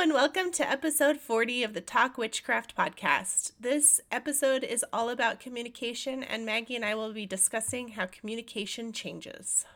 and 0.00 0.14
welcome 0.14 0.50
to 0.50 0.66
episode 0.66 1.18
40 1.18 1.62
of 1.62 1.74
the 1.74 1.80
Talk 1.82 2.16
Witchcraft 2.16 2.74
podcast. 2.74 3.52
This 3.60 4.00
episode 4.10 4.64
is 4.64 4.82
all 4.94 5.10
about 5.10 5.40
communication, 5.40 6.22
and 6.22 6.46
Maggie 6.46 6.74
and 6.74 6.86
I 6.86 6.94
will 6.94 7.12
be 7.12 7.26
discussing 7.26 7.88
how 7.88 8.06
communication 8.06 8.94
changes. 8.94 9.66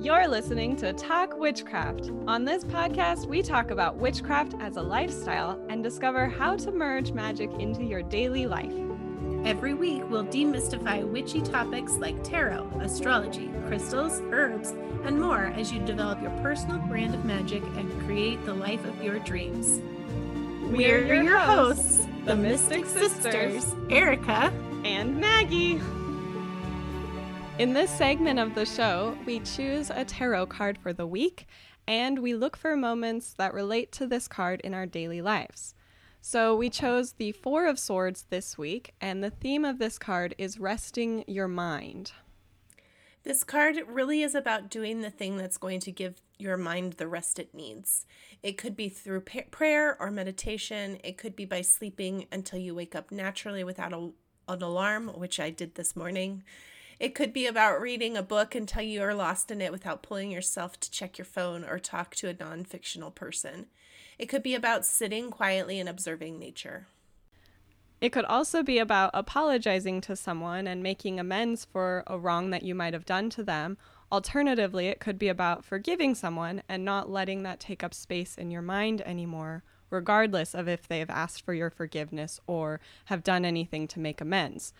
You're 0.00 0.26
listening 0.26 0.74
to 0.78 0.92
Talk 0.92 1.38
Witchcraft. 1.38 2.10
On 2.26 2.44
this 2.44 2.64
podcast, 2.64 3.26
we 3.26 3.42
talk 3.42 3.70
about 3.70 3.94
witchcraft 3.94 4.54
as 4.58 4.76
a 4.76 4.82
lifestyle 4.82 5.64
and 5.68 5.84
discover 5.84 6.26
how 6.26 6.56
to 6.56 6.72
merge 6.72 7.12
magic 7.12 7.52
into 7.60 7.84
your 7.84 8.02
daily 8.02 8.48
life. 8.48 8.74
Every 9.44 9.74
week, 9.74 10.02
we'll 10.08 10.24
demystify 10.24 11.06
witchy 11.06 11.42
topics 11.42 11.96
like 11.96 12.24
tarot, 12.24 12.66
astrology, 12.80 13.50
crystals, 13.66 14.22
herbs, 14.30 14.70
and 15.04 15.20
more 15.20 15.52
as 15.56 15.70
you 15.70 15.80
develop 15.80 16.22
your 16.22 16.30
personal 16.42 16.78
brand 16.78 17.14
of 17.14 17.26
magic 17.26 17.62
and 17.76 18.06
create 18.06 18.42
the 18.46 18.54
life 18.54 18.82
of 18.86 19.04
your 19.04 19.18
dreams. 19.18 19.82
We're, 20.62 21.06
We're 21.06 21.22
your 21.22 21.38
hosts, 21.38 22.06
the 22.24 22.34
Mystic 22.34 22.86
Sisters, 22.86 23.74
Erica 23.90 24.50
and 24.82 25.20
Maggie. 25.20 25.78
In 27.58 27.74
this 27.74 27.90
segment 27.90 28.38
of 28.38 28.54
the 28.54 28.64
show, 28.64 29.14
we 29.26 29.40
choose 29.40 29.90
a 29.90 30.06
tarot 30.06 30.46
card 30.46 30.78
for 30.78 30.94
the 30.94 31.06
week 31.06 31.46
and 31.86 32.20
we 32.20 32.34
look 32.34 32.56
for 32.56 32.76
moments 32.76 33.34
that 33.34 33.52
relate 33.52 33.92
to 33.92 34.06
this 34.06 34.26
card 34.26 34.62
in 34.62 34.72
our 34.72 34.86
daily 34.86 35.20
lives. 35.20 35.73
So 36.26 36.56
we 36.56 36.70
chose 36.70 37.12
the 37.12 37.32
Four 37.32 37.66
of 37.66 37.78
Swords 37.78 38.24
this 38.30 38.56
week, 38.56 38.94
and 38.98 39.22
the 39.22 39.28
theme 39.28 39.62
of 39.62 39.78
this 39.78 39.98
card 39.98 40.34
is 40.38 40.58
resting 40.58 41.22
your 41.26 41.48
mind. 41.48 42.12
This 43.24 43.44
card 43.44 43.76
really 43.86 44.22
is 44.22 44.34
about 44.34 44.70
doing 44.70 45.02
the 45.02 45.10
thing 45.10 45.36
that's 45.36 45.58
going 45.58 45.80
to 45.80 45.92
give 45.92 46.22
your 46.38 46.56
mind 46.56 46.94
the 46.94 47.08
rest 47.08 47.38
it 47.38 47.52
needs. 47.52 48.06
It 48.42 48.56
could 48.56 48.74
be 48.74 48.88
through 48.88 49.20
prayer 49.50 50.00
or 50.00 50.10
meditation. 50.10 50.98
It 51.04 51.18
could 51.18 51.36
be 51.36 51.44
by 51.44 51.60
sleeping 51.60 52.24
until 52.32 52.58
you 52.58 52.74
wake 52.74 52.94
up 52.94 53.12
naturally 53.12 53.62
without 53.62 53.92
a, 53.92 54.08
an 54.48 54.62
alarm, 54.62 55.08
which 55.08 55.38
I 55.38 55.50
did 55.50 55.74
this 55.74 55.94
morning. 55.94 56.42
It 56.98 57.14
could 57.14 57.34
be 57.34 57.46
about 57.46 57.82
reading 57.82 58.16
a 58.16 58.22
book 58.22 58.54
until 58.54 58.82
you 58.82 59.02
are 59.02 59.14
lost 59.14 59.50
in 59.50 59.60
it 59.60 59.72
without 59.72 60.02
pulling 60.02 60.30
yourself 60.30 60.80
to 60.80 60.90
check 60.90 61.18
your 61.18 61.26
phone 61.26 61.64
or 61.64 61.78
talk 61.78 62.14
to 62.14 62.28
a 62.28 62.34
non 62.34 62.64
fictional 62.64 63.10
person. 63.10 63.66
It 64.18 64.26
could 64.26 64.42
be 64.42 64.54
about 64.54 64.84
sitting 64.84 65.30
quietly 65.30 65.80
and 65.80 65.88
observing 65.88 66.38
nature. 66.38 66.86
It 68.00 68.12
could 68.12 68.26
also 68.26 68.62
be 68.62 68.78
about 68.78 69.10
apologizing 69.14 70.00
to 70.02 70.14
someone 70.16 70.66
and 70.66 70.82
making 70.82 71.18
amends 71.18 71.64
for 71.64 72.04
a 72.06 72.18
wrong 72.18 72.50
that 72.50 72.62
you 72.62 72.74
might 72.74 72.92
have 72.92 73.06
done 73.06 73.30
to 73.30 73.42
them. 73.42 73.78
Alternatively, 74.12 74.88
it 74.88 75.00
could 75.00 75.18
be 75.18 75.28
about 75.28 75.64
forgiving 75.64 76.14
someone 76.14 76.62
and 76.68 76.84
not 76.84 77.08
letting 77.08 77.44
that 77.44 77.60
take 77.60 77.82
up 77.82 77.94
space 77.94 78.36
in 78.36 78.50
your 78.50 78.62
mind 78.62 79.00
anymore, 79.02 79.62
regardless 79.90 80.54
of 80.54 80.68
if 80.68 80.86
they 80.86 80.98
have 80.98 81.08
asked 81.08 81.44
for 81.44 81.54
your 81.54 81.70
forgiveness 81.70 82.40
or 82.46 82.78
have 83.06 83.24
done 83.24 83.44
anything 83.44 83.88
to 83.88 84.00
make 84.00 84.20
amends. 84.20 84.74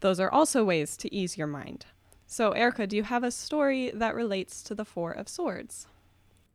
Those 0.00 0.20
are 0.20 0.30
also 0.30 0.62
ways 0.62 0.96
to 0.98 1.14
ease 1.14 1.38
your 1.38 1.46
mind. 1.46 1.86
So, 2.26 2.50
Erica, 2.50 2.86
do 2.86 2.96
you 2.96 3.04
have 3.04 3.24
a 3.24 3.30
story 3.30 3.90
that 3.94 4.14
relates 4.14 4.62
to 4.64 4.74
the 4.74 4.84
Four 4.84 5.12
of 5.12 5.28
Swords? 5.28 5.86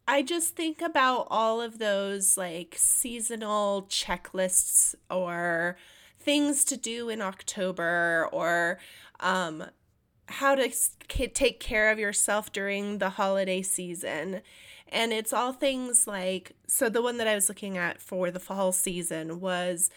I 0.07 0.23
just 0.23 0.55
think 0.55 0.81
about 0.81 1.27
all 1.29 1.61
of 1.61 1.77
those 1.77 2.37
like 2.37 2.75
seasonal 2.77 3.83
checklists 3.83 4.95
or 5.09 5.77
things 6.19 6.63
to 6.65 6.77
do 6.77 7.09
in 7.09 7.21
October 7.21 8.27
or 8.31 8.79
um, 9.19 9.63
how 10.27 10.55
to 10.55 10.69
take 11.07 11.59
care 11.59 11.91
of 11.91 11.99
yourself 11.99 12.51
during 12.51 12.97
the 12.97 13.11
holiday 13.11 13.61
season. 13.61 14.41
And 14.87 15.13
it's 15.13 15.33
all 15.33 15.53
things 15.53 16.07
like 16.07 16.53
so, 16.67 16.89
the 16.89 17.01
one 17.01 17.17
that 17.17 17.27
I 17.27 17.35
was 17.35 17.47
looking 17.47 17.77
at 17.77 18.01
for 18.01 18.31
the 18.31 18.39
fall 18.39 18.71
season 18.71 19.39
was 19.39 19.89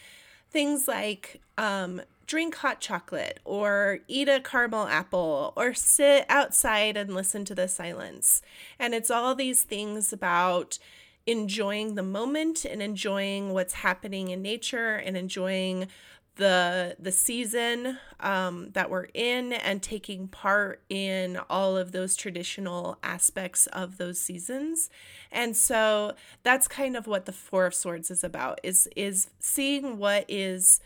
things 0.50 0.86
like 0.86 1.40
um, 1.58 2.00
drink 2.26 2.56
hot 2.56 2.80
chocolate 2.80 3.40
or 3.44 4.00
eat 4.08 4.28
a 4.28 4.40
caramel 4.40 4.86
apple 4.86 5.52
or 5.56 5.74
sit 5.74 6.26
outside 6.28 6.96
and 6.96 7.14
listen 7.14 7.44
to 7.44 7.54
the 7.54 7.68
silence. 7.68 8.42
And 8.78 8.94
it's 8.94 9.10
all 9.10 9.34
these 9.34 9.62
things 9.62 10.12
about 10.12 10.78
enjoying 11.26 11.94
the 11.94 12.02
moment 12.02 12.64
and 12.64 12.82
enjoying 12.82 13.52
what's 13.52 13.74
happening 13.74 14.28
in 14.28 14.42
nature 14.42 14.96
and 14.96 15.16
enjoying 15.16 15.88
the 16.36 16.96
the 16.98 17.12
season 17.12 17.98
um, 18.18 18.70
that 18.72 18.90
we're 18.90 19.06
in 19.14 19.52
and 19.52 19.82
taking 19.82 20.26
part 20.26 20.82
in 20.88 21.38
all 21.48 21.76
of 21.76 21.92
those 21.92 22.16
traditional 22.16 22.98
aspects 23.04 23.66
of 23.68 23.98
those 23.98 24.18
seasons 24.18 24.90
and 25.30 25.56
so 25.56 26.12
that's 26.42 26.66
kind 26.66 26.96
of 26.96 27.06
what 27.06 27.26
the 27.26 27.32
four 27.32 27.66
of 27.66 27.74
swords 27.74 28.10
is 28.10 28.24
about 28.24 28.58
is 28.64 28.88
is 28.96 29.28
seeing 29.38 29.96
what 29.96 30.24
is 30.28 30.80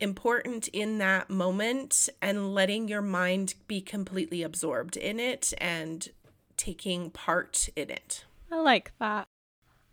important 0.00 0.68
in 0.68 0.98
that 0.98 1.28
moment 1.28 2.08
and 2.22 2.54
letting 2.54 2.88
your 2.88 3.02
mind 3.02 3.54
be 3.66 3.80
completely 3.80 4.42
absorbed 4.42 4.96
in 4.96 5.18
it 5.18 5.52
and 5.58 6.08
taking 6.56 7.10
part 7.10 7.68
in 7.76 7.90
it. 7.90 8.24
I 8.50 8.56
like 8.60 8.92
that. 8.98 9.28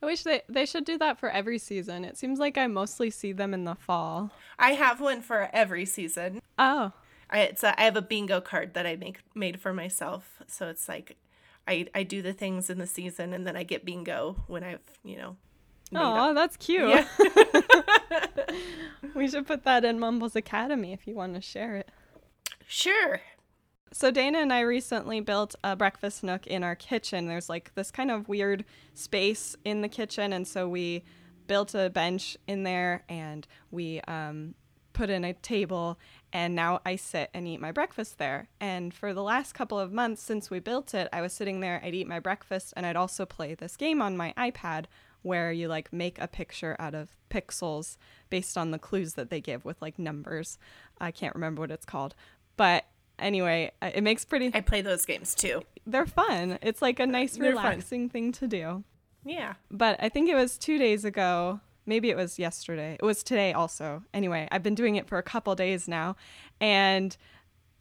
I 0.01 0.05
wish 0.05 0.23
they, 0.23 0.41
they 0.47 0.66
should 0.66 0.85
do 0.85 0.97
that 0.99 1.19
for 1.19 1.29
every 1.29 1.57
season. 1.57 2.05
It 2.05 2.17
seems 2.17 2.38
like 2.38 2.57
I 2.57 2.67
mostly 2.67 3.09
see 3.09 3.31
them 3.31 3.53
in 3.53 3.63
the 3.63 3.75
fall. 3.75 4.31
I 4.59 4.73
have 4.73 5.01
one 5.01 5.21
for 5.21 5.49
every 5.51 5.85
season. 5.85 6.41
Oh. 6.59 6.91
I, 7.29 7.39
it's 7.39 7.63
a, 7.63 7.79
I 7.79 7.85
have 7.85 7.95
a 7.95 8.01
bingo 8.01 8.39
card 8.39 8.75
that 8.75 8.85
I 8.85 8.97
make 8.97 9.19
made 9.33 9.59
for 9.59 9.73
myself. 9.73 10.43
So 10.47 10.67
it's 10.67 10.87
like 10.87 11.17
I, 11.67 11.87
I 11.95 12.03
do 12.03 12.22
the 12.22 12.33
things 12.33 12.69
in 12.69 12.77
the 12.77 12.87
season 12.87 13.33
and 13.33 13.47
then 13.47 13.55
I 13.57 13.63
get 13.63 13.85
bingo 13.85 14.43
when 14.47 14.63
I've, 14.63 14.83
you 15.03 15.17
know, 15.17 15.37
Oh, 15.97 16.33
that's 16.33 16.57
cute. 16.57 16.89
Yeah. 16.89 17.07
we 19.16 19.28
should 19.28 19.47
put 19.47 19.63
that 19.63 19.85
in 19.85 20.00
Mumbles 20.00 20.35
Academy 20.35 20.94
if 20.94 21.07
you 21.07 21.16
want 21.16 21.35
to 21.35 21.41
share 21.41 21.78
it. 21.78 21.89
Sure. 22.67 23.22
So 23.91 24.11
Dana 24.11 24.39
and 24.39 24.51
I 24.51 24.61
recently 24.61 25.22
built 25.22 25.55
a 25.63 25.75
breakfast 25.75 26.23
nook 26.23 26.45
in 26.47 26.63
our 26.63 26.75
kitchen. 26.75 27.28
There's 27.28 27.47
like 27.47 27.73
this 27.75 27.91
kind 27.91 28.11
of 28.11 28.28
weird 28.28 28.66
space 28.94 29.55
in 29.63 29.81
the 29.81 29.88
kitchen, 29.88 30.34
and 30.34 30.47
so 30.47 30.67
we 30.67 31.03
built 31.47 31.75
a 31.75 31.89
bench 31.89 32.35
in 32.47 32.63
there, 32.63 33.03
and 33.07 33.47
we 33.72 34.01
um, 34.01 34.55
put 34.91 35.09
in 35.09 35.23
a 35.23 35.34
table, 35.34 36.00
and 36.34 36.55
now 36.55 36.81
I 36.85 36.95
sit 36.95 37.29
and 37.34 37.47
eat 37.47 37.61
my 37.61 37.72
breakfast 37.72 38.17
there. 38.17 38.50
And 38.59 38.94
for 38.94 39.13
the 39.13 39.23
last 39.23 39.53
couple 39.53 39.79
of 39.79 39.94
months 39.94 40.23
since 40.23 40.50
we 40.50 40.59
built 40.59 40.94
it, 40.94 41.07
I 41.13 41.22
was 41.22 41.34
sitting 41.34 41.59
there, 41.59 41.79
I'd 41.84 41.94
eat 41.94 42.07
my 42.07 42.19
breakfast, 42.19 42.73
and 42.75 42.85
I'd 42.85 42.95
also 42.95 43.25
play 43.25 43.53
this 43.53 43.78
game 43.78 44.01
on 44.01 44.17
my 44.17 44.34
iPad 44.38 44.85
where 45.25 45.51
you 45.51 45.67
like 45.67 45.91
make 45.91 46.21
a 46.21 46.27
picture 46.27 46.75
out 46.77 46.93
of 46.93 47.09
pixels 47.29 47.97
based 48.29 48.57
on 48.57 48.71
the 48.71 48.79
clues 48.79 49.15
that 49.15 49.29
they 49.29 49.41
give 49.41 49.65
with 49.65 49.81
like 49.81 49.97
numbers. 49.97 50.57
I 51.01 51.11
can't 51.11 51.33
remember 51.33 51.61
what 51.61 51.71
it's 51.71 51.85
called. 51.85 52.13
But 52.57 52.85
anyway, 53.17 53.71
it 53.81 54.03
makes 54.03 54.23
pretty 54.23 54.51
I 54.53 54.61
play 54.61 54.81
those 54.81 55.05
games 55.05 55.33
too. 55.33 55.63
They're 55.87 56.05
fun. 56.05 56.59
It's 56.61 56.81
like 56.81 56.99
a 56.99 57.07
nice 57.07 57.39
relaxing 57.39 58.03
fun. 58.03 58.09
thing 58.09 58.31
to 58.33 58.47
do. 58.47 58.83
Yeah. 59.25 59.55
But 59.71 59.97
I 59.99 60.09
think 60.09 60.29
it 60.29 60.35
was 60.35 60.57
2 60.59 60.77
days 60.77 61.03
ago, 61.03 61.59
maybe 61.87 62.11
it 62.11 62.15
was 62.15 62.37
yesterday. 62.37 62.93
It 62.93 63.03
was 63.03 63.23
today 63.23 63.51
also. 63.51 64.03
Anyway, 64.13 64.47
I've 64.51 64.63
been 64.63 64.75
doing 64.75 64.95
it 64.95 65.07
for 65.07 65.17
a 65.17 65.23
couple 65.23 65.55
days 65.55 65.87
now 65.87 66.15
and 66.61 67.17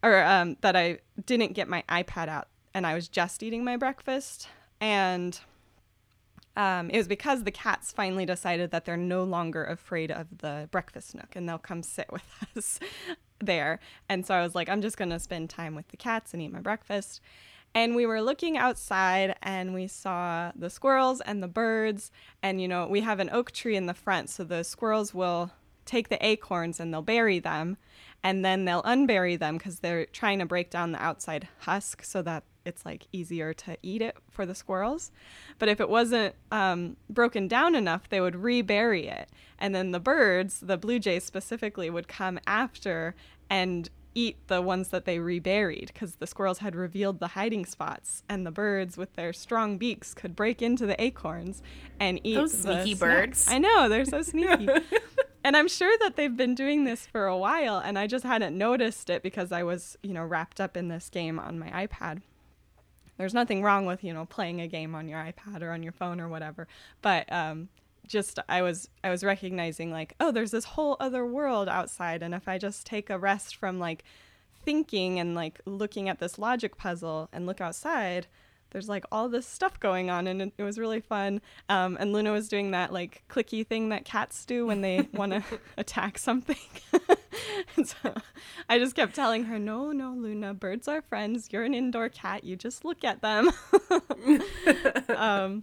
or 0.02 0.24
um 0.24 0.56
that 0.62 0.76
I 0.76 0.98
didn't 1.26 1.52
get 1.52 1.68
my 1.68 1.84
iPad 1.90 2.28
out 2.28 2.48
and 2.72 2.86
I 2.86 2.94
was 2.94 3.06
just 3.06 3.42
eating 3.42 3.64
my 3.64 3.76
breakfast 3.76 4.48
and 4.80 5.38
um, 6.56 6.88
it 6.90 6.96
was 6.96 7.08
because 7.08 7.42
the 7.42 7.50
cats 7.50 7.92
finally 7.92 8.24
decided 8.24 8.70
that 8.70 8.84
they're 8.84 8.96
no 8.96 9.24
longer 9.24 9.64
afraid 9.64 10.10
of 10.10 10.26
the 10.38 10.68
breakfast 10.70 11.14
nook 11.14 11.34
and 11.34 11.48
they'll 11.48 11.58
come 11.58 11.82
sit 11.82 12.10
with 12.12 12.22
us 12.56 12.78
there. 13.40 13.80
And 14.08 14.24
so 14.24 14.34
I 14.34 14.42
was 14.42 14.54
like, 14.54 14.68
I'm 14.68 14.80
just 14.80 14.96
going 14.96 15.10
to 15.10 15.18
spend 15.18 15.50
time 15.50 15.74
with 15.74 15.88
the 15.88 15.96
cats 15.96 16.32
and 16.32 16.40
eat 16.40 16.52
my 16.52 16.60
breakfast. 16.60 17.20
And 17.74 17.96
we 17.96 18.06
were 18.06 18.22
looking 18.22 18.56
outside 18.56 19.34
and 19.42 19.74
we 19.74 19.88
saw 19.88 20.52
the 20.54 20.70
squirrels 20.70 21.20
and 21.20 21.42
the 21.42 21.48
birds. 21.48 22.12
And, 22.40 22.60
you 22.60 22.68
know, 22.68 22.86
we 22.86 23.00
have 23.00 23.18
an 23.18 23.30
oak 23.30 23.50
tree 23.50 23.74
in 23.74 23.86
the 23.86 23.94
front, 23.94 24.30
so 24.30 24.44
the 24.44 24.62
squirrels 24.62 25.12
will 25.12 25.50
take 25.84 26.08
the 26.08 26.24
acorns 26.24 26.78
and 26.78 26.94
they'll 26.94 27.02
bury 27.02 27.40
them. 27.40 27.76
And 28.22 28.44
then 28.44 28.64
they'll 28.64 28.82
unbury 28.84 29.38
them 29.38 29.58
because 29.58 29.80
they're 29.80 30.06
trying 30.06 30.38
to 30.38 30.46
break 30.46 30.70
down 30.70 30.92
the 30.92 31.02
outside 31.02 31.48
husk 31.58 32.04
so 32.04 32.22
that 32.22 32.44
it's 32.64 32.84
like 32.84 33.06
easier 33.12 33.52
to 33.54 33.76
eat 33.82 34.02
it 34.02 34.16
for 34.30 34.46
the 34.46 34.54
squirrels. 34.54 35.10
But 35.58 35.68
if 35.68 35.80
it 35.80 35.88
wasn't 35.88 36.34
um, 36.50 36.96
broken 37.10 37.48
down 37.48 37.74
enough, 37.74 38.08
they 38.08 38.20
would 38.20 38.36
rebury 38.36 39.06
it. 39.06 39.28
And 39.58 39.74
then 39.74 39.92
the 39.92 40.00
birds, 40.00 40.60
the 40.60 40.76
blue 40.76 40.98
jays 40.98 41.24
specifically, 41.24 41.90
would 41.90 42.08
come 42.08 42.38
after 42.46 43.14
and 43.50 43.90
eat 44.14 44.36
the 44.46 44.62
ones 44.62 44.88
that 44.88 45.04
they 45.04 45.18
reburied 45.18 45.90
because 45.92 46.16
the 46.16 46.26
squirrels 46.26 46.58
had 46.58 46.74
revealed 46.74 47.18
the 47.18 47.28
hiding 47.28 47.66
spots 47.66 48.22
and 48.28 48.46
the 48.46 48.50
birds 48.50 48.96
with 48.96 49.12
their 49.14 49.32
strong 49.32 49.76
beaks 49.76 50.14
could 50.14 50.36
break 50.36 50.62
into 50.62 50.86
the 50.86 51.00
acorns 51.02 51.62
and 51.98 52.20
eat 52.22 52.36
those 52.36 52.56
sneaky 52.56 52.94
birds 52.94 53.46
i 53.48 53.58
know 53.58 53.88
they're 53.88 54.04
so 54.04 54.22
sneaky 54.22 54.68
and 55.44 55.56
i'm 55.56 55.68
sure 55.68 55.96
that 55.98 56.16
they've 56.16 56.36
been 56.36 56.54
doing 56.54 56.84
this 56.84 57.06
for 57.06 57.26
a 57.26 57.36
while 57.36 57.78
and 57.78 57.98
i 57.98 58.06
just 58.06 58.24
hadn't 58.24 58.56
noticed 58.56 59.10
it 59.10 59.22
because 59.22 59.50
i 59.50 59.62
was 59.62 59.96
you 60.02 60.12
know 60.12 60.24
wrapped 60.24 60.60
up 60.60 60.76
in 60.76 60.88
this 60.88 61.08
game 61.10 61.38
on 61.38 61.58
my 61.58 61.68
ipad 61.86 62.22
there's 63.16 63.34
nothing 63.34 63.62
wrong 63.62 63.86
with 63.86 64.02
you 64.04 64.12
know 64.12 64.26
playing 64.26 64.60
a 64.60 64.68
game 64.68 64.94
on 64.94 65.08
your 65.08 65.18
iPad 65.18 65.62
or 65.62 65.70
on 65.70 65.82
your 65.82 65.92
phone 65.92 66.20
or 66.20 66.28
whatever, 66.28 66.66
but 67.02 67.30
um, 67.32 67.68
just 68.06 68.38
I 68.48 68.62
was 68.62 68.88
I 69.02 69.10
was 69.10 69.24
recognizing 69.24 69.90
like, 69.90 70.14
oh, 70.20 70.30
there's 70.30 70.50
this 70.50 70.64
whole 70.64 70.96
other 71.00 71.24
world 71.24 71.68
outside. 71.68 72.22
And 72.22 72.34
if 72.34 72.48
I 72.48 72.58
just 72.58 72.86
take 72.86 73.10
a 73.10 73.18
rest 73.18 73.56
from 73.56 73.78
like 73.78 74.04
thinking 74.64 75.18
and 75.18 75.34
like 75.34 75.60
looking 75.64 76.08
at 76.08 76.18
this 76.18 76.38
logic 76.38 76.76
puzzle 76.76 77.28
and 77.32 77.46
look 77.46 77.60
outside, 77.60 78.26
there's 78.74 78.88
like 78.88 79.04
all 79.12 79.28
this 79.28 79.46
stuff 79.46 79.78
going 79.78 80.10
on 80.10 80.26
and 80.26 80.50
it, 80.58 80.62
was 80.62 80.80
really 80.80 81.00
fun. 81.00 81.40
Um, 81.68 81.96
and 82.00 82.12
Luna 82.12 82.32
was 82.32 82.48
doing 82.48 82.72
that 82.72 82.92
like 82.92 83.22
clicky 83.30 83.64
thing 83.64 83.90
that 83.90 84.04
cats 84.04 84.44
do 84.44 84.66
when 84.66 84.80
they 84.80 85.08
want 85.14 85.30
to 85.32 85.44
attack 85.78 86.18
something. 86.18 86.56
and 87.76 87.86
so 87.86 88.14
I 88.68 88.80
just 88.80 88.96
kept 88.96 89.14
telling 89.14 89.44
her, 89.44 89.60
no, 89.60 89.92
no, 89.92 90.12
Luna, 90.12 90.54
birds 90.54 90.88
are 90.88 91.02
friends. 91.02 91.50
You're 91.52 91.62
an 91.62 91.72
indoor 91.72 92.08
cat. 92.08 92.42
You 92.42 92.56
just 92.56 92.84
look 92.84 93.04
at 93.04 93.22
them. 93.22 93.52
um, 95.16 95.62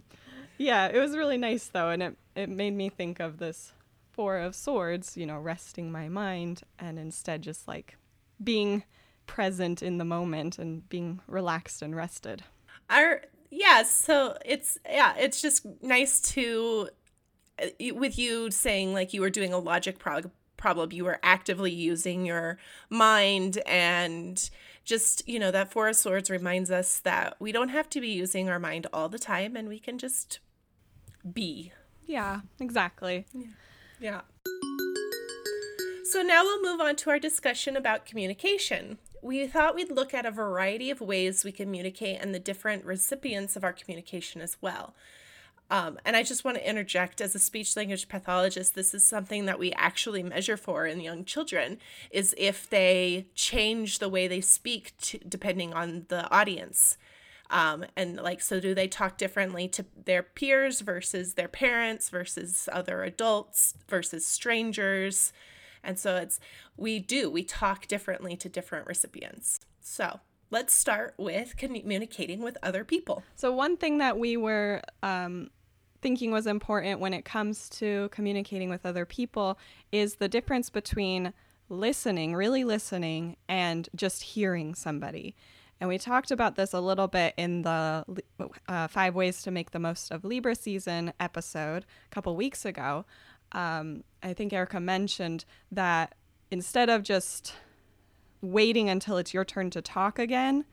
yeah, 0.56 0.86
it 0.86 0.98
was 0.98 1.14
really 1.14 1.36
nice 1.36 1.66
though. 1.66 1.90
And 1.90 2.02
it, 2.02 2.16
it 2.34 2.48
made 2.48 2.72
me 2.72 2.88
think 2.88 3.20
of 3.20 3.36
this 3.36 3.74
Four 4.10 4.38
of 4.38 4.54
Swords, 4.54 5.18
you 5.18 5.26
know, 5.26 5.38
resting 5.38 5.92
my 5.92 6.08
mind 6.08 6.62
and 6.78 6.98
instead 6.98 7.42
just 7.42 7.68
like 7.68 7.98
being 8.42 8.84
present 9.26 9.82
in 9.82 9.98
the 9.98 10.04
moment 10.06 10.58
and 10.58 10.88
being 10.88 11.20
relaxed 11.26 11.82
and 11.82 11.94
rested. 11.94 12.44
Our 12.92 13.22
yeah, 13.50 13.82
so 13.82 14.36
it's 14.44 14.78
yeah, 14.88 15.14
it's 15.16 15.42
just 15.42 15.66
nice 15.82 16.20
to 16.32 16.88
uh, 17.60 17.66
with 17.94 18.18
you 18.18 18.50
saying 18.50 18.92
like 18.92 19.12
you 19.12 19.20
were 19.20 19.30
doing 19.30 19.52
a 19.52 19.58
logic 19.58 19.98
prog- 19.98 20.30
problem, 20.62 20.92
you 20.92 21.04
were 21.04 21.18
actively 21.24 21.72
using 21.72 22.24
your 22.24 22.56
mind 22.88 23.58
and 23.66 24.48
just, 24.84 25.28
you 25.28 25.38
know, 25.38 25.50
that 25.50 25.72
Four 25.72 25.88
of 25.88 25.96
Swords 25.96 26.30
reminds 26.30 26.70
us 26.70 27.00
that 27.00 27.36
we 27.40 27.50
don't 27.50 27.70
have 27.70 27.90
to 27.90 28.00
be 28.00 28.08
using 28.08 28.48
our 28.48 28.60
mind 28.60 28.86
all 28.92 29.08
the 29.08 29.18
time 29.18 29.56
and 29.56 29.68
we 29.68 29.80
can 29.80 29.98
just 29.98 30.38
be. 31.30 31.72
Yeah, 32.06 32.40
exactly. 32.60 33.26
Yeah. 33.32 33.46
yeah. 34.00 34.20
So 36.04 36.22
now 36.22 36.42
we'll 36.44 36.62
move 36.62 36.80
on 36.80 36.94
to 36.96 37.10
our 37.10 37.18
discussion 37.18 37.76
about 37.76 38.06
communication. 38.06 38.98
We 39.22 39.46
thought 39.46 39.76
we'd 39.76 39.90
look 39.90 40.12
at 40.12 40.26
a 40.26 40.32
variety 40.32 40.90
of 40.90 41.00
ways 41.00 41.44
we 41.44 41.52
communicate 41.52 42.18
and 42.20 42.34
the 42.34 42.40
different 42.40 42.84
recipients 42.84 43.54
of 43.56 43.62
our 43.62 43.72
communication 43.72 44.42
as 44.42 44.56
well. 44.60 44.94
Um, 45.70 45.98
and 46.04 46.16
I 46.16 46.22
just 46.22 46.44
want 46.44 46.58
to 46.58 46.68
interject 46.68 47.20
as 47.20 47.34
a 47.34 47.38
speech 47.38 47.76
language 47.76 48.08
pathologist, 48.08 48.74
this 48.74 48.92
is 48.92 49.06
something 49.06 49.46
that 49.46 49.58
we 49.58 49.72
actually 49.72 50.22
measure 50.22 50.58
for 50.58 50.86
in 50.86 51.00
young 51.00 51.24
children 51.24 51.78
is 52.10 52.34
if 52.36 52.68
they 52.68 53.28
change 53.34 53.98
the 53.98 54.08
way 54.08 54.28
they 54.28 54.42
speak 54.42 54.92
to, 55.02 55.18
depending 55.20 55.72
on 55.72 56.04
the 56.08 56.30
audience. 56.30 56.98
Um, 57.48 57.86
and 57.96 58.16
like, 58.16 58.42
so 58.42 58.60
do 58.60 58.74
they 58.74 58.88
talk 58.88 59.16
differently 59.16 59.68
to 59.68 59.86
their 60.04 60.22
peers 60.22 60.80
versus 60.80 61.34
their 61.34 61.48
parents 61.48 62.10
versus 62.10 62.68
other 62.72 63.04
adults 63.04 63.74
versus 63.88 64.26
strangers? 64.26 65.32
And 65.84 65.98
so 65.98 66.16
it's, 66.16 66.38
we 66.76 66.98
do, 66.98 67.30
we 67.30 67.42
talk 67.42 67.86
differently 67.86 68.36
to 68.36 68.48
different 68.48 68.86
recipients. 68.86 69.60
So 69.80 70.20
let's 70.50 70.74
start 70.74 71.14
with 71.16 71.56
communicating 71.56 72.42
with 72.42 72.56
other 72.62 72.84
people. 72.84 73.24
So, 73.34 73.52
one 73.52 73.76
thing 73.76 73.98
that 73.98 74.18
we 74.18 74.36
were 74.36 74.82
um, 75.02 75.50
thinking 76.02 76.30
was 76.30 76.46
important 76.46 77.00
when 77.00 77.14
it 77.14 77.24
comes 77.24 77.68
to 77.70 78.08
communicating 78.12 78.68
with 78.68 78.86
other 78.86 79.04
people 79.04 79.58
is 79.90 80.16
the 80.16 80.28
difference 80.28 80.70
between 80.70 81.32
listening, 81.68 82.34
really 82.34 82.64
listening, 82.64 83.36
and 83.48 83.88
just 83.96 84.22
hearing 84.22 84.74
somebody. 84.74 85.34
And 85.80 85.88
we 85.88 85.98
talked 85.98 86.30
about 86.30 86.54
this 86.54 86.72
a 86.74 86.80
little 86.80 87.08
bit 87.08 87.34
in 87.36 87.62
the 87.62 88.04
uh, 88.68 88.86
Five 88.86 89.16
Ways 89.16 89.42
to 89.42 89.50
Make 89.50 89.72
the 89.72 89.80
Most 89.80 90.12
of 90.12 90.24
Libra 90.24 90.54
Season 90.54 91.12
episode 91.18 91.84
a 92.06 92.14
couple 92.14 92.36
weeks 92.36 92.64
ago 92.64 93.04
um, 93.52 94.04
I 94.22 94.32
think 94.32 94.52
Erica 94.52 94.80
mentioned 94.80 95.44
that 95.70 96.14
instead 96.50 96.88
of 96.88 97.02
just 97.02 97.54
waiting 98.40 98.90
until 98.90 99.16
it's 99.16 99.32
your 99.32 99.44
turn 99.44 99.70
to 99.70 99.82
talk 99.82 100.18
again, 100.18 100.64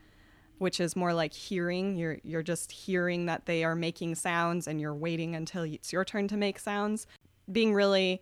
which 0.57 0.79
is 0.79 0.95
more 0.95 1.13
like 1.13 1.33
hearing, 1.33 1.95
you're 1.95 2.19
you're 2.23 2.43
just 2.43 2.71
hearing 2.71 3.25
that 3.27 3.45
they 3.45 3.63
are 3.63 3.75
making 3.75 4.15
sounds 4.15 4.67
and 4.67 4.81
you're 4.81 4.95
waiting 4.95 5.35
until 5.35 5.63
it's 5.63 5.93
your 5.93 6.03
turn 6.03 6.27
to 6.27 6.37
make 6.37 6.59
sounds. 6.59 7.07
Being 7.51 7.73
really 7.73 8.21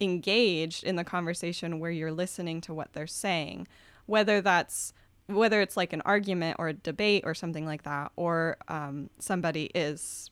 engaged 0.00 0.82
in 0.84 0.96
the 0.96 1.04
conversation 1.04 1.78
where 1.78 1.90
you're 1.90 2.12
listening 2.12 2.60
to 2.62 2.74
what 2.74 2.92
they're 2.92 3.06
saying, 3.06 3.68
whether 4.06 4.40
that's 4.40 4.92
whether 5.26 5.60
it's 5.60 5.76
like 5.76 5.92
an 5.92 6.02
argument 6.04 6.56
or 6.58 6.68
a 6.68 6.72
debate 6.72 7.22
or 7.24 7.34
something 7.34 7.64
like 7.64 7.84
that, 7.84 8.10
or 8.16 8.56
um, 8.68 9.10
somebody 9.20 9.70
is 9.74 10.30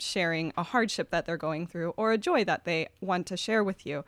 sharing 0.00 0.52
a 0.56 0.62
hardship 0.62 1.10
that 1.10 1.26
they're 1.26 1.36
going 1.36 1.66
through 1.66 1.94
or 1.96 2.12
a 2.12 2.18
joy 2.18 2.44
that 2.44 2.64
they 2.64 2.88
want 3.00 3.26
to 3.26 3.36
share 3.36 3.62
with 3.62 3.86
you. 3.86 4.04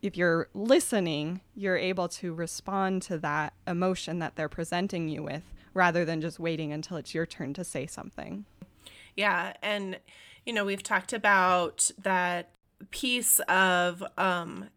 If 0.00 0.16
you're 0.16 0.48
listening, 0.54 1.40
you're 1.54 1.76
able 1.76 2.08
to 2.08 2.32
respond 2.32 3.02
to 3.02 3.18
that 3.18 3.54
emotion 3.66 4.18
that 4.20 4.36
they're 4.36 4.48
presenting 4.48 5.08
you 5.08 5.22
with 5.22 5.42
rather 5.74 6.04
than 6.04 6.20
just 6.20 6.38
waiting 6.38 6.72
until 6.72 6.96
it's 6.96 7.14
your 7.14 7.26
turn 7.26 7.54
to 7.54 7.64
say 7.64 7.86
something. 7.86 8.44
Yeah. 9.16 9.54
And, 9.62 9.98
you 10.46 10.52
know, 10.52 10.64
we've 10.64 10.82
talked 10.82 11.12
about 11.12 11.90
that 12.00 12.52
piece 12.90 13.40
of 13.48 14.04
um, 14.16 14.68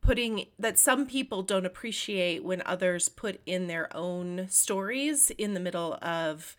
putting 0.00 0.46
that 0.58 0.78
some 0.78 1.06
people 1.06 1.42
don't 1.42 1.66
appreciate 1.66 2.44
when 2.44 2.62
others 2.64 3.08
put 3.08 3.40
in 3.44 3.66
their 3.66 3.94
own 3.96 4.46
stories 4.48 5.30
in 5.30 5.54
the 5.54 5.60
middle 5.60 5.98
of 6.00 6.56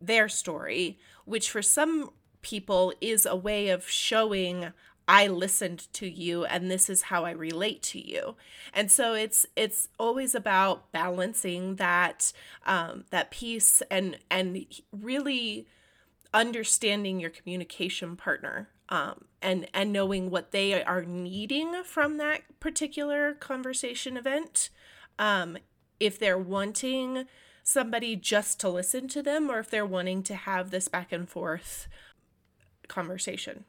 their 0.00 0.28
story, 0.28 0.98
which 1.24 1.50
for 1.50 1.62
some 1.62 2.10
people 2.44 2.92
is 3.00 3.26
a 3.26 3.34
way 3.34 3.70
of 3.70 3.88
showing 3.88 4.72
I 5.06 5.26
listened 5.26 5.92
to 5.94 6.08
you 6.08 6.44
and 6.44 6.70
this 6.70 6.88
is 6.88 7.02
how 7.02 7.24
I 7.24 7.32
relate 7.32 7.82
to 7.84 7.98
you. 7.98 8.36
And 8.72 8.90
so 8.90 9.14
it's 9.14 9.44
it's 9.56 9.88
always 9.98 10.34
about 10.34 10.92
balancing 10.92 11.76
that 11.76 12.32
um, 12.64 13.04
that 13.10 13.30
piece 13.30 13.82
and 13.90 14.18
and 14.30 14.64
really 14.92 15.66
understanding 16.32 17.20
your 17.20 17.30
communication 17.30 18.16
partner 18.16 18.68
um, 18.88 19.26
and 19.42 19.68
and 19.74 19.92
knowing 19.92 20.30
what 20.30 20.52
they 20.52 20.82
are 20.82 21.02
needing 21.02 21.82
from 21.84 22.16
that 22.18 22.42
particular 22.60 23.34
conversation 23.34 24.16
event. 24.16 24.70
Um, 25.18 25.58
if 26.00 26.18
they're 26.18 26.38
wanting 26.38 27.26
somebody 27.62 28.14
just 28.14 28.60
to 28.60 28.68
listen 28.68 29.08
to 29.08 29.22
them 29.22 29.50
or 29.50 29.58
if 29.58 29.70
they're 29.70 29.86
wanting 29.86 30.22
to 30.22 30.34
have 30.34 30.70
this 30.70 30.88
back 30.88 31.12
and 31.12 31.28
forth 31.28 31.88
conversation. 32.88 33.64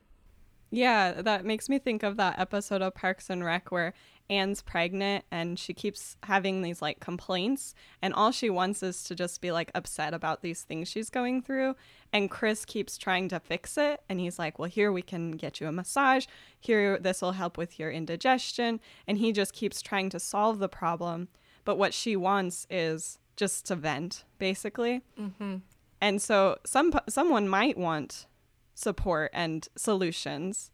Yeah, 0.71 1.21
that 1.21 1.45
makes 1.45 1.69
me 1.69 1.79
think 1.79 2.03
of 2.03 2.17
that 2.17 2.39
episode 2.39 2.81
of 2.81 2.95
Parks 2.95 3.29
and 3.29 3.43
Rec 3.45 3.71
where 3.71 3.93
Ann's 4.29 4.61
pregnant 4.61 5.23
and 5.29 5.59
she 5.59 5.73
keeps 5.73 6.17
having 6.23 6.63
these 6.63 6.81
like 6.81 6.99
complaints 6.99 7.75
and 8.01 8.13
all 8.13 8.31
she 8.31 8.49
wants 8.49 8.81
is 8.81 9.03
to 9.03 9.13
just 9.15 9.39
be 9.39 9.51
like 9.51 9.69
upset 9.75 10.13
about 10.13 10.41
these 10.41 10.63
things 10.63 10.89
she's 10.89 11.11
going 11.11 11.43
through 11.43 11.75
and 12.11 12.31
Chris 12.31 12.65
keeps 12.65 12.97
trying 12.97 13.29
to 13.29 13.39
fix 13.39 13.77
it 13.77 14.01
and 14.09 14.19
he's 14.19 14.39
like, 14.39 14.57
"Well, 14.57 14.69
here 14.69 14.91
we 14.91 15.03
can 15.03 15.33
get 15.33 15.61
you 15.61 15.67
a 15.67 15.71
massage. 15.71 16.25
Here 16.59 16.97
this 16.97 17.21
will 17.21 17.33
help 17.33 17.57
with 17.57 17.77
your 17.79 17.91
indigestion." 17.91 18.79
And 19.07 19.19
he 19.19 19.31
just 19.31 19.53
keeps 19.53 19.81
trying 19.81 20.09
to 20.09 20.19
solve 20.19 20.57
the 20.59 20.69
problem, 20.69 21.27
but 21.63 21.77
what 21.77 21.93
she 21.93 22.15
wants 22.15 22.65
is 22.69 23.19
just 23.35 23.65
to 23.67 23.75
vent, 23.75 24.25
basically. 24.39 25.03
hmm 25.15 25.57
And 26.01 26.21
so 26.21 26.57
some 26.65 26.91
someone 27.07 27.47
might 27.47 27.77
want 27.77 28.25
support 28.75 29.31
and 29.33 29.67
solutions. 29.75 30.69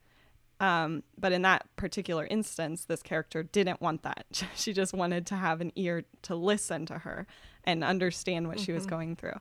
Um, 0.59 1.03
but 1.17 1.31
in 1.31 1.41
that 1.43 1.65
particular 1.75 2.27
instance, 2.27 2.85
this 2.85 3.01
character 3.01 3.41
didn't 3.43 3.81
want 3.81 4.03
that. 4.03 4.43
she 4.55 4.73
just 4.73 4.93
wanted 4.93 5.25
to 5.27 5.35
have 5.35 5.61
an 5.61 5.71
ear 5.75 6.03
to 6.23 6.35
listen 6.35 6.85
to 6.87 6.99
her 6.99 7.25
and 7.63 7.83
understand 7.83 8.47
what 8.47 8.57
mm-hmm. 8.57 8.65
she 8.65 8.71
was 8.73 8.83
mm-hmm. 8.83 8.89
going 8.89 9.15
through. 9.15 9.39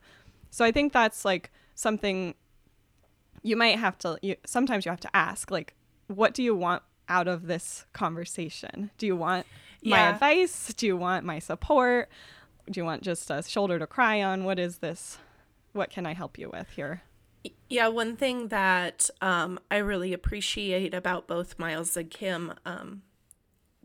So 0.51 0.65
I 0.65 0.73
think 0.73 0.93
that's 0.93 1.25
like 1.25 1.51
something 1.75 2.35
you 3.43 3.57
might 3.57 3.79
have 3.79 3.99
to, 3.99 4.19
you, 4.23 4.37
sometimes 4.45 4.85
you 4.85 4.91
have 4.91 5.01
to 5.01 5.17
ask, 5.17 5.51
like, 5.51 5.75
what 6.09 6.35
do 6.35 6.43
you 6.43 6.55
want 6.55 6.83
out 7.09 7.29
of 7.29 7.47
this 7.47 7.87
conversation? 7.93 8.91
Do 8.99 9.07
you 9.07 9.17
want 9.17 9.47
yeah. 9.81 9.97
my 9.97 10.11
advice? 10.11 10.73
Do 10.75 10.87
you 10.87 10.97
want 10.97 11.25
my 11.25 11.39
support? 11.39 12.09
Do 12.71 12.81
you 12.81 12.85
want 12.85 13.03
just 13.03 13.31
a 13.31 13.43
shoulder 13.43 13.79
to 13.79 13.87
cry 13.87 14.23
on? 14.23 14.45
What 14.45 14.59
is 14.59 14.79
this? 14.79 15.19
What 15.73 15.91
can 15.91 16.05
I 16.05 16.15
help 16.15 16.39
you 16.39 16.51
with 16.51 16.71
here? 16.71 17.03
Yeah, 17.69 17.89
one 17.89 18.17
thing 18.17 18.49
that 18.49 19.09
um, 19.21 19.61
I 19.71 19.77
really 19.77 20.13
appreciate 20.13 20.93
about 20.93 21.27
both 21.27 21.59
Miles 21.59 21.97
and 21.97 22.11
Kim, 22.11 22.55
um, 22.67 23.03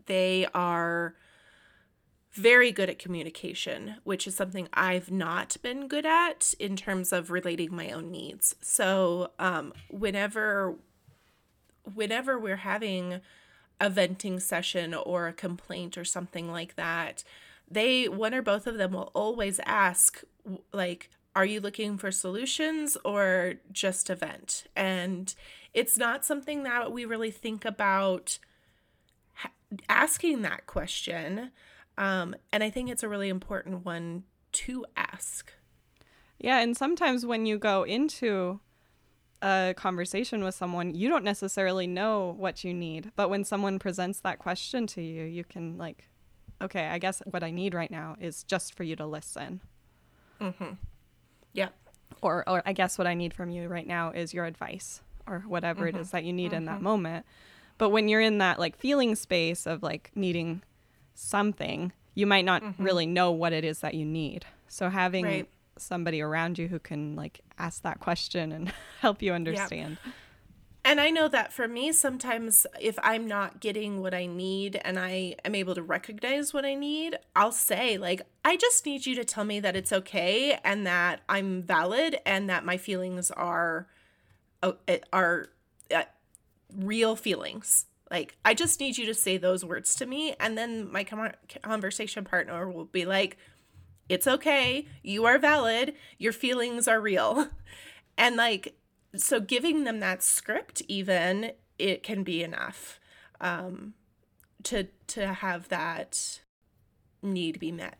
they 0.06 0.46
are 0.52 1.14
very 2.32 2.70
good 2.70 2.90
at 2.90 2.98
communication, 2.98 3.96
which 4.04 4.26
is 4.26 4.34
something 4.34 4.68
I've 4.74 5.10
not 5.10 5.56
been 5.62 5.88
good 5.88 6.04
at 6.04 6.52
in 6.58 6.76
terms 6.76 7.12
of 7.12 7.30
relating 7.30 7.74
my 7.74 7.90
own 7.90 8.10
needs. 8.10 8.54
So, 8.60 9.30
um, 9.38 9.72
whenever 9.88 10.76
whenever 11.94 12.38
we're 12.38 12.56
having 12.56 13.20
a 13.80 13.88
venting 13.88 14.40
session 14.40 14.92
or 14.92 15.28
a 15.28 15.32
complaint 15.32 15.96
or 15.96 16.04
something 16.04 16.50
like 16.50 16.74
that, 16.76 17.24
they 17.70 18.08
one 18.08 18.34
or 18.34 18.42
both 18.42 18.66
of 18.66 18.76
them 18.76 18.92
will 18.92 19.10
always 19.14 19.60
ask 19.64 20.22
like 20.72 21.10
are 21.36 21.44
you 21.44 21.60
looking 21.60 21.98
for 21.98 22.10
solutions 22.10 22.96
or 23.04 23.56
just 23.70 24.08
a 24.08 24.16
vent? 24.16 24.64
And 24.74 25.32
it's 25.74 25.98
not 25.98 26.24
something 26.24 26.62
that 26.62 26.90
we 26.90 27.04
really 27.04 27.30
think 27.30 27.66
about 27.66 28.38
ha- 29.34 29.52
asking 29.90 30.40
that 30.42 30.66
question. 30.66 31.50
Um, 31.98 32.34
and 32.54 32.64
I 32.64 32.70
think 32.70 32.88
it's 32.88 33.02
a 33.02 33.08
really 33.08 33.28
important 33.28 33.84
one 33.84 34.24
to 34.52 34.86
ask. 34.96 35.52
Yeah, 36.38 36.60
and 36.60 36.74
sometimes 36.74 37.26
when 37.26 37.44
you 37.44 37.58
go 37.58 37.82
into 37.82 38.60
a 39.42 39.74
conversation 39.76 40.42
with 40.42 40.54
someone, 40.54 40.94
you 40.94 41.10
don't 41.10 41.24
necessarily 41.24 41.86
know 41.86 42.34
what 42.38 42.64
you 42.64 42.72
need. 42.72 43.12
But 43.14 43.28
when 43.28 43.44
someone 43.44 43.78
presents 43.78 44.20
that 44.20 44.38
question 44.38 44.86
to 44.88 45.02
you, 45.02 45.24
you 45.24 45.44
can, 45.44 45.76
like, 45.76 46.08
okay, 46.62 46.86
I 46.86 46.98
guess 46.98 47.20
what 47.26 47.42
I 47.42 47.50
need 47.50 47.74
right 47.74 47.90
now 47.90 48.16
is 48.18 48.42
just 48.42 48.74
for 48.74 48.84
you 48.84 48.96
to 48.96 49.04
listen. 49.04 49.60
Mm-hmm. 50.40 50.74
Yeah. 51.56 51.68
Or, 52.22 52.48
or 52.48 52.62
I 52.64 52.72
guess 52.72 52.98
what 52.98 53.06
I 53.06 53.14
need 53.14 53.34
from 53.34 53.50
you 53.50 53.68
right 53.68 53.86
now 53.86 54.10
is 54.10 54.32
your 54.32 54.44
advice 54.44 55.00
or 55.26 55.40
whatever 55.46 55.86
mm-hmm. 55.86 55.96
it 55.96 56.00
is 56.00 56.10
that 56.10 56.24
you 56.24 56.32
need 56.32 56.48
mm-hmm. 56.48 56.56
in 56.56 56.64
that 56.66 56.76
mm-hmm. 56.76 56.84
moment. 56.84 57.26
But 57.78 57.90
when 57.90 58.08
you're 58.08 58.20
in 58.20 58.38
that 58.38 58.58
like 58.58 58.76
feeling 58.76 59.14
space 59.14 59.66
of 59.66 59.82
like 59.82 60.10
needing 60.14 60.62
something, 61.14 61.92
you 62.14 62.26
might 62.26 62.44
not 62.44 62.62
mm-hmm. 62.62 62.82
really 62.82 63.06
know 63.06 63.32
what 63.32 63.52
it 63.52 63.64
is 63.64 63.80
that 63.80 63.94
you 63.94 64.04
need. 64.04 64.46
So 64.68 64.88
having 64.88 65.24
right. 65.24 65.48
somebody 65.76 66.20
around 66.20 66.58
you 66.58 66.68
who 66.68 66.78
can 66.78 67.16
like 67.16 67.40
ask 67.58 67.82
that 67.82 68.00
question 68.00 68.52
and 68.52 68.72
help 69.00 69.22
you 69.22 69.32
understand. 69.32 69.98
Yep. 70.04 70.14
And 70.86 71.00
I 71.00 71.10
know 71.10 71.26
that 71.26 71.52
for 71.52 71.66
me, 71.66 71.90
sometimes 71.90 72.64
if 72.80 72.96
I'm 73.02 73.26
not 73.26 73.58
getting 73.58 74.00
what 74.00 74.14
I 74.14 74.26
need 74.26 74.80
and 74.84 75.00
I 75.00 75.34
am 75.44 75.56
able 75.56 75.74
to 75.74 75.82
recognize 75.82 76.54
what 76.54 76.64
I 76.64 76.74
need, 76.76 77.18
I'll 77.34 77.50
say, 77.50 77.98
like, 77.98 78.22
I 78.44 78.56
just 78.56 78.86
need 78.86 79.04
you 79.04 79.16
to 79.16 79.24
tell 79.24 79.42
me 79.42 79.58
that 79.58 79.74
it's 79.74 79.92
okay 79.92 80.60
and 80.62 80.86
that 80.86 81.22
I'm 81.28 81.64
valid 81.64 82.18
and 82.24 82.48
that 82.48 82.64
my 82.64 82.76
feelings 82.76 83.32
are 83.32 83.88
uh, 84.62 84.74
are 85.12 85.48
uh, 85.92 86.04
real 86.72 87.16
feelings. 87.16 87.86
Like, 88.08 88.36
I 88.44 88.54
just 88.54 88.78
need 88.78 88.96
you 88.96 89.06
to 89.06 89.14
say 89.14 89.38
those 89.38 89.64
words 89.64 89.96
to 89.96 90.06
me. 90.06 90.36
And 90.38 90.56
then 90.56 90.92
my 90.92 91.02
conversation 91.02 92.22
partner 92.22 92.70
will 92.70 92.84
be 92.84 93.04
like, 93.04 93.38
it's 94.08 94.28
okay. 94.28 94.86
You 95.02 95.24
are 95.24 95.38
valid. 95.40 95.94
Your 96.16 96.32
feelings 96.32 96.86
are 96.86 97.00
real. 97.00 97.48
And 98.18 98.36
like, 98.36 98.74
so 99.14 99.40
giving 99.40 99.84
them 99.84 100.00
that 100.00 100.22
script 100.22 100.82
even 100.88 101.52
it 101.78 102.02
can 102.02 102.22
be 102.22 102.42
enough 102.42 103.00
um, 103.40 103.94
to 104.62 104.88
to 105.08 105.34
have 105.34 105.68
that 105.68 106.40
need 107.22 107.58
be 107.58 107.72
met. 107.72 107.98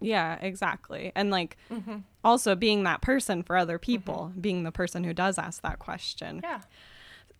Yeah, 0.00 0.38
exactly. 0.40 1.12
And 1.14 1.30
like 1.30 1.56
mm-hmm. 1.70 1.98
also 2.24 2.54
being 2.54 2.82
that 2.84 3.02
person 3.02 3.42
for 3.42 3.56
other 3.56 3.78
people, 3.78 4.30
mm-hmm. 4.30 4.40
being 4.40 4.62
the 4.64 4.72
person 4.72 5.04
who 5.04 5.14
does 5.14 5.38
ask 5.38 5.62
that 5.62 5.78
question. 5.78 6.40
Yeah. 6.42 6.62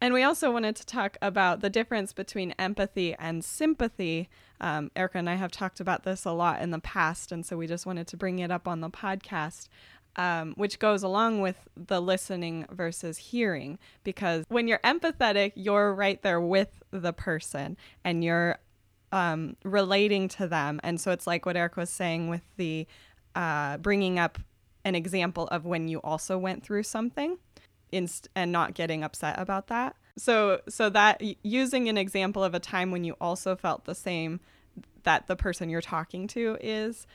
And 0.01 0.13
we 0.13 0.25
also 0.25 0.51
wanted 0.51 0.75
to 0.77 0.87
talk 0.87 1.17
about 1.23 1.61
the 1.61 1.71
difference 1.71 2.13
between 2.13 2.53
empathy 2.59 3.15
and 3.21 3.45
sympathy. 3.45 4.29
Um, 4.61 4.91
Erica 4.97 5.19
and 5.19 5.31
I 5.31 5.37
have 5.37 5.53
talked 5.53 5.79
about 5.79 6.03
this 6.03 6.25
a 6.25 6.33
lot 6.33 6.61
in 6.61 6.71
the 6.71 6.81
past, 6.81 7.31
and 7.31 7.47
so 7.47 7.57
we 7.57 7.69
just 7.69 7.87
wanted 7.87 8.09
to 8.09 8.17
bring 8.17 8.41
it 8.41 8.51
up 8.51 8.67
on 8.67 8.81
the 8.81 8.91
podcast 8.91 9.69
um, 10.17 10.55
which 10.57 10.79
goes 10.79 11.03
along 11.03 11.41
with 11.41 11.57
the 11.77 12.01
listening 12.01 12.67
versus 12.71 13.19
hearing. 13.19 13.79
Because 14.05 14.45
when 14.49 14.69
you're 14.69 14.79
empathetic, 14.81 15.53
you're 15.55 15.95
right 15.95 16.21
there 16.23 16.41
with 16.41 16.83
the 16.91 17.13
person 17.13 17.77
and 18.05 18.23
you're 18.23 18.59
um, 19.11 19.57
relating 19.65 20.29
to 20.29 20.47
them. 20.47 20.81
And 20.83 21.01
so 21.01 21.11
it's 21.13 21.27
like 21.27 21.47
what 21.47 21.57
Eric 21.57 21.77
was 21.77 21.91
saying 21.91 22.29
with 22.29 22.43
the 22.57 22.87
uh, 23.35 23.79
bringing 23.79 24.19
up 24.19 24.39
an 24.85 24.95
example 24.95 25.47
of 25.49 25.65
when 25.65 25.89
you 25.89 25.99
also 25.99 26.37
went 26.37 26.63
through 26.63 26.83
something 26.83 27.39
inst- 27.93 28.29
and 28.35 28.51
not 28.53 28.75
getting 28.75 29.05
upset 29.05 29.39
about 29.39 29.69
that. 29.69 29.97
So, 30.19 30.61
so 30.69 30.91
that 30.91 31.23
using 31.43 31.89
an 31.89 31.97
example 31.97 32.45
of 32.45 32.55
a 32.55 32.61
time 32.61 32.91
when 32.91 33.05
you 33.05 33.17
also 33.21 33.57
felt 33.57 33.85
the 33.85 33.95
same 33.95 34.41
that 35.05 35.27
the 35.27 35.37
person 35.37 35.69
you're 35.71 35.81
talking 35.81 36.27
to 36.29 36.59
is 36.61 37.07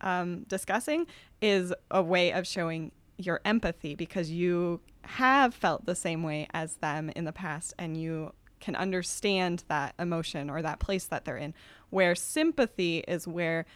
um, 0.00 0.44
discussing 0.48 1.06
is 1.40 1.72
a 1.90 2.02
way 2.02 2.32
of 2.32 2.46
showing 2.46 2.92
your 3.18 3.40
empathy 3.44 3.94
because 3.94 4.30
you 4.30 4.80
have 5.02 5.54
felt 5.54 5.86
the 5.86 5.94
same 5.94 6.22
way 6.22 6.46
as 6.52 6.76
them 6.76 7.10
in 7.16 7.24
the 7.24 7.32
past 7.32 7.72
and 7.78 7.96
you 7.96 8.32
can 8.60 8.74
understand 8.76 9.64
that 9.68 9.94
emotion 9.98 10.50
or 10.50 10.62
that 10.62 10.80
place 10.80 11.04
that 11.04 11.24
they're 11.24 11.36
in. 11.36 11.54
Where 11.90 12.14
sympathy 12.14 12.98
is 13.06 13.28
where 13.28 13.66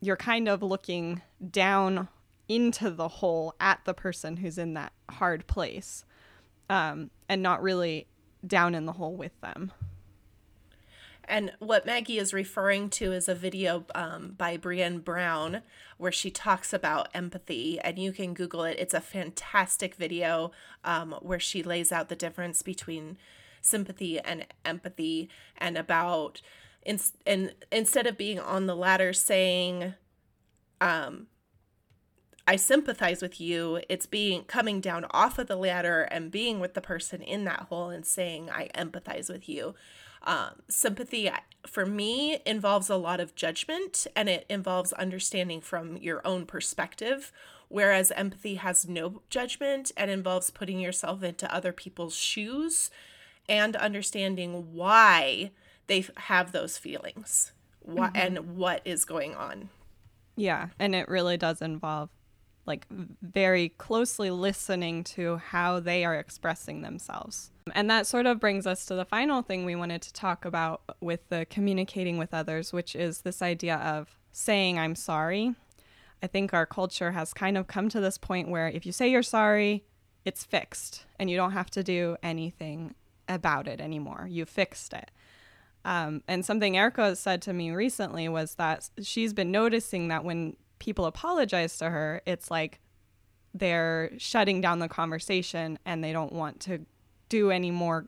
you're 0.00 0.16
kind 0.16 0.48
of 0.48 0.62
looking 0.62 1.22
down 1.50 2.08
into 2.48 2.90
the 2.90 3.08
hole 3.08 3.54
at 3.60 3.80
the 3.84 3.94
person 3.94 4.36
who's 4.36 4.58
in 4.58 4.74
that 4.74 4.92
hard 5.10 5.46
place 5.46 6.04
um, 6.70 7.10
and 7.28 7.42
not 7.42 7.62
really 7.62 8.06
down 8.46 8.74
in 8.74 8.86
the 8.86 8.92
hole 8.92 9.16
with 9.16 9.38
them. 9.40 9.72
And 11.28 11.52
what 11.58 11.84
Maggie 11.84 12.18
is 12.18 12.32
referring 12.32 12.88
to 12.90 13.12
is 13.12 13.28
a 13.28 13.34
video 13.34 13.84
um, 13.94 14.34
by 14.38 14.56
Brené 14.56 15.04
Brown 15.04 15.60
where 15.98 16.10
she 16.10 16.30
talks 16.30 16.72
about 16.72 17.08
empathy, 17.12 17.78
and 17.80 17.98
you 17.98 18.12
can 18.12 18.32
Google 18.32 18.64
it. 18.64 18.78
It's 18.78 18.94
a 18.94 19.00
fantastic 19.00 19.94
video 19.94 20.52
um, 20.84 21.14
where 21.20 21.38
she 21.38 21.62
lays 21.62 21.92
out 21.92 22.08
the 22.08 22.16
difference 22.16 22.62
between 22.62 23.18
sympathy 23.60 24.18
and 24.18 24.46
empathy, 24.64 25.28
and 25.58 25.76
about 25.76 26.40
in, 26.82 27.52
instead 27.70 28.06
of 28.06 28.16
being 28.16 28.40
on 28.40 28.66
the 28.66 28.76
ladder 28.76 29.12
saying, 29.12 29.94
um, 30.80 31.26
I 32.46 32.56
sympathize 32.56 33.20
with 33.20 33.38
you. 33.38 33.82
It's 33.90 34.06
being 34.06 34.44
coming 34.44 34.80
down 34.80 35.04
off 35.10 35.38
of 35.38 35.48
the 35.48 35.56
ladder 35.56 36.02
and 36.02 36.30
being 36.30 36.60
with 36.60 36.72
the 36.72 36.80
person 36.80 37.20
in 37.20 37.44
that 37.44 37.66
hole 37.68 37.90
and 37.90 38.06
saying, 38.06 38.48
I 38.48 38.68
empathize 38.74 39.28
with 39.28 39.50
you. 39.50 39.74
Um, 40.24 40.62
sympathy 40.68 41.30
for 41.66 41.86
me 41.86 42.40
involves 42.44 42.90
a 42.90 42.96
lot 42.96 43.20
of 43.20 43.34
judgment 43.34 44.06
and 44.16 44.28
it 44.28 44.46
involves 44.48 44.92
understanding 44.94 45.60
from 45.60 45.96
your 45.96 46.26
own 46.26 46.46
perspective, 46.46 47.32
whereas 47.68 48.10
empathy 48.12 48.56
has 48.56 48.88
no 48.88 49.22
judgment 49.30 49.92
and 49.96 50.10
involves 50.10 50.50
putting 50.50 50.80
yourself 50.80 51.22
into 51.22 51.52
other 51.54 51.72
people's 51.72 52.16
shoes 52.16 52.90
and 53.48 53.76
understanding 53.76 54.74
why 54.74 55.50
they 55.86 56.04
have 56.16 56.52
those 56.52 56.78
feelings 56.78 57.52
mm-hmm. 57.86 58.04
and 58.14 58.56
what 58.56 58.82
is 58.84 59.04
going 59.04 59.34
on. 59.34 59.70
Yeah, 60.36 60.68
and 60.78 60.94
it 60.94 61.08
really 61.08 61.36
does 61.36 61.60
involve 61.60 62.10
like 62.68 62.86
very 63.22 63.70
closely 63.70 64.30
listening 64.30 65.02
to 65.02 65.38
how 65.38 65.80
they 65.80 66.04
are 66.04 66.14
expressing 66.14 66.82
themselves. 66.82 67.50
And 67.74 67.90
that 67.90 68.06
sort 68.06 68.26
of 68.26 68.38
brings 68.38 68.66
us 68.66 68.86
to 68.86 68.94
the 68.94 69.04
final 69.04 69.42
thing 69.42 69.64
we 69.64 69.74
wanted 69.74 70.02
to 70.02 70.12
talk 70.12 70.44
about 70.44 70.82
with 71.00 71.28
the 71.28 71.46
communicating 71.50 72.18
with 72.18 72.32
others, 72.32 72.72
which 72.72 72.94
is 72.94 73.22
this 73.22 73.42
idea 73.42 73.76
of 73.76 74.16
saying, 74.30 74.78
I'm 74.78 74.94
sorry. 74.94 75.54
I 76.22 76.26
think 76.26 76.54
our 76.54 76.66
culture 76.66 77.12
has 77.12 77.34
kind 77.34 77.58
of 77.58 77.66
come 77.66 77.88
to 77.88 78.00
this 78.00 78.18
point 78.18 78.48
where 78.48 78.68
if 78.68 78.86
you 78.86 78.92
say 78.92 79.08
you're 79.08 79.22
sorry, 79.22 79.84
it's 80.24 80.44
fixed 80.44 81.06
and 81.18 81.30
you 81.30 81.36
don't 81.36 81.52
have 81.52 81.70
to 81.70 81.82
do 81.82 82.16
anything 82.22 82.94
about 83.28 83.66
it 83.66 83.80
anymore. 83.80 84.26
You 84.28 84.44
fixed 84.44 84.92
it. 84.92 85.10
Um, 85.84 86.22
and 86.28 86.44
something 86.44 86.76
Erica 86.76 87.16
said 87.16 87.40
to 87.42 87.52
me 87.52 87.70
recently 87.70 88.28
was 88.28 88.56
that 88.56 88.90
she's 89.02 89.32
been 89.32 89.50
noticing 89.50 90.08
that 90.08 90.24
when 90.24 90.56
people 90.78 91.06
apologize 91.06 91.76
to 91.78 91.90
her, 91.90 92.22
it's 92.26 92.50
like 92.50 92.80
they're 93.54 94.10
shutting 94.18 94.60
down 94.60 94.78
the 94.78 94.88
conversation 94.88 95.78
and 95.84 96.02
they 96.02 96.12
don't 96.12 96.32
want 96.32 96.60
to 96.60 96.84
do 97.28 97.50
any 97.50 97.70
more 97.70 98.06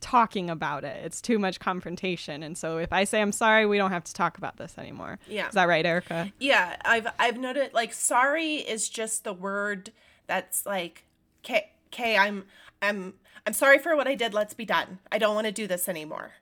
talking 0.00 0.50
about 0.50 0.84
it. 0.84 1.04
It's 1.04 1.20
too 1.20 1.38
much 1.38 1.60
confrontation. 1.60 2.42
And 2.42 2.58
so 2.58 2.78
if 2.78 2.92
I 2.92 3.04
say 3.04 3.22
I'm 3.22 3.32
sorry, 3.32 3.66
we 3.66 3.78
don't 3.78 3.92
have 3.92 4.04
to 4.04 4.12
talk 4.12 4.36
about 4.36 4.56
this 4.56 4.76
anymore. 4.76 5.18
Yeah. 5.28 5.48
Is 5.48 5.54
that 5.54 5.68
right, 5.68 5.86
Erica? 5.86 6.32
Yeah. 6.38 6.76
I've 6.84 7.06
I've 7.18 7.38
noted 7.38 7.72
like 7.72 7.94
sorry 7.94 8.56
is 8.56 8.88
just 8.88 9.24
the 9.24 9.32
word 9.32 9.92
that's 10.26 10.66
like 10.66 11.04
okay, 11.44 11.70
okay, 11.92 12.16
I'm 12.18 12.44
I'm 12.82 13.14
I'm 13.46 13.52
sorry 13.52 13.78
for 13.78 13.96
what 13.96 14.06
I 14.06 14.14
did. 14.14 14.34
Let's 14.34 14.54
be 14.54 14.64
done. 14.64 14.98
I 15.10 15.18
don't 15.18 15.34
want 15.34 15.46
to 15.46 15.52
do 15.52 15.66
this 15.66 15.88
anymore. 15.88 16.32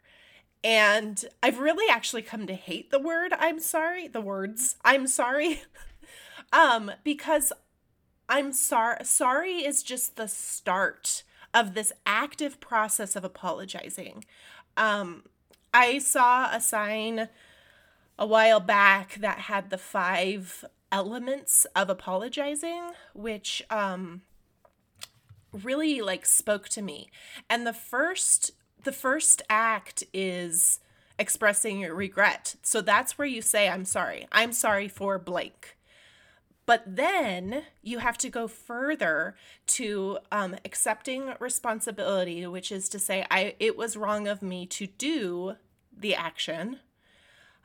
And 0.62 1.24
I've 1.42 1.58
really 1.58 1.90
actually 1.90 2.22
come 2.22 2.46
to 2.46 2.54
hate 2.54 2.90
the 2.90 2.98
word 2.98 3.32
I'm 3.38 3.60
sorry, 3.60 4.08
the 4.08 4.20
words 4.20 4.76
I'm 4.84 5.06
sorry. 5.06 5.62
um 6.52 6.92
because 7.04 7.52
I'm 8.28 8.52
sorry 8.52 9.04
sorry 9.04 9.64
is 9.64 9.82
just 9.82 10.16
the 10.16 10.28
start 10.28 11.22
of 11.54 11.74
this 11.74 11.92
active 12.04 12.60
process 12.60 13.16
of 13.16 13.24
apologizing. 13.24 14.24
Um 14.76 15.24
I 15.72 15.98
saw 15.98 16.50
a 16.52 16.60
sign 16.60 17.28
a 18.18 18.26
while 18.26 18.60
back 18.60 19.14
that 19.16 19.38
had 19.40 19.70
the 19.70 19.78
five 19.78 20.64
elements 20.92 21.64
of 21.76 21.88
apologizing 21.88 22.90
which 23.14 23.62
um 23.70 24.22
really 25.52 26.00
like 26.00 26.26
spoke 26.26 26.68
to 26.68 26.82
me. 26.82 27.10
And 27.48 27.66
the 27.66 27.72
first 27.72 28.52
the 28.84 28.92
first 28.92 29.42
act 29.48 30.04
is 30.12 30.80
expressing 31.18 31.80
your 31.80 31.94
regret. 31.94 32.56
So 32.62 32.80
that's 32.80 33.18
where 33.18 33.28
you 33.28 33.42
say, 33.42 33.68
I'm 33.68 33.84
sorry. 33.84 34.26
I'm 34.32 34.52
sorry 34.52 34.88
for 34.88 35.18
blank. 35.18 35.76
But 36.66 36.84
then 36.86 37.64
you 37.82 37.98
have 37.98 38.16
to 38.18 38.30
go 38.30 38.46
further 38.46 39.34
to 39.68 40.18
um, 40.30 40.56
accepting 40.64 41.34
responsibility, 41.40 42.46
which 42.46 42.70
is 42.70 42.88
to 42.90 42.98
say, 42.98 43.26
I 43.30 43.54
it 43.58 43.76
was 43.76 43.96
wrong 43.96 44.28
of 44.28 44.40
me 44.40 44.66
to 44.66 44.86
do 44.86 45.56
the 45.96 46.14
action. 46.14 46.78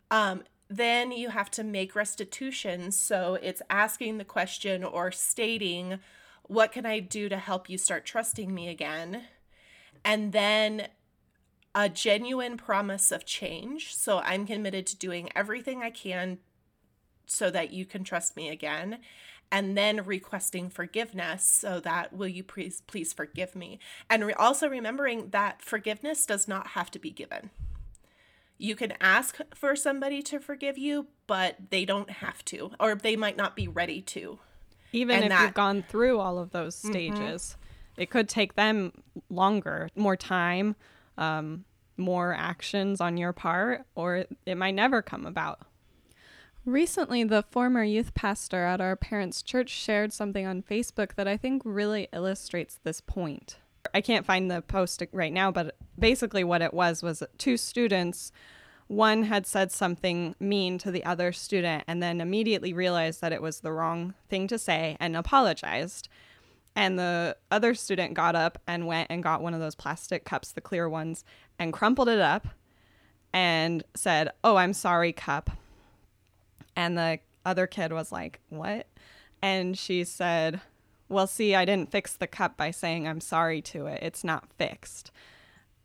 Um, 0.10 0.44
then 0.70 1.12
you 1.12 1.30
have 1.30 1.52
to 1.52 1.64
make 1.64 1.96
restitution. 1.96 2.92
So 2.92 3.38
it's 3.42 3.62
asking 3.70 4.18
the 4.18 4.26
question 4.26 4.84
or 4.84 5.12
stating, 5.12 6.00
What 6.44 6.72
can 6.72 6.86
I 6.86 7.00
do 7.00 7.30
to 7.30 7.38
help 7.38 7.70
you 7.70 7.78
start 7.78 8.06
trusting 8.06 8.54
me 8.54 8.70
again? 8.70 9.26
And 10.04 10.32
then 10.32 10.88
a 11.76 11.90
genuine 11.90 12.56
promise 12.56 13.12
of 13.12 13.26
change. 13.26 13.94
So 13.94 14.20
I'm 14.20 14.48
committed 14.48 14.88
to 14.88 14.98
doing 14.98 15.30
everything 15.36 15.84
I 15.84 15.92
can 15.92 16.40
so 17.28 17.52
that 17.52 17.74
you 17.74 17.86
can 17.86 18.04
trust 18.04 18.38
me 18.38 18.50
again 18.50 19.00
and 19.52 19.78
then 19.78 20.04
requesting 20.06 20.70
forgiveness 20.70 21.44
so 21.44 21.80
that 21.80 22.14
will 22.14 22.28
you 22.28 22.44
please 22.44 22.82
please 22.88 23.14
forgive 23.14 23.56
me 23.56 23.80
and 24.10 24.26
re- 24.26 24.34
also 24.34 24.68
remembering 24.68 25.30
that 25.30 25.62
forgiveness 25.62 26.26
does 26.26 26.48
not 26.48 26.68
have 26.68 26.90
to 26.92 27.00
be 27.00 27.12
given 27.12 27.50
you 28.58 28.76
can 28.76 28.94
ask 29.00 29.40
for 29.54 29.76
somebody 29.76 30.22
to 30.22 30.40
forgive 30.40 30.78
you 30.78 31.08
but 31.28 31.56
they 31.70 31.86
don't 31.86 32.10
have 32.10 32.44
to 32.46 32.72
or 32.80 32.96
they 32.96 33.16
might 33.16 33.38
not 33.38 33.56
be 33.56 33.68
ready 33.68 34.02
to 34.02 34.40
even 34.92 35.16
and 35.16 35.26
if 35.26 35.30
that, 35.30 35.44
you've 35.44 35.54
gone 35.54 35.84
through 35.88 36.20
all 36.20 36.40
of 36.40 36.52
those 36.52 36.76
stages 36.76 37.56
mm-hmm. 37.58 38.02
it 38.02 38.10
could 38.10 38.28
take 38.28 38.56
them 38.56 38.92
longer 39.30 39.90
more 39.96 40.16
time 40.16 40.76
um, 41.18 41.66
more 41.98 42.34
actions 42.34 43.00
on 43.00 43.18
your 43.18 43.34
part 43.34 43.86
or 43.96 44.26
it 44.46 44.58
might 44.58 44.76
never 44.76 45.02
come 45.02 45.26
about 45.26 45.60
Recently, 46.66 47.24
the 47.24 47.44
former 47.52 47.84
youth 47.84 48.16
pastor 48.16 48.66
at 48.66 48.82
our 48.82 48.96
parents' 48.96 49.44
church 49.44 49.70
shared 49.70 50.12
something 50.12 50.48
on 50.48 50.64
Facebook 50.64 51.14
that 51.14 51.28
I 51.28 51.38
think 51.38 51.62
really 51.64 52.08
illustrates 52.12 52.80
this 52.84 53.02
point. 53.02 53.58
I 53.94 54.02
can't 54.02 54.26
find 54.26 54.50
the 54.50 54.64
post 54.64 55.04
right 55.12 55.32
now, 55.32 55.52
but 55.52 55.76
basically, 55.98 56.44
what 56.44 56.64
it 56.64 56.74
was 56.74 57.04
was 57.04 57.22
two 57.38 57.56
students. 57.56 58.32
One 58.88 59.24
had 59.24 59.46
said 59.46 59.72
something 59.72 60.36
mean 60.40 60.80
to 60.80 60.90
the 60.90 61.06
other 61.06 61.32
student 61.32 61.84
and 61.88 62.02
then 62.02 62.20
immediately 62.20 62.74
realized 62.74 63.22
that 63.22 63.32
it 63.32 63.44
was 63.44 63.60
the 63.60 63.72
wrong 63.72 64.16
thing 64.28 64.48
to 64.48 64.58
say 64.58 64.98
and 65.00 65.16
apologized. 65.16 66.10
And 66.76 67.00
the 67.00 67.38
other 67.50 67.74
student 67.74 68.14
got 68.14 68.36
up 68.36 68.62
and 68.68 68.86
went 68.86 69.08
and 69.10 69.24
got 69.24 69.42
one 69.42 69.54
of 69.54 69.62
those 69.62 69.76
plastic 69.76 70.26
cups, 70.26 70.52
the 70.52 70.62
clear 70.62 70.90
ones, 70.90 71.24
and 71.58 71.72
crumpled 71.72 72.10
it 72.10 72.20
up 72.20 72.48
and 73.34 73.84
said, 73.96 74.32
Oh, 74.44 74.58
I'm 74.58 74.74
sorry, 74.74 75.14
cup. 75.14 75.52
And 76.76 76.98
the 76.98 77.20
other 77.46 77.68
kid 77.68 77.94
was 77.94 78.12
like, 78.12 78.42
What? 78.50 78.88
And 79.42 79.78
she 79.78 80.04
said, 80.04 80.60
Well, 81.08 81.28
see, 81.28 81.56
I 81.56 81.64
didn't 81.64 81.92
fix 81.92 82.14
the 82.14 82.28
cup 82.28 82.58
by 82.58 82.72
saying 82.72 83.08
I'm 83.08 83.22
sorry 83.22 83.62
to 83.64 83.88
it. 83.88 84.04
It's 84.04 84.24
not 84.24 84.52
fixed. 84.58 85.12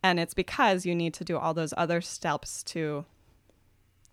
And 0.03 0.19
it's 0.19 0.35
because 0.35 0.87
you 0.87 0.95
need 0.95 1.15
to 1.15 1.25
do 1.25 1.37
all 1.37 1.55
those 1.55 1.75
other 1.77 2.01
steps 2.01 2.63
to 2.65 3.05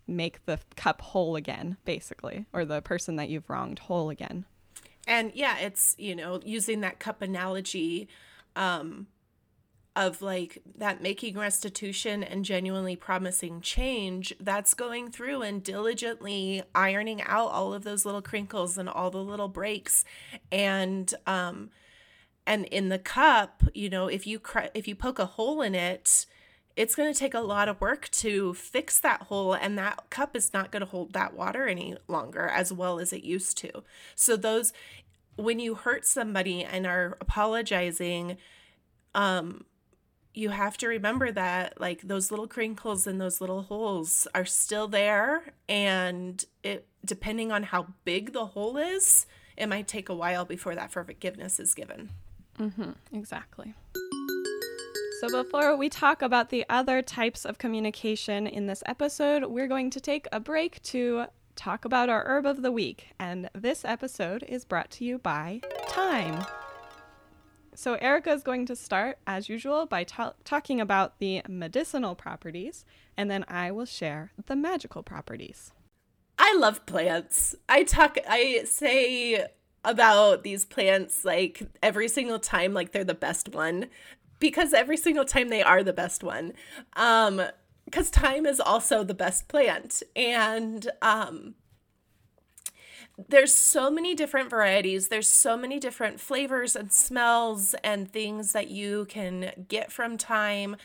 make 0.06 0.44
the 0.46 0.58
cup 0.76 1.00
whole 1.00 1.36
again, 1.36 1.76
basically, 1.84 2.46
or 2.52 2.64
the 2.64 2.82
person 2.82 3.16
that 3.16 3.28
you've 3.28 3.48
wronged 3.48 3.80
whole 3.80 4.10
again. 4.10 4.44
And 5.08 5.32
yeah, 5.34 5.58
it's, 5.58 5.96
you 5.98 6.14
know, 6.14 6.40
using 6.44 6.82
that 6.82 7.00
cup 7.00 7.22
analogy, 7.22 8.08
um, 8.54 9.08
of 9.96 10.22
like 10.22 10.62
that 10.76 11.02
making 11.02 11.36
restitution 11.36 12.22
and 12.22 12.44
genuinely 12.44 12.94
promising 12.94 13.60
change, 13.60 14.32
that's 14.38 14.72
going 14.74 15.10
through 15.10 15.42
and 15.42 15.64
diligently 15.64 16.62
ironing 16.72 17.20
out 17.22 17.50
all 17.50 17.74
of 17.74 17.82
those 17.82 18.04
little 18.04 18.22
crinkles 18.22 18.78
and 18.78 18.88
all 18.88 19.10
the 19.10 19.18
little 19.18 19.48
breaks. 19.48 20.04
And, 20.52 21.12
um, 21.26 21.70
and 22.46 22.66
in 22.66 22.90
the 22.90 22.98
cup, 22.98 23.64
you 23.74 23.90
know, 23.90 24.06
if 24.06 24.26
you 24.26 24.38
cr- 24.38 24.70
if 24.72 24.86
you 24.86 24.94
poke 24.94 25.18
a 25.18 25.26
hole 25.26 25.60
in 25.62 25.74
it, 25.74 26.26
it's 26.78 26.94
going 26.94 27.12
to 27.12 27.18
take 27.18 27.34
a 27.34 27.40
lot 27.40 27.68
of 27.68 27.80
work 27.80 28.08
to 28.12 28.54
fix 28.54 29.00
that 29.00 29.22
hole 29.22 29.52
and 29.52 29.76
that 29.76 30.08
cup 30.10 30.36
is 30.36 30.54
not 30.54 30.70
going 30.70 30.80
to 30.80 30.86
hold 30.86 31.12
that 31.12 31.34
water 31.34 31.66
any 31.66 31.96
longer 32.06 32.46
as 32.46 32.72
well 32.72 33.00
as 33.00 33.12
it 33.12 33.24
used 33.24 33.58
to. 33.58 33.82
So 34.14 34.36
those 34.36 34.72
when 35.34 35.58
you 35.58 35.74
hurt 35.74 36.06
somebody 36.06 36.62
and 36.64 36.86
are 36.86 37.18
apologizing 37.20 38.36
um 39.14 39.64
you 40.34 40.50
have 40.50 40.76
to 40.78 40.86
remember 40.86 41.32
that 41.32 41.80
like 41.80 42.02
those 42.02 42.30
little 42.30 42.46
crinkles 42.46 43.08
and 43.08 43.20
those 43.20 43.40
little 43.40 43.62
holes 43.62 44.28
are 44.32 44.44
still 44.44 44.86
there 44.86 45.52
and 45.68 46.44
it 46.62 46.86
depending 47.04 47.50
on 47.50 47.64
how 47.64 47.88
big 48.04 48.32
the 48.32 48.46
hole 48.46 48.76
is 48.76 49.26
it 49.56 49.66
might 49.68 49.88
take 49.88 50.08
a 50.08 50.14
while 50.14 50.44
before 50.44 50.76
that 50.76 50.92
forgiveness 50.92 51.58
is 51.58 51.74
given 51.74 52.10
mm-hmm, 52.56 52.90
exactly 53.12 53.74
so 55.20 55.42
before 55.42 55.76
we 55.76 55.88
talk 55.88 56.22
about 56.22 56.50
the 56.50 56.64
other 56.68 57.02
types 57.02 57.44
of 57.44 57.58
communication 57.58 58.46
in 58.46 58.66
this 58.66 58.82
episode 58.86 59.44
we're 59.46 59.66
going 59.66 59.90
to 59.90 60.00
take 60.00 60.26
a 60.30 60.38
break 60.38 60.80
to 60.82 61.24
talk 61.56 61.84
about 61.84 62.08
our 62.08 62.24
herb 62.26 62.46
of 62.46 62.62
the 62.62 62.70
week 62.70 63.08
and 63.18 63.50
this 63.52 63.84
episode 63.84 64.44
is 64.48 64.64
brought 64.64 64.90
to 64.90 65.04
you 65.04 65.18
by 65.18 65.60
Thyme. 65.88 66.44
so, 67.74 67.94
Erica 67.94 68.30
is 68.30 68.44
going 68.44 68.66
to 68.66 68.76
start, 68.76 69.18
as 69.26 69.48
usual, 69.48 69.86
by 69.86 70.04
ta- 70.04 70.34
talking 70.44 70.80
about 70.80 71.18
the 71.18 71.42
medicinal 71.48 72.14
properties, 72.14 72.84
and 73.16 73.28
then 73.28 73.44
I 73.48 73.72
will 73.72 73.86
share 73.86 74.30
the 74.46 74.54
magical 74.54 75.02
properties. 75.02 75.72
I 76.38 76.56
love 76.56 76.86
plants. 76.86 77.56
I 77.68 77.82
talk, 77.82 78.18
I 78.28 78.62
say 78.64 79.48
about 79.84 80.44
these 80.44 80.64
plants 80.64 81.24
like 81.24 81.62
every 81.82 82.08
single 82.08 82.38
time, 82.38 82.74
like 82.74 82.92
they're 82.92 83.02
the 83.02 83.14
best 83.14 83.48
one, 83.48 83.86
because 84.38 84.72
every 84.72 84.96
single 84.96 85.24
time 85.24 85.48
they 85.48 85.62
are 85.62 85.82
the 85.82 85.92
best 85.92 86.22
one. 86.22 86.52
Um, 86.94 87.42
because 87.84 88.10
thyme 88.10 88.44
is 88.44 88.60
also 88.60 89.02
the 89.02 89.14
best 89.14 89.48
plant. 89.48 90.02
And 90.14 90.90
um, 91.00 91.54
there's 93.28 93.52
so 93.52 93.90
many 93.90 94.14
different 94.14 94.48
varieties 94.48 95.08
there's 95.08 95.28
so 95.28 95.56
many 95.56 95.80
different 95.80 96.20
flavors 96.20 96.76
and 96.76 96.92
smells 96.92 97.74
and 97.82 98.12
things 98.12 98.52
that 98.52 98.68
you 98.68 99.06
can 99.06 99.50
get 99.66 99.90
from 99.90 100.16
thyme 100.16 100.76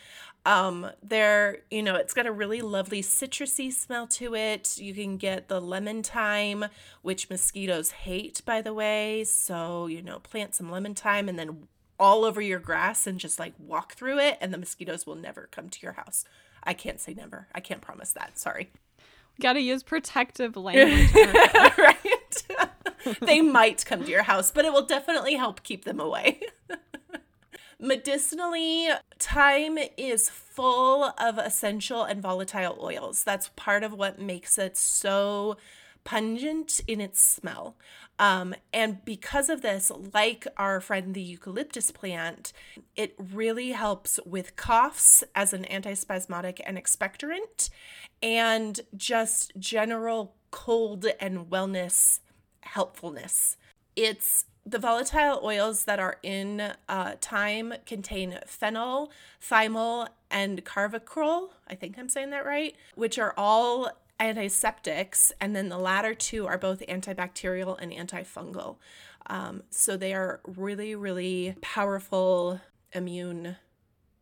um 0.45 0.89
there 1.03 1.59
you 1.69 1.83
know 1.83 1.95
it's 1.95 2.13
got 2.13 2.25
a 2.25 2.31
really 2.31 2.61
lovely 2.61 3.01
citrusy 3.03 3.71
smell 3.71 4.07
to 4.07 4.33
it 4.33 4.77
you 4.79 4.93
can 4.93 5.15
get 5.15 5.47
the 5.47 5.61
lemon 5.61 6.01
thyme 6.01 6.65
which 7.03 7.29
mosquitoes 7.29 7.91
hate 7.91 8.41
by 8.45 8.61
the 8.61 8.73
way 8.73 9.23
so 9.23 9.85
you 9.85 10.01
know 10.01 10.17
plant 10.19 10.55
some 10.55 10.71
lemon 10.71 10.95
thyme 10.95 11.29
and 11.29 11.37
then 11.37 11.67
all 11.99 12.25
over 12.25 12.41
your 12.41 12.59
grass 12.59 13.05
and 13.07 13.19
just 13.19 13.39
like 13.39 13.53
walk 13.59 13.93
through 13.93 14.19
it 14.19 14.37
and 14.41 14.53
the 14.53 14.57
mosquitoes 14.57 15.05
will 15.05 15.15
never 15.15 15.47
come 15.51 15.69
to 15.69 15.79
your 15.81 15.93
house 15.93 16.25
i 16.63 16.73
can't 16.73 16.99
say 16.99 17.13
never 17.13 17.47
i 17.53 17.59
can't 17.59 17.81
promise 17.81 18.11
that 18.13 18.37
sorry 18.37 18.69
Got 19.41 19.53
to 19.53 19.59
use 19.59 19.83
protective 19.83 20.55
language. 20.55 21.13
right? 21.13 22.43
they 23.21 23.41
might 23.41 23.85
come 23.85 24.03
to 24.03 24.09
your 24.09 24.23
house, 24.23 24.51
but 24.51 24.65
it 24.65 24.73
will 24.73 24.85
definitely 24.85 25.35
help 25.35 25.63
keep 25.63 25.85
them 25.85 25.99
away. 25.99 26.41
Medicinally, 27.79 28.89
thyme 29.19 29.77
is 29.97 30.29
full 30.29 31.13
of 31.17 31.37
essential 31.37 32.03
and 32.03 32.21
volatile 32.21 32.77
oils. 32.81 33.23
That's 33.23 33.49
part 33.55 33.83
of 33.83 33.91
what 33.93 34.21
makes 34.21 34.57
it 34.57 34.77
so 34.77 35.57
pungent 36.03 36.81
in 36.87 36.99
its 37.01 37.21
smell. 37.21 37.75
Um, 38.19 38.53
and 38.71 39.03
because 39.05 39.49
of 39.49 39.61
this, 39.61 39.91
like 40.13 40.45
our 40.57 40.79
friend 40.79 41.13
the 41.13 41.21
eucalyptus 41.21 41.91
plant, 41.91 42.53
it 42.95 43.15
really 43.17 43.71
helps 43.71 44.19
with 44.25 44.55
coughs 44.55 45.23
as 45.33 45.53
an 45.53 45.65
antispasmodic 45.69 46.59
and 46.65 46.77
expectorant, 46.77 47.69
and 48.21 48.81
just 48.95 49.51
general 49.57 50.35
cold 50.51 51.05
and 51.19 51.49
wellness 51.49 52.19
helpfulness. 52.61 53.57
It's 53.95 54.45
the 54.65 54.79
volatile 54.79 55.41
oils 55.43 55.83
that 55.85 55.99
are 55.99 56.17
in 56.23 56.73
uh, 56.87 57.15
thyme 57.19 57.73
contain 57.85 58.39
phenol, 58.45 59.11
thymol, 59.41 60.07
and 60.31 60.63
carvacrol. 60.63 61.49
I 61.67 61.75
think 61.75 61.97
I'm 61.97 62.09
saying 62.09 62.29
that 62.29 62.45
right, 62.45 62.75
which 62.95 63.19
are 63.19 63.33
all 63.35 63.89
antiseptics, 64.23 65.31
and 65.39 65.55
then 65.55 65.69
the 65.69 65.77
latter 65.77 66.13
two 66.13 66.47
are 66.47 66.57
both 66.57 66.81
antibacterial 66.87 67.77
and 67.79 67.91
antifungal. 67.91 68.77
Um, 69.27 69.63
so 69.69 69.97
they 69.97 70.13
are 70.13 70.41
really, 70.45 70.95
really 70.95 71.55
powerful 71.61 72.59
immune 72.93 73.57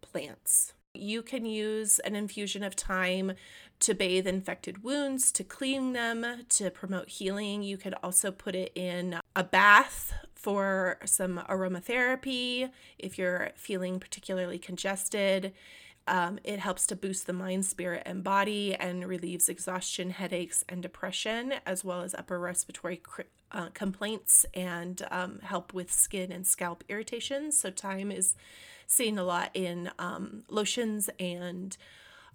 plants. 0.02 0.74
You 0.94 1.22
can 1.22 1.46
use 1.46 2.00
an 2.00 2.16
infusion 2.16 2.64
of 2.64 2.74
thyme 2.74 3.34
to 3.80 3.94
bathe 3.94 4.28
infected 4.28 4.84
wounds, 4.84 5.32
to 5.32 5.44
clean 5.44 5.94
them, 5.94 6.46
to 6.50 6.70
promote 6.70 7.10
healing. 7.10 7.64
You 7.64 7.78
could 7.78 7.96
also 8.04 8.32
put 8.32 8.56
it 8.56 8.72
in 8.76 9.20
a 9.36 9.44
bath 9.44 10.14
for 10.36 11.00
some 11.06 11.42
aromatherapy 11.50 12.70
if 13.00 13.18
you're 13.18 13.52
feeling 13.56 14.00
particularly 14.00 14.60
congested. 14.60 15.54
Um, 16.08 16.40
it 16.44 16.60
helps 16.60 16.88
to 16.88 16.96
boost 16.96 17.28
the 17.28 17.34
mind, 17.34 17.66
spirit, 17.66 18.04
and 18.06 18.24
body 18.24 18.76
and 18.76 19.08
relieves 19.08 19.48
exhaustion, 19.50 20.10
headaches, 20.10 20.64
and 20.68 20.82
depression, 20.82 21.54
as 21.66 21.86
well 21.86 22.02
as 22.02 22.16
upper 22.16 22.40
respiratory 22.40 23.02
uh, 23.52 23.68
complaints 23.74 24.46
and 24.54 25.06
um, 25.12 25.40
help 25.44 25.74
with 25.74 25.92
skin 25.92 26.32
and 26.32 26.46
scalp 26.48 26.84
irritations. 26.90 27.60
So, 27.60 27.72
thyme 27.72 28.12
is 28.12 28.36
seen 28.88 29.18
a 29.18 29.24
lot 29.24 29.52
in 29.54 29.92
um, 30.00 30.44
lotions 30.50 31.10
and 31.20 31.78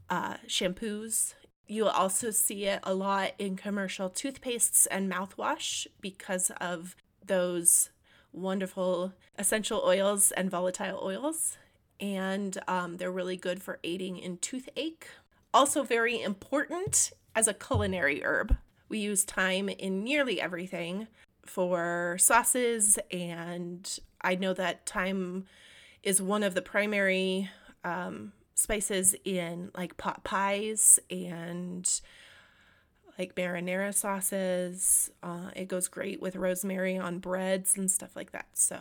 uh, 0.08 0.36
shampoos. 0.46 1.34
You'll 1.66 1.88
also 1.88 2.30
see 2.30 2.66
it 2.66 2.80
a 2.84 2.94
lot 2.94 3.32
in 3.38 3.56
commercial 3.56 4.08
toothpastes 4.08 4.86
and 4.90 5.10
mouthwash 5.10 5.86
because 6.00 6.50
of 6.60 6.96
those 7.24 7.90
wonderful 8.32 9.12
essential 9.38 9.82
oils 9.84 10.30
and 10.32 10.50
volatile 10.50 11.00
oils. 11.02 11.58
And 12.00 12.58
um, 12.68 12.96
they're 12.96 13.10
really 13.10 13.36
good 13.36 13.62
for 13.62 13.78
aiding 13.82 14.18
in 14.18 14.38
toothache. 14.38 15.08
Also, 15.54 15.82
very 15.82 16.20
important 16.20 17.12
as 17.34 17.48
a 17.48 17.54
culinary 17.54 18.22
herb. 18.22 18.56
We 18.88 18.98
use 18.98 19.24
thyme 19.24 19.68
in 19.68 20.04
nearly 20.04 20.40
everything 20.40 21.08
for 21.44 22.16
sauces, 22.18 22.98
and 23.10 23.98
I 24.20 24.34
know 24.34 24.52
that 24.54 24.86
thyme 24.86 25.46
is 26.02 26.20
one 26.20 26.42
of 26.42 26.54
the 26.54 26.62
primary 26.62 27.50
um, 27.84 28.32
spices 28.54 29.14
in 29.24 29.70
like 29.76 29.96
pot 29.96 30.24
pies 30.24 30.98
and 31.10 32.00
like 33.18 33.34
marinara 33.34 33.94
sauces. 33.94 35.10
Uh, 35.22 35.50
it 35.54 35.68
goes 35.68 35.88
great 35.88 36.20
with 36.20 36.36
rosemary 36.36 36.98
on 36.98 37.18
breads 37.18 37.76
and 37.76 37.90
stuff 37.90 38.14
like 38.14 38.32
that. 38.32 38.46
So 38.54 38.80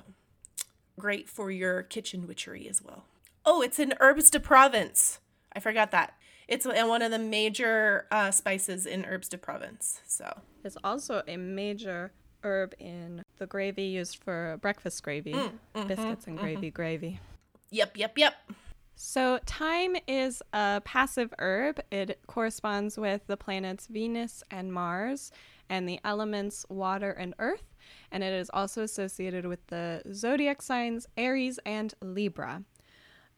great 1.00 1.30
for 1.30 1.52
your 1.52 1.84
kitchen 1.84 2.28
witchery 2.28 2.68
as 2.68 2.82
well. 2.82 3.06
Oh, 3.46 3.62
it's 3.62 3.80
in 3.80 3.94
herbes 4.00 4.30
de 4.30 4.40
Provence. 4.40 5.20
I 5.54 5.60
forgot 5.60 5.92
that. 5.92 6.16
It's 6.48 6.66
one 6.66 7.02
of 7.02 7.12
the 7.12 7.20
major 7.20 8.06
uh, 8.12 8.32
spices 8.32 8.86
in 8.86 9.04
herbes 9.06 9.30
de 9.30 9.38
Provence. 9.38 10.02
So 10.08 10.42
it's 10.64 10.78
also 10.84 11.24
a 11.28 11.38
major 11.38 12.12
herb 12.44 12.74
in 12.80 13.24
the 13.38 13.48
gravy 13.48 13.84
used 13.84 14.18
for 14.24 14.58
breakfast 14.62 15.04
gravy, 15.04 15.34
mm, 15.34 15.52
mm-hmm, 15.76 15.88
biscuits 15.88 16.28
and 16.28 16.38
gravy, 16.38 16.68
mm-hmm. 16.68 16.76
gravy. 16.76 17.20
Yep, 17.72 17.98
yep, 17.98 18.18
yep. 18.18 18.36
So, 18.98 19.40
thyme 19.46 19.98
is 20.08 20.42
a 20.54 20.82
passive 20.86 21.34
herb. 21.38 21.82
It 21.92 22.20
corresponds 22.28 22.98
with 22.98 23.28
the 23.28 23.36
planets 23.36 23.88
Venus 23.88 24.42
and 24.50 24.72
Mars 24.72 25.32
and 25.70 25.90
the 25.90 26.00
elements 26.06 26.66
water 26.70 27.12
and 27.12 27.34
earth. 27.40 27.75
And 28.12 28.24
it 28.24 28.34
is 28.34 28.50
also 28.54 28.84
associated 28.84 29.46
with 29.46 29.66
the 29.68 30.02
zodiac 30.14 30.62
signs 30.62 31.08
Aries 31.18 31.60
and 31.66 31.94
Libra. 32.02 32.64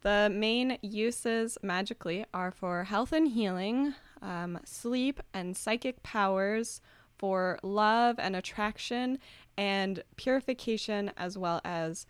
The 0.01 0.29
main 0.31 0.77
uses 0.81 1.57
magically 1.63 2.25
are 2.33 2.51
for 2.51 2.83
health 2.83 3.11
and 3.11 3.27
healing, 3.27 3.95
um, 4.21 4.59
sleep 4.63 5.19
and 5.33 5.57
psychic 5.57 6.03
powers, 6.03 6.81
for 7.17 7.57
love 7.63 8.17
and 8.19 8.35
attraction, 8.35 9.17
and 9.57 10.03
purification, 10.17 11.11
as 11.17 11.37
well 11.37 11.61
as 11.65 12.05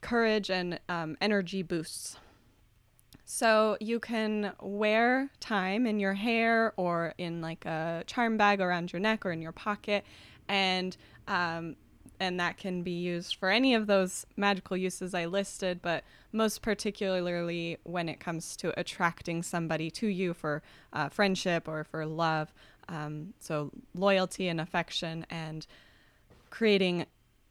courage 0.00 0.50
and 0.50 0.80
um, 0.88 1.16
energy 1.20 1.62
boosts. 1.62 2.18
So 3.24 3.76
you 3.78 4.00
can 4.00 4.52
wear 4.60 5.30
thyme 5.40 5.86
in 5.86 6.00
your 6.00 6.14
hair 6.14 6.72
or 6.76 7.14
in 7.18 7.40
like 7.42 7.66
a 7.66 8.02
charm 8.06 8.36
bag 8.36 8.60
around 8.60 8.92
your 8.92 9.00
neck 9.00 9.26
or 9.26 9.32
in 9.32 9.42
your 9.42 9.52
pocket, 9.52 10.04
and 10.48 10.96
um, 11.26 11.76
and 12.20 12.40
that 12.40 12.56
can 12.56 12.82
be 12.82 12.90
used 12.92 13.36
for 13.36 13.48
any 13.48 13.74
of 13.74 13.86
those 13.86 14.26
magical 14.36 14.76
uses 14.76 15.14
I 15.14 15.26
listed, 15.26 15.80
but 15.82 16.02
most 16.32 16.62
particularly 16.62 17.78
when 17.84 18.08
it 18.08 18.18
comes 18.18 18.56
to 18.56 18.78
attracting 18.78 19.42
somebody 19.42 19.90
to 19.92 20.08
you 20.08 20.34
for 20.34 20.62
uh, 20.92 21.08
friendship 21.08 21.68
or 21.68 21.84
for 21.84 22.04
love. 22.06 22.52
Um, 22.88 23.34
so 23.38 23.70
loyalty 23.94 24.48
and 24.48 24.60
affection 24.60 25.26
and 25.30 25.66
creating 26.50 27.06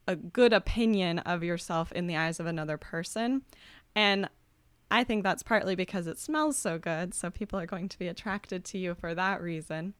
a 0.07 0.15
good 0.15 0.53
opinion 0.53 1.19
of 1.19 1.43
yourself 1.43 1.91
in 1.91 2.07
the 2.07 2.17
eyes 2.17 2.39
of 2.39 2.45
another 2.45 2.77
person. 2.77 3.43
And 3.95 4.29
I 4.89 5.03
think 5.03 5.23
that's 5.23 5.43
partly 5.43 5.75
because 5.75 6.07
it 6.07 6.17
smells 6.17 6.57
so 6.57 6.77
good, 6.77 7.13
so 7.13 7.29
people 7.29 7.59
are 7.59 7.65
going 7.65 7.89
to 7.89 7.99
be 7.99 8.07
attracted 8.07 8.63
to 8.65 8.77
you 8.77 8.95
for 8.95 9.13
that 9.13 9.41
reason. 9.41 9.93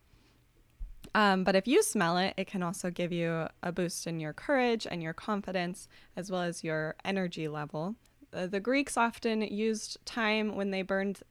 Um, 1.17 1.43
but 1.43 1.55
if 1.55 1.67
you 1.67 1.81
smell 1.81 2.19
it, 2.19 2.35
it 2.37 2.45
can 2.45 2.61
also 2.61 2.91
give 2.91 3.11
you 3.11 3.47
a 3.63 3.71
boost 3.71 4.05
in 4.05 4.19
your 4.19 4.33
courage 4.33 4.85
and 4.89 5.01
your 5.01 5.13
confidence, 5.13 5.87
as 6.15 6.29
well 6.29 6.43
as 6.43 6.63
your 6.63 6.95
energy 7.03 7.47
level. 7.47 7.95
Uh, 8.31 8.45
the 8.45 8.59
Greeks 8.59 8.97
often 8.97 9.41
used 9.41 9.97
thyme 10.05 10.55
when 10.55 10.69
they 10.69 10.83
burned 10.83 11.23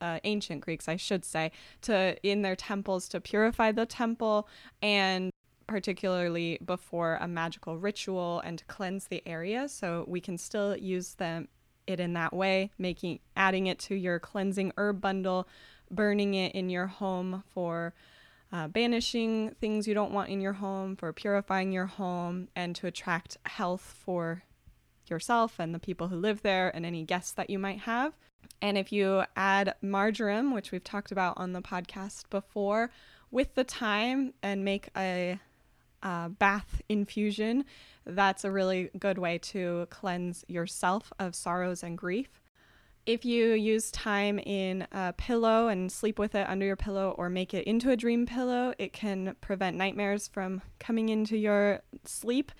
uh, 0.00 0.18
ancient 0.24 0.60
Greeks, 0.62 0.88
I 0.88 0.96
should 0.96 1.24
say, 1.24 1.52
to 1.82 2.16
in 2.28 2.42
their 2.42 2.56
temples 2.56 3.08
to 3.10 3.20
purify 3.20 3.70
the 3.70 3.86
temple 3.86 4.48
and 4.82 5.30
particularly 5.68 6.58
before 6.64 7.16
a 7.20 7.28
magical 7.28 7.78
ritual 7.78 8.40
and 8.40 8.66
cleanse 8.66 9.06
the 9.06 9.22
area. 9.24 9.68
So 9.68 10.04
we 10.08 10.20
can 10.20 10.36
still 10.36 10.76
use 10.76 11.14
them 11.14 11.46
it 11.86 12.00
in 12.00 12.12
that 12.14 12.32
way, 12.32 12.72
making 12.76 13.20
adding 13.36 13.68
it 13.68 13.78
to 13.80 13.94
your 13.94 14.18
cleansing 14.18 14.72
herb 14.76 15.00
bundle, 15.00 15.46
burning 15.92 16.34
it 16.34 16.56
in 16.56 16.70
your 16.70 16.88
home 16.88 17.44
for 17.50 17.94
uh, 18.52 18.68
banishing 18.68 19.54
things 19.60 19.86
you 19.86 19.94
don't 19.94 20.12
want 20.12 20.30
in 20.30 20.40
your 20.40 20.54
home, 20.54 20.96
for 20.96 21.12
purifying 21.12 21.72
your 21.72 21.86
home, 21.86 22.48
and 22.56 22.74
to 22.76 22.86
attract 22.86 23.36
health 23.44 23.96
for 24.04 24.42
yourself 25.08 25.58
and 25.58 25.74
the 25.74 25.78
people 25.78 26.08
who 26.08 26.16
live 26.16 26.42
there 26.42 26.74
and 26.74 26.84
any 26.84 27.04
guests 27.04 27.32
that 27.32 27.50
you 27.50 27.58
might 27.58 27.80
have. 27.80 28.12
And 28.60 28.76
if 28.76 28.92
you 28.92 29.22
add 29.36 29.74
marjoram, 29.82 30.52
which 30.52 30.72
we've 30.72 30.84
talked 30.84 31.12
about 31.12 31.34
on 31.36 31.52
the 31.52 31.62
podcast 31.62 32.28
before, 32.30 32.90
with 33.30 33.54
the 33.54 33.64
thyme 33.64 34.32
and 34.42 34.64
make 34.64 34.88
a, 34.96 35.38
a 36.02 36.28
bath 36.28 36.80
infusion, 36.88 37.64
that's 38.06 38.44
a 38.44 38.50
really 38.50 38.90
good 38.98 39.18
way 39.18 39.38
to 39.38 39.86
cleanse 39.90 40.44
yourself 40.48 41.12
of 41.18 41.34
sorrows 41.34 41.82
and 41.82 41.98
grief. 41.98 42.40
If 43.06 43.24
you 43.24 43.52
use 43.52 43.90
thyme 43.90 44.38
in 44.38 44.86
a 44.92 45.14
pillow 45.14 45.68
and 45.68 45.90
sleep 45.90 46.18
with 46.18 46.34
it 46.34 46.48
under 46.48 46.66
your 46.66 46.76
pillow 46.76 47.14
or 47.16 47.30
make 47.30 47.54
it 47.54 47.66
into 47.66 47.90
a 47.90 47.96
dream 47.96 48.26
pillow, 48.26 48.74
it 48.78 48.92
can 48.92 49.34
prevent 49.40 49.76
nightmares 49.76 50.28
from 50.28 50.60
coming 50.78 51.08
into 51.08 51.36
your 51.36 51.80
sleep 52.04 52.52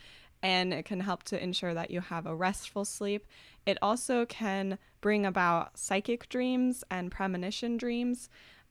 and 0.43 0.73
it 0.73 0.85
can 0.85 1.01
help 1.01 1.23
to 1.25 1.43
ensure 1.43 1.75
that 1.75 1.91
you 1.91 2.01
have 2.01 2.27
a 2.27 2.35
restful 2.35 2.85
sleep. 2.85 3.27
It 3.67 3.79
also 3.83 4.25
can 4.25 4.79
bring 5.01 5.27
about 5.27 5.77
psychic 5.77 6.29
dreams 6.29 6.85
and 6.91 7.11
premonition 7.11 7.77
dreams, 7.77 8.29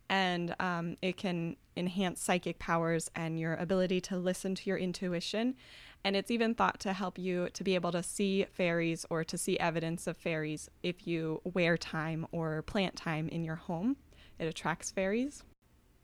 and 0.09 0.55
um, 0.59 0.97
it 1.01 1.17
can 1.17 1.57
enhance 1.77 2.21
psychic 2.21 2.59
powers 2.59 3.09
and 3.15 3.39
your 3.39 3.55
ability 3.55 4.01
to 4.01 4.17
listen 4.17 4.55
to 4.55 4.69
your 4.69 4.77
intuition. 4.77 5.55
And 6.03 6.15
it's 6.15 6.31
even 6.31 6.55
thought 6.55 6.79
to 6.81 6.93
help 6.93 7.17
you 7.17 7.49
to 7.53 7.63
be 7.63 7.75
able 7.75 7.91
to 7.91 8.03
see 8.03 8.45
fairies 8.53 9.05
or 9.09 9.23
to 9.23 9.37
see 9.37 9.59
evidence 9.59 10.07
of 10.07 10.17
fairies 10.17 10.69
if 10.83 11.07
you 11.07 11.41
wear 11.43 11.77
thyme 11.77 12.27
or 12.31 12.61
plant 12.61 12.99
thyme 12.99 13.29
in 13.29 13.43
your 13.43 13.55
home. 13.55 13.97
It 14.39 14.45
attracts 14.45 14.91
fairies. 14.91 15.43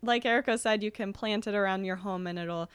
Like 0.02 0.26
Erica 0.26 0.58
said, 0.58 0.84
you 0.84 0.92
can 0.92 1.14
plant 1.14 1.48
it 1.48 1.56
around 1.56 1.86
your 1.86 1.96
home 1.98 2.28
and 2.28 2.38
it'll 2.38 2.70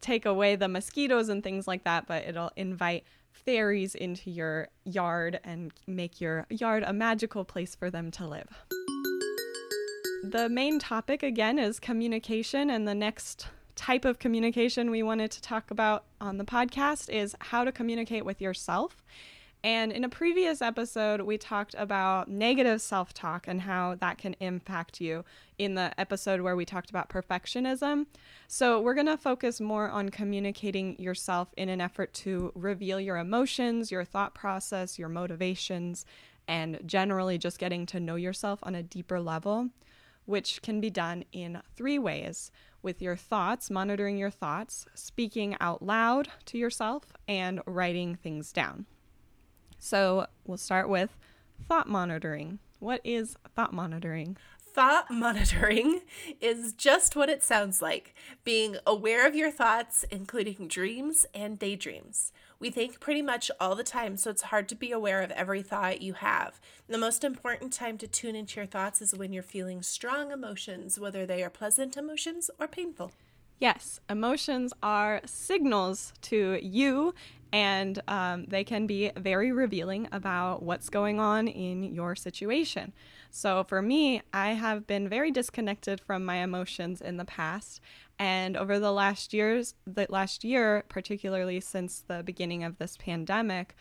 take 0.00 0.26
away 0.26 0.56
the 0.56 0.68
mosquitoes 0.68 1.28
and 1.28 1.42
things 1.42 1.66
like 1.66 1.84
that, 1.84 2.06
but 2.06 2.24
it'll 2.24 2.52
invite 2.56 3.04
fairies 3.30 3.94
into 3.94 4.30
your 4.30 4.68
yard 4.84 5.40
and 5.44 5.72
make 5.86 6.20
your 6.20 6.46
yard 6.50 6.82
a 6.86 6.92
magical 6.92 7.44
place 7.44 7.74
for 7.74 7.90
them 7.90 8.10
to 8.10 8.26
live. 8.26 8.48
The 10.28 10.48
main 10.48 10.80
topic 10.80 11.22
again 11.22 11.56
is 11.56 11.78
communication, 11.78 12.68
and 12.68 12.88
the 12.88 12.96
next 12.96 13.46
type 13.76 14.04
of 14.04 14.18
communication 14.18 14.90
we 14.90 15.00
wanted 15.04 15.30
to 15.30 15.40
talk 15.40 15.70
about 15.70 16.02
on 16.20 16.36
the 16.36 16.44
podcast 16.44 17.08
is 17.08 17.36
how 17.38 17.62
to 17.62 17.70
communicate 17.70 18.24
with 18.24 18.40
yourself. 18.40 19.04
And 19.62 19.92
in 19.92 20.02
a 20.02 20.08
previous 20.08 20.60
episode, 20.60 21.20
we 21.20 21.38
talked 21.38 21.76
about 21.78 22.28
negative 22.28 22.82
self 22.82 23.14
talk 23.14 23.46
and 23.46 23.60
how 23.60 23.94
that 24.00 24.18
can 24.18 24.34
impact 24.40 25.00
you 25.00 25.24
in 25.58 25.76
the 25.76 25.92
episode 25.96 26.40
where 26.40 26.56
we 26.56 26.64
talked 26.64 26.90
about 26.90 27.08
perfectionism. 27.08 28.06
So, 28.48 28.80
we're 28.80 28.94
going 28.94 29.06
to 29.06 29.16
focus 29.16 29.60
more 29.60 29.88
on 29.88 30.08
communicating 30.08 31.00
yourself 31.00 31.54
in 31.56 31.68
an 31.68 31.80
effort 31.80 32.12
to 32.14 32.50
reveal 32.56 32.98
your 32.98 33.18
emotions, 33.18 33.92
your 33.92 34.04
thought 34.04 34.34
process, 34.34 34.98
your 34.98 35.08
motivations, 35.08 36.04
and 36.48 36.80
generally 36.84 37.38
just 37.38 37.60
getting 37.60 37.86
to 37.86 38.00
know 38.00 38.16
yourself 38.16 38.58
on 38.64 38.74
a 38.74 38.82
deeper 38.82 39.20
level, 39.20 39.68
which 40.26 40.60
can 40.62 40.80
be 40.80 40.90
done 40.90 41.24
in 41.32 41.62
three 41.74 41.98
ways 41.98 42.50
with 42.82 43.02
your 43.02 43.16
thoughts, 43.16 43.70
monitoring 43.70 44.18
your 44.18 44.30
thoughts, 44.30 44.86
speaking 44.94 45.56
out 45.60 45.82
loud 45.82 46.28
to 46.44 46.58
yourself, 46.58 47.04
and 47.26 47.60
writing 47.66 48.14
things 48.14 48.52
down. 48.52 48.86
So 49.78 50.26
we'll 50.44 50.56
start 50.56 50.88
with 50.88 51.16
thought 51.68 51.88
monitoring. 51.88 52.58
What 52.78 53.00
is 53.04 53.36
thought 53.54 53.72
monitoring? 53.72 54.36
Thought 54.60 55.10
monitoring 55.10 56.02
is 56.40 56.72
just 56.74 57.16
what 57.16 57.28
it 57.28 57.42
sounds 57.42 57.80
like 57.80 58.14
being 58.44 58.76
aware 58.86 59.26
of 59.26 59.34
your 59.34 59.50
thoughts, 59.50 60.04
including 60.10 60.68
dreams 60.68 61.26
and 61.34 61.58
daydreams. 61.58 62.32
We 62.58 62.70
think 62.70 63.00
pretty 63.00 63.20
much 63.20 63.50
all 63.60 63.74
the 63.74 63.84
time, 63.84 64.16
so 64.16 64.30
it's 64.30 64.42
hard 64.42 64.66
to 64.70 64.74
be 64.74 64.90
aware 64.90 65.22
of 65.22 65.30
every 65.32 65.62
thought 65.62 66.00
you 66.00 66.14
have. 66.14 66.58
The 66.88 66.96
most 66.96 67.22
important 67.22 67.72
time 67.72 67.98
to 67.98 68.06
tune 68.06 68.34
into 68.34 68.58
your 68.60 68.66
thoughts 68.66 69.02
is 69.02 69.14
when 69.14 69.32
you're 69.32 69.42
feeling 69.42 69.82
strong 69.82 70.32
emotions, 70.32 70.98
whether 70.98 71.26
they 71.26 71.42
are 71.44 71.50
pleasant 71.50 71.98
emotions 71.98 72.50
or 72.58 72.66
painful. 72.66 73.12
Yes, 73.58 74.00
emotions 74.08 74.72
are 74.82 75.20
signals 75.26 76.14
to 76.22 76.58
you, 76.62 77.14
and 77.52 78.00
um, 78.08 78.44
they 78.46 78.64
can 78.64 78.86
be 78.86 79.10
very 79.16 79.52
revealing 79.52 80.08
about 80.12 80.62
what's 80.62 80.88
going 80.88 81.20
on 81.20 81.48
in 81.48 81.82
your 81.82 82.14
situation. 82.14 82.92
So, 83.30 83.64
for 83.64 83.82
me, 83.82 84.22
I 84.32 84.50
have 84.52 84.86
been 84.86 85.08
very 85.08 85.30
disconnected 85.30 86.00
from 86.00 86.24
my 86.24 86.36
emotions 86.36 87.00
in 87.00 87.16
the 87.16 87.24
past, 87.24 87.80
and 88.18 88.56
over 88.56 88.78
the 88.78 88.92
last 88.92 89.34
years, 89.34 89.74
the 89.86 90.06
last 90.08 90.44
year, 90.44 90.84
particularly 90.88 91.60
since 91.60 92.02
the 92.06 92.22
beginning 92.22 92.64
of 92.64 92.78
this 92.78 92.96
pandemic, 92.96 93.76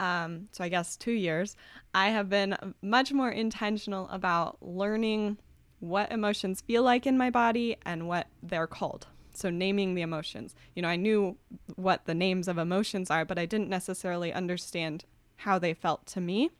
um, 0.00 0.48
so 0.52 0.62
I 0.62 0.68
guess 0.68 0.96
two 0.96 1.12
years, 1.12 1.56
I 1.94 2.10
have 2.10 2.28
been 2.28 2.56
much 2.82 3.12
more 3.12 3.30
intentional 3.30 4.08
about 4.10 4.58
learning 4.60 5.38
what 5.80 6.12
emotions 6.12 6.60
feel 6.60 6.82
like 6.82 7.06
in 7.06 7.18
my 7.18 7.30
body 7.30 7.76
and 7.84 8.08
what 8.08 8.28
they're 8.42 8.66
called. 8.66 9.06
So, 9.34 9.50
naming 9.50 9.94
the 9.94 10.02
emotions. 10.02 10.56
You 10.74 10.82
know, 10.82 10.88
I 10.88 10.96
knew 10.96 11.36
what 11.76 12.06
the 12.06 12.14
names 12.14 12.48
of 12.48 12.58
emotions 12.58 13.08
are, 13.08 13.24
but 13.24 13.38
I 13.38 13.46
didn't 13.46 13.68
necessarily 13.68 14.32
understand 14.32 15.04
how 15.36 15.60
they 15.60 15.74
felt 15.74 16.06
to 16.06 16.20
me. 16.20 16.50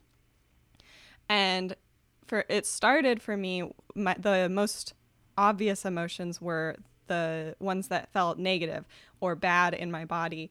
And 1.29 1.75
for 2.25 2.45
it 2.49 2.67
started 2.67 3.21
for 3.21 3.37
me, 3.37 3.73
my, 3.97 4.15
the 4.17 4.49
most 4.49 4.95
obvious 5.37 5.85
emotions 5.85 6.41
were 6.41 6.77
the 7.09 7.57
ones 7.59 7.89
that 7.89 8.13
felt 8.13 8.39
negative 8.39 8.87
or 9.21 9.35
bad 9.35 9.75
in 9.75 9.91
my 9.91 10.05
body. 10.05 10.51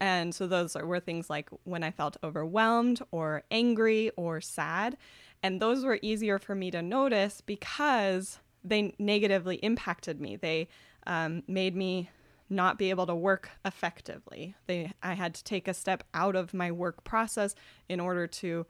And 0.00 0.34
so 0.34 0.46
those 0.46 0.74
were 0.74 1.00
things 1.00 1.28
like 1.28 1.50
when 1.64 1.82
I 1.82 1.90
felt 1.90 2.16
overwhelmed 2.22 3.02
or 3.10 3.42
angry 3.50 4.10
or 4.16 4.40
sad. 4.40 4.96
And 5.42 5.60
those 5.60 5.84
were 5.84 5.98
easier 6.02 6.38
for 6.38 6.54
me 6.54 6.70
to 6.70 6.82
notice 6.82 7.40
because 7.40 8.38
they 8.62 8.94
negatively 8.98 9.56
impacted 9.56 10.20
me. 10.20 10.36
They 10.36 10.68
um, 11.06 11.42
made 11.48 11.74
me 11.74 12.10
not 12.48 12.78
be 12.78 12.90
able 12.90 13.06
to 13.06 13.14
work 13.14 13.50
effectively. 13.64 14.54
They 14.66 14.92
I 15.02 15.14
had 15.14 15.34
to 15.34 15.44
take 15.44 15.66
a 15.66 15.74
step 15.74 16.04
out 16.14 16.36
of 16.36 16.54
my 16.54 16.70
work 16.70 17.02
process 17.02 17.54
in 17.88 17.98
order 17.98 18.26
to 18.26 18.66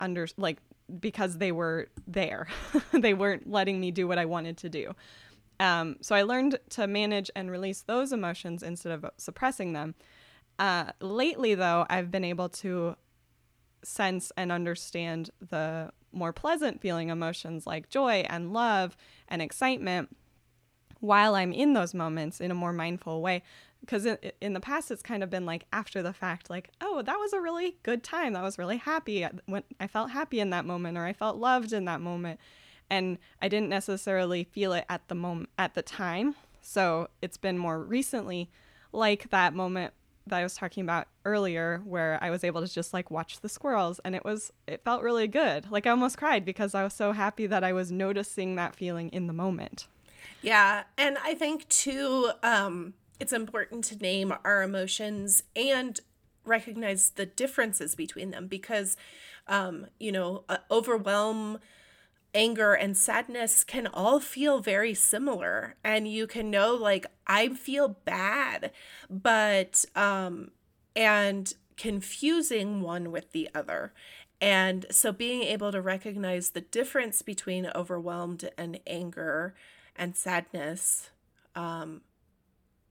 under 0.00 0.26
like 0.36 0.58
because 0.98 1.38
they 1.38 1.52
were 1.52 1.88
there. 2.06 2.48
they 2.92 3.14
weren't 3.14 3.48
letting 3.48 3.78
me 3.80 3.90
do 3.90 4.08
what 4.08 4.18
I 4.18 4.24
wanted 4.24 4.56
to 4.58 4.68
do. 4.68 4.94
Um, 5.60 5.96
so 6.00 6.16
I 6.16 6.22
learned 6.22 6.58
to 6.70 6.86
manage 6.86 7.30
and 7.36 7.50
release 7.50 7.82
those 7.82 8.12
emotions 8.12 8.62
instead 8.62 8.92
of 8.92 9.04
suppressing 9.18 9.74
them. 9.74 9.94
Uh, 10.58 10.86
lately, 11.00 11.54
though, 11.54 11.86
I've 11.90 12.10
been 12.10 12.24
able 12.24 12.48
to 12.48 12.96
sense 13.82 14.32
and 14.36 14.50
understand 14.50 15.30
the 15.50 15.90
more 16.12 16.32
pleasant 16.32 16.80
feeling 16.80 17.10
emotions 17.10 17.66
like 17.66 17.88
joy 17.88 18.24
and 18.28 18.52
love 18.52 18.96
and 19.28 19.40
excitement 19.40 20.16
while 21.00 21.34
I'm 21.34 21.52
in 21.52 21.74
those 21.74 21.94
moments 21.94 22.40
in 22.40 22.50
a 22.50 22.54
more 22.54 22.72
mindful 22.72 23.22
way. 23.22 23.42
Because 23.80 24.06
in, 24.40 24.52
the 24.52 24.60
past, 24.60 24.90
it's 24.90 25.02
kind 25.02 25.22
of 25.22 25.30
been 25.30 25.46
like 25.46 25.64
after 25.72 26.02
the 26.02 26.12
fact, 26.12 26.50
like, 26.50 26.70
oh, 26.80 27.00
that 27.02 27.16
was 27.16 27.32
a 27.32 27.40
really 27.40 27.76
good 27.82 28.02
time. 28.02 28.34
That 28.34 28.42
was 28.42 28.58
really 28.58 28.76
happy. 28.76 29.26
When 29.46 29.62
I 29.78 29.86
felt 29.86 30.10
happy 30.10 30.40
in 30.40 30.50
that 30.50 30.66
moment, 30.66 30.98
or 30.98 31.04
I 31.04 31.14
felt 31.14 31.36
loved 31.36 31.72
in 31.72 31.86
that 31.86 32.02
moment, 32.02 32.40
and 32.90 33.18
I 33.40 33.48
didn't 33.48 33.68
necessarily 33.68 34.44
feel 34.44 34.72
it 34.72 34.84
at 34.88 35.06
the 35.08 35.14
moment 35.14 35.50
at 35.56 35.74
the 35.74 35.82
time. 35.82 36.34
So 36.60 37.08
it's 37.22 37.36
been 37.36 37.56
more 37.56 37.80
recently, 37.80 38.50
like 38.92 39.30
that 39.30 39.54
moment 39.54 39.94
that 40.26 40.38
I 40.38 40.42
was 40.42 40.54
talking 40.54 40.82
about 40.82 41.08
earlier, 41.24 41.80
where 41.84 42.18
I 42.20 42.30
was 42.30 42.44
able 42.44 42.60
to 42.60 42.72
just 42.72 42.92
like 42.92 43.10
watch 43.10 43.40
the 43.40 43.48
squirrels, 43.48 44.00
and 44.04 44.14
it 44.14 44.24
was 44.24 44.52
it 44.66 44.84
felt 44.84 45.02
really 45.02 45.28
good. 45.28 45.70
Like 45.70 45.86
I 45.86 45.90
almost 45.90 46.18
cried 46.18 46.44
because 46.44 46.74
I 46.74 46.84
was 46.84 46.92
so 46.92 47.12
happy 47.12 47.46
that 47.46 47.64
I 47.64 47.72
was 47.72 47.90
noticing 47.90 48.56
that 48.56 48.76
feeling 48.76 49.08
in 49.10 49.26
the 49.26 49.32
moment. 49.32 49.86
Yeah. 50.42 50.84
And 50.96 51.18
I 51.22 51.34
think 51.34 51.68
too, 51.68 52.30
um, 52.42 52.94
it's 53.18 53.32
important 53.32 53.84
to 53.84 53.96
name 53.96 54.32
our 54.44 54.62
emotions 54.62 55.42
and 55.54 56.00
recognize 56.44 57.10
the 57.10 57.26
differences 57.26 57.94
between 57.94 58.30
them 58.30 58.46
because, 58.46 58.96
um, 59.46 59.86
you 59.98 60.10
know, 60.10 60.44
uh, 60.48 60.58
overwhelm, 60.70 61.58
anger, 62.34 62.74
and 62.74 62.96
sadness 62.96 63.64
can 63.64 63.86
all 63.86 64.20
feel 64.20 64.60
very 64.60 64.94
similar. 64.94 65.76
And 65.82 66.08
you 66.08 66.26
can 66.26 66.50
know, 66.50 66.74
like, 66.74 67.06
I 67.26 67.48
feel 67.50 67.88
bad, 68.04 68.72
but, 69.08 69.84
um, 69.96 70.50
and 70.94 71.52
confusing 71.76 72.80
one 72.82 73.10
with 73.10 73.32
the 73.32 73.48
other. 73.54 73.92
And 74.40 74.86
so 74.90 75.12
being 75.12 75.42
able 75.42 75.70
to 75.72 75.80
recognize 75.80 76.50
the 76.50 76.60
difference 76.62 77.22
between 77.22 77.70
overwhelmed 77.74 78.50
and 78.56 78.80
anger 78.86 79.54
and 79.96 80.16
sadness 80.16 81.10
um, 81.54 82.00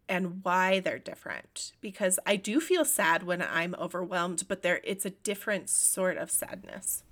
and 0.08 0.44
why 0.44 0.80
they're 0.80 1.00
different 1.00 1.72
because 1.82 2.20
i 2.26 2.36
do 2.36 2.60
feel 2.60 2.84
sad 2.84 3.24
when 3.24 3.42
i'm 3.42 3.76
overwhelmed 3.80 4.44
but 4.48 4.64
there 4.64 4.82
it's 4.84 5.06
a 5.06 5.12
different 5.12 5.70
sort 5.70 6.18
of 6.18 6.32
sadness 6.32 7.04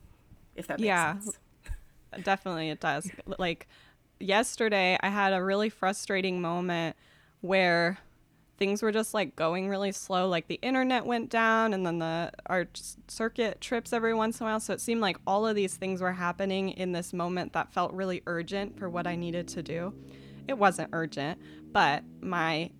if 0.55 0.65
that 0.67 0.79
makes 0.79 0.87
yeah, 0.87 1.13
sense 1.13 1.37
definitely 2.23 2.69
it 2.69 2.79
does. 2.79 3.09
Like 3.37 3.67
yesterday 4.19 4.97
i 5.03 5.09
had 5.09 5.31
a 5.31 5.43
really 5.43 5.69
frustrating 5.69 6.41
moment 6.41 6.95
where 7.41 7.99
things 8.57 8.81
were 8.81 8.91
just 8.91 9.13
like 9.13 9.35
going 9.35 9.69
really 9.69 9.91
slow. 9.91 10.27
Like 10.27 10.47
the 10.47 10.59
internet 10.63 11.05
went 11.05 11.29
down 11.29 11.73
and 11.73 11.85
then 11.85 11.99
the 11.99 12.31
our 12.47 12.67
circuit 13.07 13.61
trips 13.61 13.93
every 13.93 14.15
once 14.15 14.39
in 14.39 14.47
a 14.47 14.49
while. 14.49 14.59
So 14.59 14.73
it 14.73 14.81
seemed 14.81 15.01
like 15.01 15.17
all 15.27 15.45
of 15.45 15.55
these 15.55 15.75
things 15.75 16.01
were 16.01 16.13
happening 16.13 16.69
in 16.69 16.91
this 16.91 17.13
moment 17.13 17.53
that 17.53 17.71
felt 17.71 17.93
really 17.93 18.23
urgent 18.25 18.79
for 18.79 18.89
what 18.89 19.05
I 19.05 19.15
needed 19.15 19.47
to 19.49 19.61
do. 19.61 19.93
It 20.47 20.57
wasn't 20.57 20.89
urgent 20.93 21.39
but 21.77 22.03
my 22.21 22.71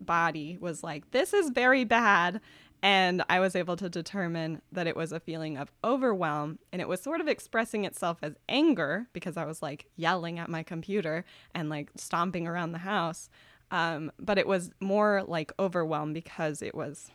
body 0.00 0.58
was 0.60 0.82
like 0.82 1.10
this 1.10 1.32
is 1.32 1.50
very 1.50 1.84
bad 1.84 2.40
and 2.84 3.24
I 3.30 3.40
was 3.40 3.56
able 3.56 3.76
to 3.76 3.88
determine 3.88 4.60
that 4.70 4.86
it 4.86 4.94
was 4.94 5.10
a 5.10 5.18
feeling 5.18 5.56
of 5.56 5.72
overwhelm 5.82 6.58
and 6.70 6.82
it 6.82 6.86
was 6.86 7.00
sort 7.00 7.22
of 7.22 7.28
expressing 7.28 7.86
itself 7.86 8.18
as 8.20 8.34
anger 8.46 9.06
because 9.14 9.38
I 9.38 9.46
was 9.46 9.62
like 9.62 9.86
yelling 9.96 10.38
at 10.38 10.50
my 10.50 10.62
computer 10.62 11.24
and 11.54 11.70
like 11.70 11.90
stomping 11.96 12.46
around 12.46 12.72
the 12.72 12.78
house 12.78 13.30
um, 13.70 14.12
but 14.18 14.38
it 14.38 14.46
was 14.46 14.70
more 14.80 15.24
like 15.26 15.50
overwhelm 15.58 16.12
because 16.12 16.60
it 16.60 16.74
was 16.74 17.10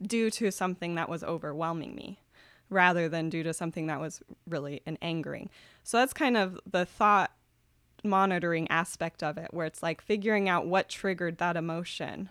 due 0.00 0.30
to 0.30 0.52
something 0.52 0.94
that 0.94 1.08
was 1.08 1.24
overwhelming 1.24 1.94
me 1.94 2.20
rather 2.68 3.08
than 3.08 3.30
due 3.30 3.42
to 3.42 3.54
something 3.54 3.86
that 3.86 4.00
was 4.00 4.22
really 4.46 4.82
an 4.86 4.98
angering. 5.00 5.48
So 5.82 5.98
that's 5.98 6.12
kind 6.12 6.36
of 6.36 6.60
the 6.70 6.84
thought 6.84 7.32
monitoring 8.02 8.70
aspect 8.70 9.22
of 9.22 9.38
it, 9.38 9.48
where 9.52 9.66
it's 9.66 9.82
like 9.82 10.02
figuring 10.02 10.48
out 10.48 10.66
what 10.66 10.88
triggered 10.88 11.38
that 11.38 11.56
emotion. 11.56 12.30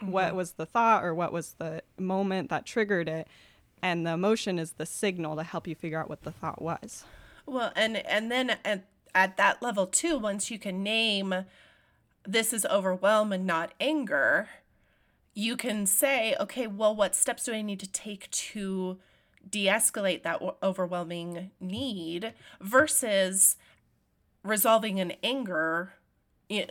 Mm-hmm. 0.00 0.12
What 0.12 0.34
was 0.34 0.52
the 0.52 0.66
thought 0.66 1.04
or 1.04 1.14
what 1.14 1.32
was 1.32 1.54
the 1.58 1.82
moment 1.98 2.50
that 2.50 2.66
triggered 2.66 3.08
it? 3.08 3.28
And 3.82 4.06
the 4.06 4.12
emotion 4.12 4.58
is 4.58 4.72
the 4.72 4.86
signal 4.86 5.36
to 5.36 5.42
help 5.42 5.66
you 5.66 5.74
figure 5.74 6.00
out 6.00 6.08
what 6.08 6.22
the 6.22 6.32
thought 6.32 6.62
was. 6.62 7.04
Well, 7.46 7.72
and 7.76 7.98
and 8.06 8.30
then 8.30 8.50
at, 8.64 8.86
at 9.14 9.36
that 9.36 9.62
level 9.62 9.86
too, 9.86 10.18
once 10.18 10.50
you 10.50 10.58
can 10.58 10.82
name 10.82 11.44
this 12.26 12.52
is 12.54 12.64
overwhelm 12.66 13.32
and 13.32 13.46
not 13.46 13.74
anger, 13.78 14.48
you 15.34 15.56
can 15.56 15.84
say, 15.84 16.34
okay, 16.40 16.66
well, 16.66 16.94
what 16.94 17.14
steps 17.14 17.44
do 17.44 17.52
I 17.52 17.60
need 17.60 17.80
to 17.80 17.90
take 17.90 18.30
to 18.30 18.98
de 19.48 19.66
escalate 19.66 20.22
that 20.22 20.40
overwhelming 20.62 21.50
need 21.60 22.32
versus 22.60 23.56
resolving 24.42 25.00
an 25.00 25.12
anger 25.22 25.92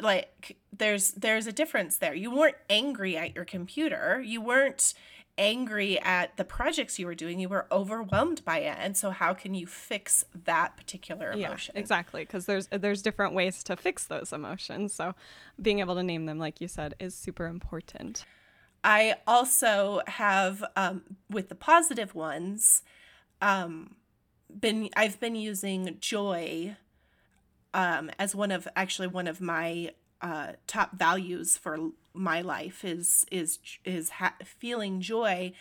like 0.02 0.58
there's 0.76 1.12
there's 1.12 1.48
a 1.48 1.52
difference 1.52 1.98
there. 1.98 2.14
You 2.14 2.32
weren't 2.32 2.58
angry 2.70 3.18
at 3.18 3.36
your 3.36 3.46
computer. 3.46 4.22
You 4.22 4.42
weren't 4.42 4.94
angry 5.38 6.00
at 6.00 6.38
the 6.38 6.44
projects 6.44 7.00
you 7.00 7.08
were 7.08 7.16
doing. 7.16 7.40
You 7.40 7.50
were 7.50 7.66
overwhelmed 7.72 8.46
by 8.46 8.60
it. 8.60 8.78
And 8.80 8.96
so 8.96 9.10
how 9.10 9.34
can 9.34 9.56
you 9.56 9.66
fix 9.66 10.24
that 10.46 10.78
particular 10.78 11.32
emotion? 11.32 11.74
yeah, 11.76 11.80
exactly. 11.80 12.24
Because 12.24 12.46
there's 12.46 12.68
there's 12.68 13.02
different 13.02 13.34
ways 13.34 13.64
to 13.64 13.76
fix 13.76 14.06
those 14.06 14.32
emotions. 14.32 14.94
So 14.94 15.16
being 15.62 15.80
able 15.80 15.96
to 15.96 16.04
name 16.04 16.26
them 16.26 16.40
like 16.40 16.62
you 16.62 16.68
said 16.68 16.94
is 17.00 17.16
super 17.16 17.48
important. 17.48 18.26
I 18.84 19.16
also 19.26 20.02
have 20.08 20.64
um, 20.76 21.04
with 21.30 21.48
the 21.50 21.56
positive 21.56 22.14
ones 22.14 22.84
um, 23.42 23.96
been 24.60 24.90
i've 24.96 25.20
been 25.20 25.36
using 25.36 25.98
joy 26.00 26.76
um, 27.74 28.12
as 28.20 28.36
one 28.36 28.52
of 28.52 28.68
actually 28.76 29.08
one 29.08 29.28
of 29.28 29.42
my 29.42 29.92
uh, 30.22 30.54
top 30.68 30.94
values 30.98 31.58
for 31.58 31.92
my 32.14 32.42
life 32.42 32.86
is 32.86 33.26
is 33.32 33.60
is 33.86 34.10
ha- 34.12 34.36
feeling 34.46 35.02
joy 35.02 35.52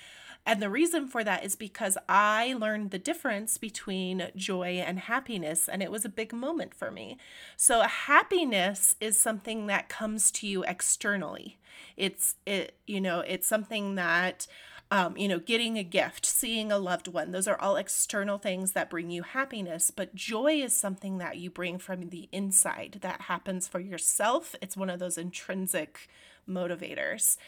And 0.45 0.61
the 0.61 0.71
reason 0.71 1.07
for 1.07 1.23
that 1.25 1.45
is 1.45 1.55
because 1.55 1.97
I 2.09 2.55
learned 2.59 2.91
the 2.91 2.99
difference 2.99 3.59
between 3.59 4.29
joy 4.35 4.83
and 4.85 4.99
happiness, 4.99 5.69
and 5.69 5.83
it 5.83 5.91
was 5.91 6.05
a 6.05 6.09
big 6.09 6.33
moment 6.33 6.75
for 6.75 6.91
me. 6.91 7.17
So, 7.57 7.83
happiness 7.83 8.97
is 9.01 9.17
something 9.17 9.67
that 9.69 9.89
comes 9.89 10.31
to 10.33 10.47
you 10.49 10.65
externally. 10.65 11.59
It's, 11.97 12.35
it, 12.45 12.75
you 12.87 13.01
know, 13.01 13.21
it's 13.21 13.47
something 13.47 13.95
that, 13.95 14.47
um, 14.93 15.17
you 15.17 15.27
know, 15.27 15.39
getting 15.39 15.79
a 15.79 15.83
gift, 15.83 16.27
seeing 16.27 16.71
a 16.71 16.79
loved 16.79 17.09
one, 17.09 17.31
those 17.31 17.49
are 17.49 17.59
all 17.59 17.77
external 17.77 18.37
things 18.37 18.73
that 18.73 18.91
bring 18.91 19.11
you 19.11 19.23
happiness. 19.23 19.91
But 19.91 20.15
joy 20.15 20.57
is 20.57 20.75
something 20.75 21.17
that 21.17 21.39
you 21.39 21.49
bring 21.49 21.79
from 21.79 22.11
the 22.11 22.29
inside 22.31 22.99
that 23.01 23.23
happens 23.23 23.67
for 23.67 23.81
yourself. 23.81 24.55
It's 24.61 24.77
one 24.77 24.91
of 24.91 24.99
those 24.99 25.17
intrinsic 25.17 26.11
motivators. 26.47 27.39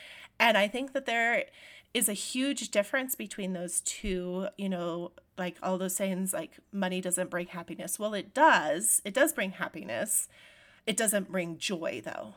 And 0.41 0.57
I 0.57 0.69
think 0.69 0.95
that 0.95 1.05
there 1.05 1.45
is 1.93 2.09
a 2.09 2.15
huge 2.15 2.71
difference 2.71 3.15
between 3.15 3.53
those 3.53 3.83
two, 3.83 4.49
you 4.57 4.71
know, 4.71 5.13
like 5.37 5.59
all 5.63 5.77
those 5.77 5.95
sayings 5.95 6.33
like 6.33 6.53
money 6.73 7.03
doesn't 7.03 7.29
bring 7.29 7.49
happiness. 7.49 7.99
Well, 7.99 8.15
it 8.15 8.33
does. 8.33 9.03
It 9.05 9.13
does 9.13 9.35
bring 9.35 9.51
happiness. 9.51 10.29
It 10.87 10.97
doesn't 10.97 11.31
bring 11.31 11.59
joy 11.59 12.01
though. 12.03 12.37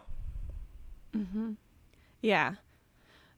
Mhm. 1.13 1.55
Yeah. 2.21 2.55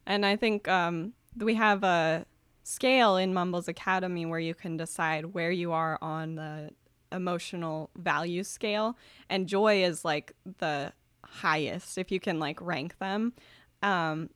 And 0.07 0.25
I 0.25 0.35
think 0.35 0.67
um 0.67 1.13
we 1.39 1.55
have 1.55 1.83
a 1.83 2.25
scale 2.63 3.17
in 3.17 3.33
Mumbles 3.33 3.67
Academy 3.67 4.25
where 4.25 4.39
you 4.39 4.53
can 4.53 4.77
decide 4.77 5.33
where 5.33 5.51
you 5.51 5.71
are 5.71 5.97
on 6.01 6.35
the 6.35 6.71
emotional 7.11 7.89
value 7.95 8.43
scale 8.43 8.95
and 9.29 9.47
joy 9.47 9.83
is 9.83 10.05
like 10.05 10.33
the 10.59 10.93
highest 11.23 11.97
if 11.97 12.11
you 12.11 12.19
can 12.19 12.39
like 12.39 12.61
rank 12.61 12.97
them. 12.99 13.33
Um 13.81 14.29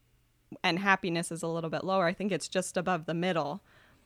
and 0.63 0.79
happiness 0.79 1.31
is 1.31 1.43
a 1.43 1.47
little 1.47 1.69
bit 1.69 1.83
lower. 1.83 2.05
I 2.05 2.13
think 2.13 2.31
it's 2.31 2.47
just 2.47 2.77
above 2.77 3.05
the 3.05 3.13
middle 3.13 3.61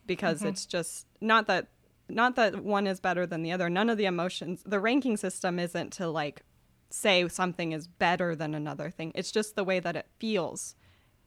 because 0.06 0.40
mm-hmm. 0.40 0.48
it's 0.48 0.66
just 0.66 1.06
not 1.22 1.48
that 1.48 1.68
not 2.10 2.36
that 2.36 2.64
one 2.64 2.88
is 2.88 3.00
better 3.00 3.26
than 3.26 3.44
the 3.44 3.52
other. 3.52 3.70
None 3.70 3.90
of 3.90 3.98
the 3.98 4.06
emotions, 4.06 4.64
the 4.66 4.80
ranking 4.80 5.18
system 5.18 5.60
isn't 5.60 5.92
to 5.94 6.08
like 6.08 6.44
say 6.90 7.28
something 7.28 7.74
is 7.74 7.88
better 7.88 8.36
than 8.36 8.54
another 8.54 8.90
thing. 8.90 9.12
It's 9.14 9.32
just 9.32 9.56
the 9.56 9.64
way 9.64 9.80
that 9.80 9.96
it 9.96 10.08
feels. 10.20 10.76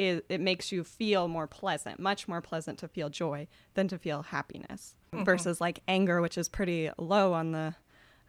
It, 0.00 0.24
it 0.28 0.40
makes 0.40 0.72
you 0.72 0.82
feel 0.82 1.28
more 1.28 1.46
pleasant, 1.46 2.00
much 2.00 2.26
more 2.26 2.40
pleasant 2.40 2.78
to 2.78 2.88
feel 2.88 3.10
joy 3.10 3.48
than 3.74 3.88
to 3.88 3.98
feel 3.98 4.22
happiness 4.22 4.94
mm-hmm. 5.12 5.24
versus 5.24 5.60
like 5.60 5.80
anger, 5.86 6.20
which 6.20 6.38
is 6.38 6.48
pretty 6.48 6.90
low 6.96 7.32
on 7.34 7.52
the 7.52 7.74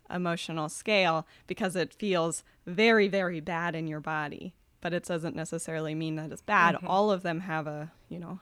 emotional 0.09 0.67
scale 0.67 1.25
because 1.47 1.75
it 1.75 1.93
feels 1.93 2.43
very, 2.65 3.07
very 3.07 3.39
bad 3.39 3.75
in 3.75 3.87
your 3.87 4.01
body 4.01 4.53
but 4.81 4.93
it 4.93 5.05
doesn't 5.05 5.35
necessarily 5.35 5.95
mean 5.95 6.15
that 6.15 6.31
it's 6.31 6.41
bad. 6.41 6.75
Mm-hmm. 6.75 6.87
All 6.87 7.11
of 7.11 7.21
them 7.21 7.41
have 7.41 7.67
a, 7.67 7.91
you 8.09 8.19
know, 8.19 8.39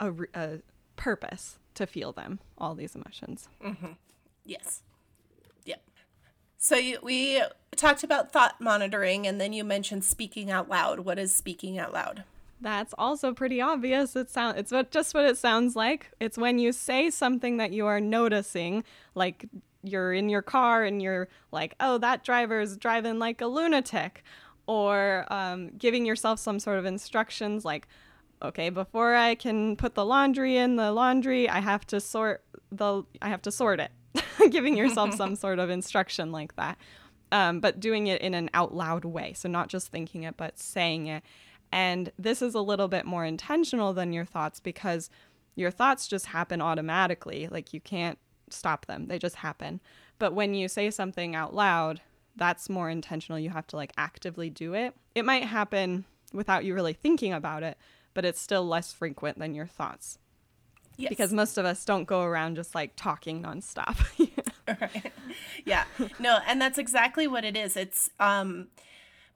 a, 0.00 0.12
a 0.34 0.58
purpose 0.96 1.58
to 1.74 1.86
feel 1.86 2.12
them, 2.12 2.40
all 2.58 2.74
these 2.74 2.94
emotions. 2.94 3.48
Mm-hmm. 3.64 3.92
Yes. 4.44 4.82
Yep. 5.64 5.82
So 6.58 6.76
you, 6.76 6.98
we 7.02 7.42
talked 7.76 8.02
about 8.02 8.32
thought 8.32 8.60
monitoring 8.60 9.26
and 9.26 9.40
then 9.40 9.52
you 9.52 9.62
mentioned 9.62 10.04
speaking 10.04 10.50
out 10.50 10.68
loud. 10.68 11.00
What 11.00 11.18
is 11.18 11.34
speaking 11.34 11.78
out 11.78 11.92
loud? 11.92 12.24
That's 12.60 12.94
also 12.98 13.32
pretty 13.32 13.60
obvious. 13.60 14.16
It 14.16 14.30
sound 14.30 14.58
it's 14.58 14.72
what 14.72 14.90
just 14.90 15.14
what 15.14 15.24
it 15.24 15.38
sounds 15.38 15.76
like. 15.76 16.10
It's 16.18 16.36
when 16.36 16.58
you 16.58 16.72
say 16.72 17.10
something 17.10 17.58
that 17.58 17.72
you 17.72 17.86
are 17.86 18.00
noticing, 18.00 18.84
like 19.14 19.46
you're 19.84 20.12
in 20.12 20.28
your 20.28 20.42
car 20.42 20.82
and 20.82 21.00
you're 21.00 21.28
like, 21.52 21.74
"Oh, 21.78 21.98
that 21.98 22.24
driver 22.24 22.60
is 22.60 22.76
driving 22.76 23.18
like 23.18 23.40
a 23.40 23.46
lunatic." 23.46 24.24
or 24.68 25.24
um, 25.30 25.70
giving 25.78 26.04
yourself 26.06 26.38
some 26.38 26.60
sort 26.60 26.78
of 26.78 26.84
instructions 26.84 27.64
like 27.64 27.88
okay 28.40 28.68
before 28.68 29.16
i 29.16 29.34
can 29.34 29.74
put 29.74 29.94
the 29.94 30.04
laundry 30.04 30.56
in 30.56 30.76
the 30.76 30.92
laundry 30.92 31.48
i 31.48 31.58
have 31.58 31.84
to 31.84 31.98
sort 31.98 32.44
the 32.70 33.02
i 33.20 33.28
have 33.28 33.42
to 33.42 33.50
sort 33.50 33.80
it 33.80 33.90
giving 34.50 34.76
yourself 34.76 35.12
some 35.14 35.34
sort 35.44 35.58
of 35.58 35.70
instruction 35.70 36.30
like 36.30 36.54
that 36.54 36.78
um, 37.30 37.60
but 37.60 37.78
doing 37.78 38.06
it 38.06 38.22
in 38.22 38.32
an 38.32 38.48
out 38.54 38.74
loud 38.74 39.04
way 39.04 39.32
so 39.32 39.48
not 39.48 39.68
just 39.68 39.88
thinking 39.88 40.22
it 40.22 40.36
but 40.36 40.58
saying 40.58 41.06
it 41.08 41.24
and 41.72 42.12
this 42.18 42.42
is 42.42 42.54
a 42.54 42.60
little 42.60 42.88
bit 42.88 43.04
more 43.04 43.24
intentional 43.24 43.92
than 43.92 44.12
your 44.12 44.24
thoughts 44.24 44.60
because 44.60 45.10
your 45.54 45.70
thoughts 45.70 46.08
just 46.08 46.26
happen 46.26 46.60
automatically 46.60 47.48
like 47.50 47.72
you 47.72 47.80
can't 47.80 48.18
stop 48.50 48.86
them 48.86 49.06
they 49.06 49.18
just 49.18 49.36
happen 49.36 49.80
but 50.18 50.32
when 50.32 50.54
you 50.54 50.68
say 50.68 50.90
something 50.90 51.34
out 51.34 51.54
loud 51.54 52.00
that's 52.38 52.70
more 52.70 52.88
intentional. 52.88 53.38
You 53.38 53.50
have 53.50 53.66
to 53.68 53.76
like 53.76 53.92
actively 53.98 54.48
do 54.48 54.72
it. 54.72 54.94
It 55.14 55.24
might 55.24 55.44
happen 55.44 56.04
without 56.32 56.64
you 56.64 56.74
really 56.74 56.92
thinking 56.94 57.32
about 57.32 57.62
it, 57.62 57.76
but 58.14 58.24
it's 58.24 58.40
still 58.40 58.66
less 58.66 58.92
frequent 58.92 59.38
than 59.38 59.54
your 59.54 59.66
thoughts. 59.66 60.18
Yes. 60.96 61.10
Because 61.10 61.32
most 61.32 61.58
of 61.58 61.66
us 61.66 61.84
don't 61.84 62.04
go 62.04 62.22
around 62.22 62.56
just 62.56 62.74
like 62.74 62.92
talking 62.96 63.42
nonstop. 63.42 63.96
right. 64.80 65.12
Yeah. 65.64 65.84
No, 66.18 66.38
and 66.46 66.60
that's 66.60 66.78
exactly 66.78 67.26
what 67.26 67.44
it 67.44 67.56
is. 67.56 67.76
It's 67.76 68.08
um 68.18 68.68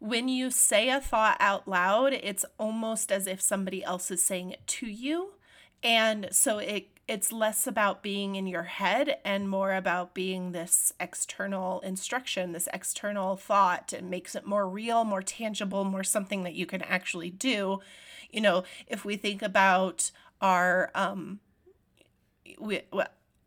when 0.03 0.29
you 0.29 0.51
say 0.51 0.89
a 0.89 1.01
thought 1.01 1.37
out 1.39 1.69
loud, 1.69 2.13
it's 2.13 2.45
almost 2.59 3.13
as 3.13 3.29
if 3.29 3.41
somebody 3.41 3.85
else 3.85 4.11
is 4.11 4.25
saying 4.25 4.51
it 4.51 4.67
to 4.67 4.87
you. 4.87 5.35
And 5.81 6.29
so 6.33 6.59
it 6.59 6.89
it's 7.07 7.33
less 7.33 7.67
about 7.67 8.03
being 8.03 8.35
in 8.35 8.47
your 8.47 8.63
head 8.65 9.19
and 9.25 9.49
more 9.49 9.75
about 9.75 10.15
being 10.15 10.53
this 10.53 10.93
external 10.99 11.81
instruction, 11.81 12.53
this 12.53 12.69
external 12.73 13.37
thought. 13.37 13.93
It 13.93 14.03
makes 14.03 14.35
it 14.35 14.47
more 14.47 14.69
real, 14.69 15.05
more 15.05 15.23
tangible, 15.23 15.85
more 15.85 16.05
something 16.05 16.43
that 16.45 16.55
you 16.55 16.67
can 16.67 16.83
actually 16.83 17.31
do. 17.31 17.81
You 18.31 18.41
know, 18.41 18.65
if 18.87 19.05
we 19.05 19.17
think 19.17 19.43
about 19.43 20.11
our, 20.41 20.91
um, 20.95 21.41
we, 22.59 22.83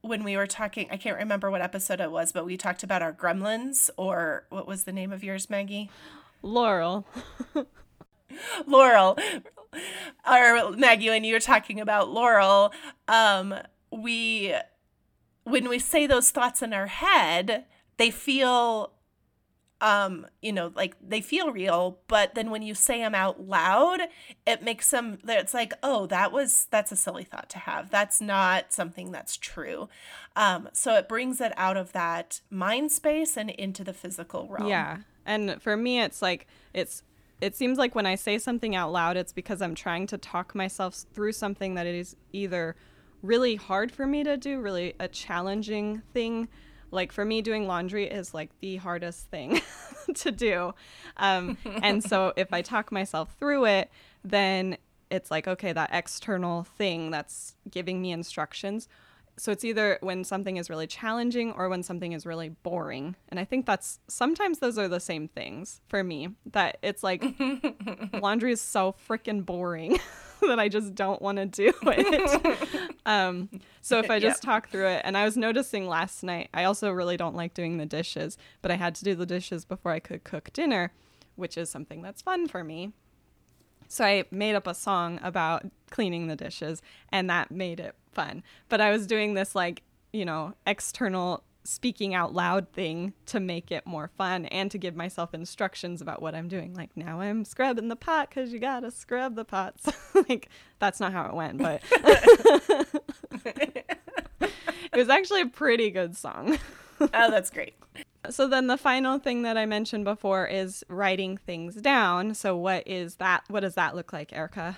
when 0.01 0.23
we 0.23 0.37
were 0.37 0.47
talking, 0.47 0.87
I 0.91 0.97
can't 0.97 1.17
remember 1.17 1.49
what 1.49 1.61
episode 1.61 2.01
it 2.01 2.11
was, 2.11 2.31
but 2.31 2.45
we 2.45 2.57
talked 2.57 2.83
about 2.83 3.01
our 3.01 3.13
gremlins, 3.13 3.89
or 3.97 4.45
what 4.49 4.67
was 4.67 4.83
the 4.83 4.93
name 4.93 5.11
of 5.13 5.23
yours, 5.23 5.49
Maggie? 5.49 5.89
Laurel. 6.45 7.05
Laurel 8.67 9.17
or 10.29 10.71
Maggie, 10.71 11.10
when 11.10 11.23
you 11.23 11.34
were 11.34 11.39
talking 11.39 11.79
about 11.79 12.10
Laurel, 12.10 12.71
um, 13.08 13.55
we 13.91 14.53
when 15.43 15.69
we 15.69 15.79
say 15.79 16.08
those 16.08 16.31
thoughts 16.31 16.62
in 16.62 16.73
our 16.73 16.88
head, 16.88 17.65
they 17.97 18.10
feel 18.10 18.91
um 19.81 20.25
you 20.41 20.53
know 20.53 20.71
like 20.75 20.95
they 21.05 21.19
feel 21.19 21.51
real 21.51 21.99
but 22.07 22.33
then 22.33 22.49
when 22.49 22.61
you 22.61 22.73
say 22.73 22.99
them 22.99 23.13
out 23.13 23.41
loud 23.41 23.99
it 24.47 24.63
makes 24.63 24.89
them 24.89 25.17
it's 25.27 25.53
like 25.53 25.73
oh 25.83 26.05
that 26.05 26.31
was 26.31 26.67
that's 26.71 26.91
a 26.91 26.95
silly 26.95 27.23
thought 27.23 27.49
to 27.49 27.59
have. 27.59 27.89
That's 27.89 28.21
not 28.21 28.71
something 28.71 29.11
that's 29.11 29.35
true. 29.38 29.89
Um 30.35 30.69
so 30.73 30.95
it 30.95 31.09
brings 31.09 31.41
it 31.41 31.53
out 31.57 31.77
of 31.77 31.91
that 31.91 32.41
mind 32.49 32.91
space 32.91 33.35
and 33.38 33.49
into 33.49 33.83
the 33.83 33.93
physical 33.93 34.47
realm. 34.49 34.69
Yeah. 34.69 34.97
And 35.25 35.61
for 35.61 35.75
me 35.75 36.01
it's 36.01 36.21
like 36.21 36.47
it's 36.73 37.03
it 37.41 37.55
seems 37.55 37.77
like 37.77 37.95
when 37.95 38.05
I 38.05 38.15
say 38.15 38.38
something 38.38 38.75
out 38.75 38.91
loud, 38.91 39.17
it's 39.17 39.33
because 39.33 39.61
I'm 39.61 39.75
trying 39.75 40.07
to 40.07 40.17
talk 40.17 40.55
myself 40.55 40.95
through 41.13 41.33
something 41.33 41.75
that 41.75 41.85
is 41.85 42.15
either 42.31 42.75
really 43.21 43.55
hard 43.55 43.91
for 43.91 44.07
me 44.07 44.23
to 44.23 44.38
do, 44.38 44.61
really 44.61 44.93
a 44.99 45.07
challenging 45.07 46.01
thing. 46.13 46.47
Like 46.95 47.12
for 47.12 47.25
me, 47.25 47.41
doing 47.41 47.67
laundry 47.67 48.05
is 48.05 48.34
like 48.34 48.49
the 48.62 48.77
hardest 48.77 49.29
thing 49.29 49.62
to 50.15 50.31
do. 50.31 50.73
Um, 51.17 51.58
and 51.84 52.03
so 52.03 52.34
if 52.38 52.51
I 52.53 52.62
talk 52.62 52.91
myself 52.91 53.36
through 53.38 53.65
it, 53.65 53.91
then 54.23 54.77
it's 55.12 55.29
like, 55.29 55.47
okay, 55.47 55.73
that 55.73 55.89
external 55.93 56.63
thing 56.63 57.12
that's 57.12 57.55
giving 57.69 58.01
me 58.01 58.12
instructions 58.12 58.88
so 59.38 59.52
it's 59.52 59.65
either 59.65 59.98
when 60.02 60.24
something 60.24 60.58
is 60.58 60.69
really 60.69 60.88
challenging 60.88 61.52
or 61.52 61.67
when 61.67 61.84
something 61.84 62.13
is 62.13 62.26
really 62.26 62.50
boring. 62.50 63.15
And 63.30 63.39
I 63.39 63.45
think 63.45 63.65
that's 63.65 64.00
sometimes 64.08 64.60
those 64.60 64.78
are 64.78 64.88
the 64.88 65.00
same 65.00 65.28
things 65.28 65.82
for 65.88 66.04
me. 66.04 66.30
That 66.52 66.78
it's 66.82 67.04
like 67.04 67.24
laundry 68.13 68.54
is 68.54 68.62
so 68.62 68.95
freaking 69.08 69.45
boring 69.45 70.00
that 70.41 70.60
I 70.60 70.69
just 70.69 70.95
don't 70.95 71.21
want 71.21 71.38
to 71.38 71.45
do 71.45 71.74
it. 71.84 72.95
um, 73.06 73.50
so 73.82 74.00
if 74.00 74.10
I 74.10 74.19
just 74.19 74.38
yep. 74.38 74.45
talk 74.45 74.69
through 74.69 74.88
it, 74.88 75.02
and 75.04 75.17
I 75.17 75.26
was 75.26 75.36
noticing 75.36 75.88
last 75.88 76.24
night, 76.24 76.50
I 76.54 76.63
also 76.63 76.91
really 76.91 77.17
don't 77.17 77.36
like 77.36 77.54
doing 77.54 77.78
the 77.78 77.86
dishes, 77.86 78.38
but 78.62 78.71
I 78.71 78.76
had 78.76 78.95
to 78.95 79.04
do 79.04 79.15
the 79.15 79.26
dishes 79.26 79.65
before 79.65 79.91
I 79.91 80.00
could 80.00 80.24
cook 80.24 80.52
dinner, 80.54 80.93
which 81.36 81.58
is 81.58 81.69
something 81.69 82.02
that's 82.02 82.21
fun 82.21 82.48
for 82.48 82.63
me. 82.63 82.93
So 83.88 84.06
I 84.06 84.26
made 84.32 84.56
up 84.56 84.67
a 84.67 84.74
song 84.74 85.19
about 85.24 85.65
cleaning 85.89 86.28
the 86.28 86.36
dishes, 86.36 86.82
and 87.10 87.30
that 87.30 87.52
made 87.52 87.80
it 87.80 87.95
fun. 88.12 88.43
But 88.69 88.82
I 88.82 88.91
was 88.91 89.08
doing 89.08 89.34
this 89.34 89.56
like, 89.56 89.84
you 90.13 90.26
know, 90.26 90.54
external 90.65 91.43
speaking 91.65 92.13
out 92.13 92.34
loud 92.34 92.71
thing 92.71 93.13
to 93.26 93.39
make 93.39 93.71
it 93.71 93.86
more 93.88 94.10
fun 94.17 94.45
and 94.48 94.69
to 94.69 94.78
give 94.78 94.95
myself 94.95 95.34
instructions 95.34 96.00
about 96.00 96.21
what 96.21 96.36
I'm 96.36 96.48
doing. 96.48 96.74
Like 96.76 96.95
now 96.95 97.19
I'm 97.19 97.43
scrubbing 97.43 97.88
the 97.88 97.95
pot 97.95 98.30
because 98.30 98.54
you 98.54 98.60
gotta 98.60 98.91
scrub 98.91 99.36
the 99.36 99.45
pots. 99.45 99.89
like 100.30 100.50
that's 100.79 101.00
not 101.00 101.12
how 101.12 101.25
it 101.25 101.33
went, 101.33 101.58
but 101.58 101.81
it 103.46 103.98
was 104.94 105.10
actually 105.10 105.42
a 105.42 105.48
pretty 105.48 105.90
good 105.90 106.15
song. 106.15 106.58
oh, 107.02 107.31
that's 107.31 107.50
great. 107.50 107.73
So 108.30 108.48
then 108.48 108.67
the 108.67 108.78
final 108.78 109.19
thing 109.19 109.42
that 109.44 109.58
I 109.58 109.65
mentioned 109.65 110.06
before 110.06 110.48
is 110.48 110.84
writing 110.90 111.38
things 111.38 111.76
down. 111.76 112.34
So 112.36 112.56
what 112.56 112.88
is 112.88 113.15
that? 113.15 113.44
What 113.48 113.62
does 113.62 113.76
that 113.76 113.96
look 113.96 114.13
like, 114.13 114.34
Erica? 114.34 114.78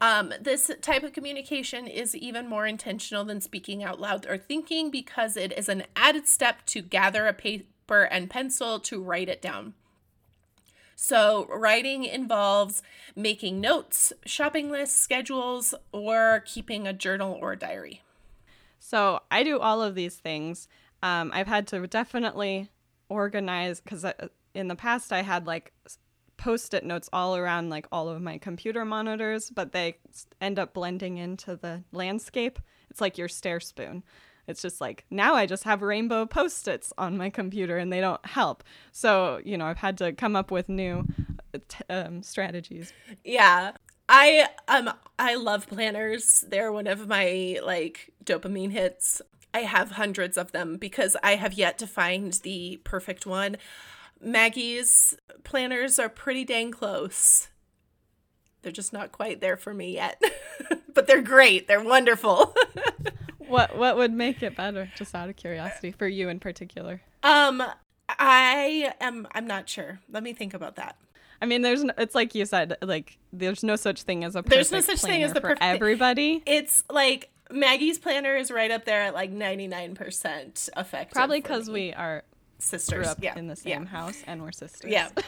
Um, 0.00 0.34
this 0.40 0.70
type 0.82 1.02
of 1.02 1.12
communication 1.12 1.86
is 1.86 2.14
even 2.14 2.48
more 2.48 2.66
intentional 2.66 3.24
than 3.24 3.40
speaking 3.40 3.82
out 3.82 4.00
loud 4.00 4.26
or 4.26 4.36
thinking 4.36 4.90
because 4.90 5.36
it 5.36 5.52
is 5.56 5.68
an 5.68 5.84
added 5.96 6.26
step 6.26 6.66
to 6.66 6.82
gather 6.82 7.26
a 7.26 7.32
paper 7.32 8.02
and 8.02 8.28
pencil 8.28 8.78
to 8.80 9.02
write 9.02 9.28
it 9.28 9.40
down. 9.40 9.74
So, 10.96 11.46
writing 11.48 12.04
involves 12.04 12.82
making 13.16 13.60
notes, 13.60 14.12
shopping 14.24 14.70
lists, 14.70 15.00
schedules, 15.00 15.74
or 15.90 16.42
keeping 16.46 16.86
a 16.86 16.92
journal 16.92 17.38
or 17.40 17.56
diary. 17.56 18.02
So, 18.78 19.20
I 19.30 19.42
do 19.42 19.58
all 19.58 19.82
of 19.82 19.94
these 19.94 20.16
things. 20.16 20.68
Um, 21.02 21.30
I've 21.34 21.48
had 21.48 21.66
to 21.68 21.86
definitely 21.86 22.70
organize 23.14 23.80
because 23.80 24.04
uh, 24.04 24.12
in 24.54 24.68
the 24.68 24.76
past 24.76 25.12
I 25.12 25.22
had 25.22 25.46
like 25.46 25.72
post-it 26.36 26.84
notes 26.84 27.08
all 27.12 27.36
around 27.36 27.70
like 27.70 27.86
all 27.90 28.08
of 28.08 28.20
my 28.20 28.38
computer 28.38 28.84
monitors, 28.84 29.50
but 29.50 29.72
they 29.72 29.96
end 30.40 30.58
up 30.58 30.74
blending 30.74 31.16
into 31.16 31.56
the 31.56 31.84
landscape. 31.92 32.58
It's 32.90 33.00
like 33.00 33.16
your 33.16 33.28
stair 33.28 33.60
spoon. 33.60 34.02
It's 34.46 34.60
just 34.60 34.80
like 34.80 35.04
now 35.10 35.34
I 35.34 35.46
just 35.46 35.64
have 35.64 35.80
rainbow 35.80 36.26
post-its 36.26 36.92
on 36.98 37.16
my 37.16 37.30
computer 37.30 37.78
and 37.78 37.92
they 37.92 38.00
don't 38.00 38.24
help. 38.26 38.62
So, 38.92 39.40
you 39.44 39.56
know, 39.56 39.64
I've 39.64 39.78
had 39.78 39.96
to 39.98 40.12
come 40.12 40.36
up 40.36 40.50
with 40.50 40.68
new 40.68 41.06
uh, 41.54 41.58
t- 41.66 41.84
um, 41.88 42.22
strategies. 42.22 42.92
Yeah. 43.24 43.72
I 44.06 44.48
um 44.68 44.90
I 45.18 45.36
love 45.36 45.66
planners. 45.66 46.44
They're 46.46 46.72
one 46.72 46.86
of 46.86 47.08
my 47.08 47.58
like 47.64 48.12
dopamine 48.22 48.70
hits. 48.70 49.22
I 49.54 49.60
have 49.60 49.92
hundreds 49.92 50.36
of 50.36 50.50
them 50.50 50.76
because 50.76 51.16
I 51.22 51.36
have 51.36 51.54
yet 51.54 51.78
to 51.78 51.86
find 51.86 52.32
the 52.32 52.80
perfect 52.82 53.24
one. 53.24 53.56
Maggie's 54.20 55.16
planners 55.44 55.98
are 56.00 56.08
pretty 56.08 56.44
dang 56.44 56.72
close. 56.72 57.48
They're 58.62 58.72
just 58.72 58.92
not 58.92 59.12
quite 59.12 59.40
there 59.40 59.56
for 59.56 59.72
me 59.72 59.94
yet. 59.94 60.20
but 60.94 61.06
they're 61.06 61.22
great. 61.22 61.68
They're 61.68 61.82
wonderful. 61.82 62.52
what 63.38 63.76
what 63.76 63.96
would 63.96 64.12
make 64.12 64.42
it 64.42 64.56
better 64.56 64.90
just 64.96 65.14
out 65.14 65.28
of 65.28 65.36
curiosity 65.36 65.92
for 65.92 66.08
you 66.08 66.28
in 66.28 66.40
particular? 66.40 67.00
Um 67.22 67.62
I 68.08 68.92
am 69.00 69.28
I'm 69.34 69.46
not 69.46 69.68
sure. 69.68 70.00
Let 70.10 70.24
me 70.24 70.32
think 70.32 70.52
about 70.54 70.76
that. 70.76 70.96
I 71.42 71.46
mean, 71.46 71.62
there's 71.62 71.84
no, 71.84 71.92
it's 71.98 72.14
like 72.14 72.34
you 72.34 72.46
said, 72.46 72.76
like 72.80 73.18
there's 73.32 73.62
no 73.62 73.76
such 73.76 74.02
thing 74.02 74.24
as 74.24 74.34
a 74.34 74.42
there's 74.42 74.72
no 74.72 74.80
such 74.80 75.00
thing 75.02 75.22
as 75.22 75.32
the 75.32 75.40
perfect 75.40 75.62
everybody. 75.62 76.42
It's 76.46 76.82
like 76.88 77.30
Maggie's 77.50 77.98
planner 77.98 78.36
is 78.36 78.50
right 78.50 78.70
up 78.70 78.84
there 78.84 79.02
at 79.02 79.14
like 79.14 79.32
99% 79.32 80.68
effective. 80.76 81.14
Probably 81.14 81.40
because 81.40 81.68
we 81.68 81.92
are 81.92 82.24
sisters. 82.58 83.06
up 83.06 83.18
yeah. 83.22 83.38
in 83.38 83.46
the 83.48 83.56
same 83.56 83.82
yeah. 83.82 83.88
house 83.88 84.22
and 84.26 84.42
we're 84.42 84.52
sisters. 84.52 84.90
Yeah. 84.90 85.08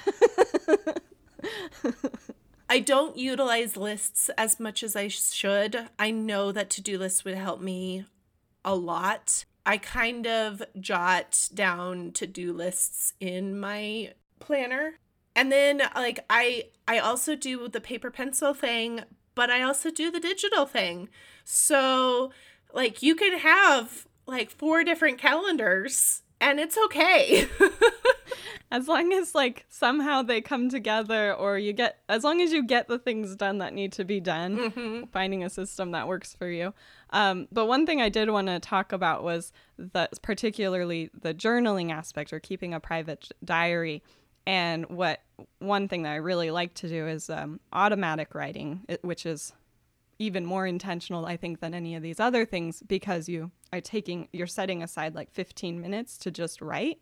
I 2.68 2.80
don't 2.80 3.16
utilize 3.16 3.76
lists 3.76 4.28
as 4.36 4.58
much 4.58 4.82
as 4.82 4.96
I 4.96 5.08
should. 5.08 5.88
I 5.98 6.10
know 6.10 6.50
that 6.52 6.70
to 6.70 6.80
do 6.80 6.98
lists 6.98 7.24
would 7.24 7.36
help 7.36 7.60
me 7.60 8.06
a 8.64 8.74
lot. 8.74 9.44
I 9.64 9.78
kind 9.78 10.26
of 10.26 10.62
jot 10.80 11.48
down 11.54 12.12
to 12.12 12.26
do 12.26 12.52
lists 12.52 13.12
in 13.20 13.58
my 13.58 14.14
planner. 14.40 14.98
And 15.34 15.52
then 15.52 15.82
like 15.94 16.24
I 16.30 16.68
I 16.88 16.98
also 16.98 17.36
do 17.36 17.68
the 17.68 17.80
paper 17.80 18.10
pencil 18.10 18.54
thing, 18.54 19.02
but 19.34 19.50
I 19.50 19.62
also 19.62 19.90
do 19.90 20.10
the 20.10 20.20
digital 20.20 20.66
thing. 20.66 21.08
So 21.48 22.32
like 22.74 23.02
you 23.02 23.14
can 23.14 23.38
have 23.38 24.06
like 24.26 24.50
four 24.50 24.82
different 24.82 25.18
calendars 25.18 26.22
and 26.40 26.58
it's 26.58 26.76
okay. 26.76 27.46
as 28.70 28.88
long 28.88 29.12
as 29.12 29.34
like 29.34 29.64
somehow 29.68 30.22
they 30.22 30.40
come 30.40 30.68
together 30.68 31.32
or 31.32 31.56
you 31.56 31.72
get 31.72 31.98
as 32.08 32.24
long 32.24 32.40
as 32.40 32.52
you 32.52 32.64
get 32.64 32.88
the 32.88 32.98
things 32.98 33.36
done 33.36 33.58
that 33.58 33.72
need 33.72 33.92
to 33.92 34.04
be 34.04 34.18
done 34.20 34.56
mm-hmm. 34.56 35.04
finding 35.12 35.44
a 35.44 35.50
system 35.50 35.92
that 35.92 36.08
works 36.08 36.34
for 36.34 36.48
you 36.48 36.74
um, 37.10 37.46
but 37.52 37.66
one 37.66 37.86
thing 37.86 38.00
i 38.00 38.08
did 38.08 38.28
want 38.28 38.48
to 38.48 38.58
talk 38.58 38.92
about 38.92 39.22
was 39.22 39.52
the 39.78 40.08
particularly 40.20 41.10
the 41.20 41.32
journaling 41.32 41.92
aspect 41.92 42.32
or 42.32 42.40
keeping 42.40 42.74
a 42.74 42.80
private 42.80 43.28
diary 43.44 44.02
and 44.46 44.86
what 44.86 45.22
one 45.60 45.86
thing 45.86 46.02
that 46.02 46.12
i 46.12 46.16
really 46.16 46.50
like 46.50 46.74
to 46.74 46.88
do 46.88 47.06
is 47.06 47.30
um, 47.30 47.60
automatic 47.72 48.34
writing 48.34 48.84
which 49.02 49.24
is 49.24 49.52
even 50.18 50.46
more 50.46 50.66
intentional 50.66 51.26
i 51.26 51.36
think 51.36 51.60
than 51.60 51.74
any 51.74 51.94
of 51.94 52.02
these 52.02 52.18
other 52.20 52.44
things 52.44 52.82
because 52.86 53.28
you 53.28 53.50
are 53.72 53.80
taking 53.80 54.28
you're 54.32 54.46
setting 54.46 54.82
aside 54.82 55.14
like 55.14 55.30
15 55.32 55.80
minutes 55.80 56.16
to 56.18 56.30
just 56.30 56.60
write. 56.60 56.98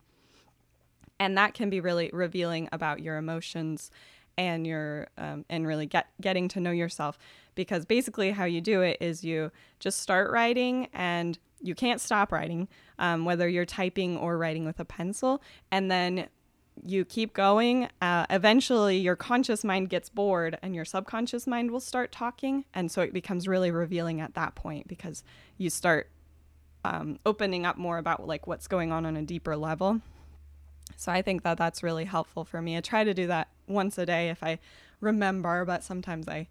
And 1.21 1.39
that 1.39 1.55
can 1.55 1.71
be 1.71 1.81
really 1.81 2.11
revealing 2.13 2.69
about 2.73 3.01
your 3.01 3.17
emotions 3.17 3.91
and 4.37 4.67
your 4.67 5.09
um, 5.17 5.45
and 5.49 5.67
really 5.67 5.87
get 5.87 6.09
getting 6.21 6.49
to 6.49 6.61
know 6.61 6.73
yourself 6.73 7.19
because 7.55 7.85
basically 7.85 8.33
how 8.33 8.45
you 8.45 8.61
do 8.61 8.83
it 8.83 8.99
is 9.01 9.23
you 9.23 9.53
just 9.79 10.01
start 10.01 10.31
writing 10.33 10.89
and 10.93 11.39
you 11.61 11.75
can't 11.75 12.01
stop 12.01 12.33
writing 12.33 12.69
um, 12.99 13.25
whether 13.25 13.49
you're 13.49 13.65
typing 13.65 14.17
or 14.17 14.37
writing 14.37 14.65
with 14.65 14.81
a 14.81 14.85
pencil. 14.85 15.41
And 15.71 15.91
then 15.91 16.29
you 16.83 17.05
keep 17.05 17.33
going 17.33 17.89
uh, 18.03 18.27
eventually 18.31 18.99
your 18.99 19.17
conscious 19.17 19.63
mind 19.63 19.89
gets 19.89 20.09
bored 20.09 20.59
and 20.63 20.75
your 20.75 20.85
subconscious 20.85 21.47
mind 21.47 21.71
will 21.71 21.81
start 21.81 22.11
talking 22.11 22.65
and 22.75 22.91
so 22.91 23.01
it 23.03 23.13
becomes 23.13 23.47
really 23.47 23.71
revealing 23.71 24.21
at 24.21 24.35
that 24.35 24.55
point 24.55 24.89
because 24.89 25.23
you 25.57 25.71
start 25.71 26.11
um, 26.85 27.19
opening 27.25 27.65
up 27.65 27.79
more 27.79 27.99
about 27.99 28.27
like 28.27 28.47
what's 28.47 28.67
going 28.67 28.93
on 28.93 29.07
on 29.07 29.17
a 29.17 29.23
deeper 29.23 29.57
level 29.57 30.01
so 30.97 31.13
I 31.13 31.23
think 31.23 31.43
that 31.43 31.59
that's 31.59 31.83
really 31.83 32.05
helpful 32.05 32.45
for 32.45 32.61
me. 32.61 32.77
I 32.77 32.81
try 32.81 33.05
to 33.05 33.15
do 33.15 33.27
that 33.27 33.49
once 33.67 33.99
a 33.99 34.07
day 34.07 34.31
if 34.31 34.43
I 34.43 34.59
remember, 35.01 35.65
but 35.65 35.83
sometimes 35.83 36.29
I 36.29 36.49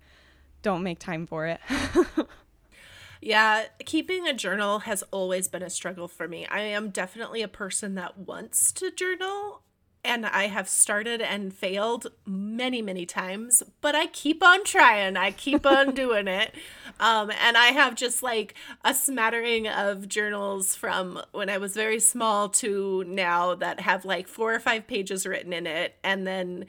don't 0.61 0.84
make 0.84 0.99
time 0.99 1.26
for 1.26 1.47
it. 1.47 1.59
yeah, 3.21 3.65
keeping 3.86 4.28
a 4.28 4.34
journal 4.34 4.80
has 4.80 5.03
always 5.11 5.47
been 5.47 5.63
a 5.63 5.69
struggle 5.69 6.07
for 6.07 6.28
me. 6.28 6.45
I 6.47 6.61
am 6.61 6.89
definitely 6.89 7.41
a 7.41 7.47
person 7.47 7.95
that 7.95 8.17
wants 8.17 8.71
to 8.74 8.91
journal 8.91 9.61
and 10.06 10.26
I 10.26 10.47
have 10.47 10.68
started 10.68 11.22
and 11.22 11.54
failed 11.54 12.08
many, 12.26 12.82
many 12.82 13.06
times, 13.06 13.64
but 13.82 13.95
I 13.95 14.08
keep 14.08 14.43
on 14.43 14.64
trying. 14.66 15.16
I 15.16 15.32
keep 15.32 15.66
on 15.66 15.91
doing 15.95 16.28
it. 16.28 16.54
Um, 16.99 17.32
and 17.32 17.56
I 17.56 17.68
have 17.68 17.95
just 17.95 18.22
like 18.22 18.56
a 18.84 18.93
smattering 18.93 19.68
of 19.68 20.08
journals 20.10 20.76
from 20.76 21.22
when 21.32 21.49
I 21.49 21.58
was 21.58 21.74
very 21.74 21.99
small 21.99 22.49
to 22.49 23.04
now 23.08 23.56
that 23.56 23.80
have 23.80 24.04
like 24.06 24.28
four 24.28 24.54
or 24.54 24.60
five 24.60 24.88
pages 24.88 25.26
written 25.26 25.54
in 25.54 25.66
it 25.66 25.95
and 26.04 26.28
then 26.28 26.66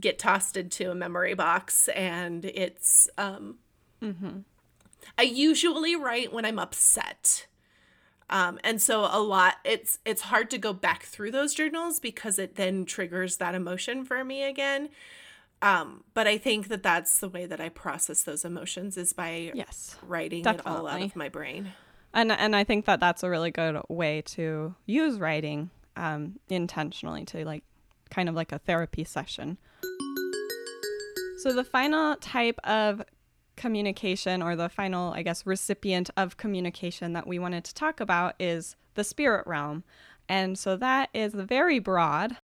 get 0.00 0.18
tossed 0.18 0.56
into 0.56 0.90
a 0.90 0.94
memory 0.94 1.34
box. 1.34 1.88
And 1.88 2.44
it's, 2.44 3.08
um, 3.16 3.58
mm-hmm. 4.02 4.40
I 5.16 5.22
usually 5.22 5.94
write 5.94 6.32
when 6.32 6.44
I'm 6.44 6.58
upset 6.58 7.46
um, 8.30 8.58
and 8.64 8.80
so 8.80 9.08
a 9.10 9.20
lot 9.20 9.56
it's 9.64 9.98
it's 10.04 10.22
hard 10.22 10.50
to 10.50 10.58
go 10.58 10.72
back 10.72 11.04
through 11.04 11.30
those 11.30 11.54
journals 11.54 12.00
because 12.00 12.38
it 12.38 12.56
then 12.56 12.84
triggers 12.84 13.36
that 13.38 13.54
emotion 13.54 14.04
for 14.04 14.24
me 14.24 14.44
again. 14.44 14.88
Um, 15.62 16.04
but 16.12 16.26
i 16.26 16.36
think 16.36 16.68
that 16.68 16.82
that's 16.82 17.18
the 17.20 17.28
way 17.28 17.46
that 17.46 17.60
i 17.60 17.70
process 17.70 18.22
those 18.22 18.44
emotions 18.44 18.98
is 18.98 19.12
by 19.14 19.50
yes 19.54 19.96
writing 20.06 20.42
definitely. 20.42 20.72
it 20.72 20.76
all 20.76 20.86
out 20.86 21.02
of 21.02 21.16
my 21.16 21.28
brain. 21.28 21.72
And 22.12 22.30
and 22.32 22.54
i 22.54 22.64
think 22.64 22.84
that 22.84 23.00
that's 23.00 23.22
a 23.22 23.30
really 23.30 23.50
good 23.50 23.80
way 23.88 24.22
to 24.22 24.74
use 24.84 25.18
writing 25.18 25.70
um, 25.96 26.38
intentionally 26.48 27.24
to 27.26 27.44
like 27.44 27.64
kind 28.10 28.28
of 28.28 28.34
like 28.34 28.52
a 28.52 28.58
therapy 28.58 29.04
session. 29.04 29.58
So 31.38 31.52
the 31.52 31.64
final 31.64 32.16
type 32.16 32.58
of 32.64 33.02
communication 33.56 34.42
or 34.42 34.56
the 34.56 34.68
final, 34.68 35.12
I 35.12 35.22
guess, 35.22 35.46
recipient 35.46 36.10
of 36.16 36.36
communication 36.36 37.12
that 37.12 37.26
we 37.26 37.38
wanted 37.38 37.64
to 37.64 37.74
talk 37.74 38.00
about 38.00 38.34
is 38.38 38.76
the 38.94 39.04
spirit 39.04 39.46
realm. 39.46 39.84
And 40.28 40.58
so 40.58 40.76
that 40.76 41.10
is 41.12 41.34
very 41.34 41.78
broad. 41.78 42.36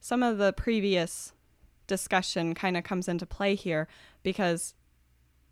Some 0.00 0.22
of 0.22 0.38
the 0.38 0.52
previous 0.52 1.32
discussion 1.86 2.54
kind 2.54 2.76
of 2.76 2.84
comes 2.84 3.08
into 3.08 3.26
play 3.26 3.54
here 3.54 3.88
because 4.22 4.74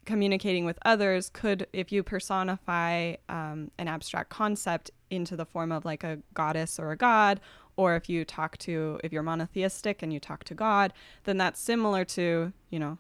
communicating 0.05 0.65
with 0.65 0.79
others 0.85 1.29
could, 1.31 1.67
if 1.73 1.91
you 1.91 2.03
personify 2.03 3.15
um, 3.29 3.71
an 3.79 3.89
abstract 3.89 4.31
concept 4.31 4.91
into 5.11 5.37
the 5.37 5.45
form 5.45 5.73
of 5.73 5.85
like 5.85 6.05
a 6.05 6.19
goddess 6.33 6.79
or 6.79 6.93
a 6.93 6.97
god, 6.97 7.41
or 7.77 7.97
if 7.97 8.09
you 8.09 8.25
talk 8.25 8.57
to, 8.59 8.99
if 9.05 9.13
you're 9.13 9.23
monotheistic 9.23 10.03
and 10.03 10.13
you 10.13 10.21
talk 10.21 10.45
to 10.45 10.55
God, 10.55 10.93
then 11.25 11.37
that's 11.37 11.61
similar 11.61 12.05
to, 12.05 12.53
you 12.71 12.79
know, 12.79 12.99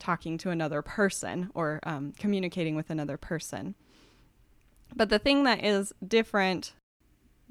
talking 0.00 0.36
to 0.38 0.50
another 0.50 0.82
person 0.82 1.50
or 1.54 1.78
um, 1.84 2.12
communicating 2.18 2.74
with 2.74 2.90
another 2.90 3.16
person. 3.16 3.74
But 4.96 5.08
the 5.08 5.18
thing 5.18 5.44
that 5.44 5.64
is 5.64 5.92
different 6.06 6.72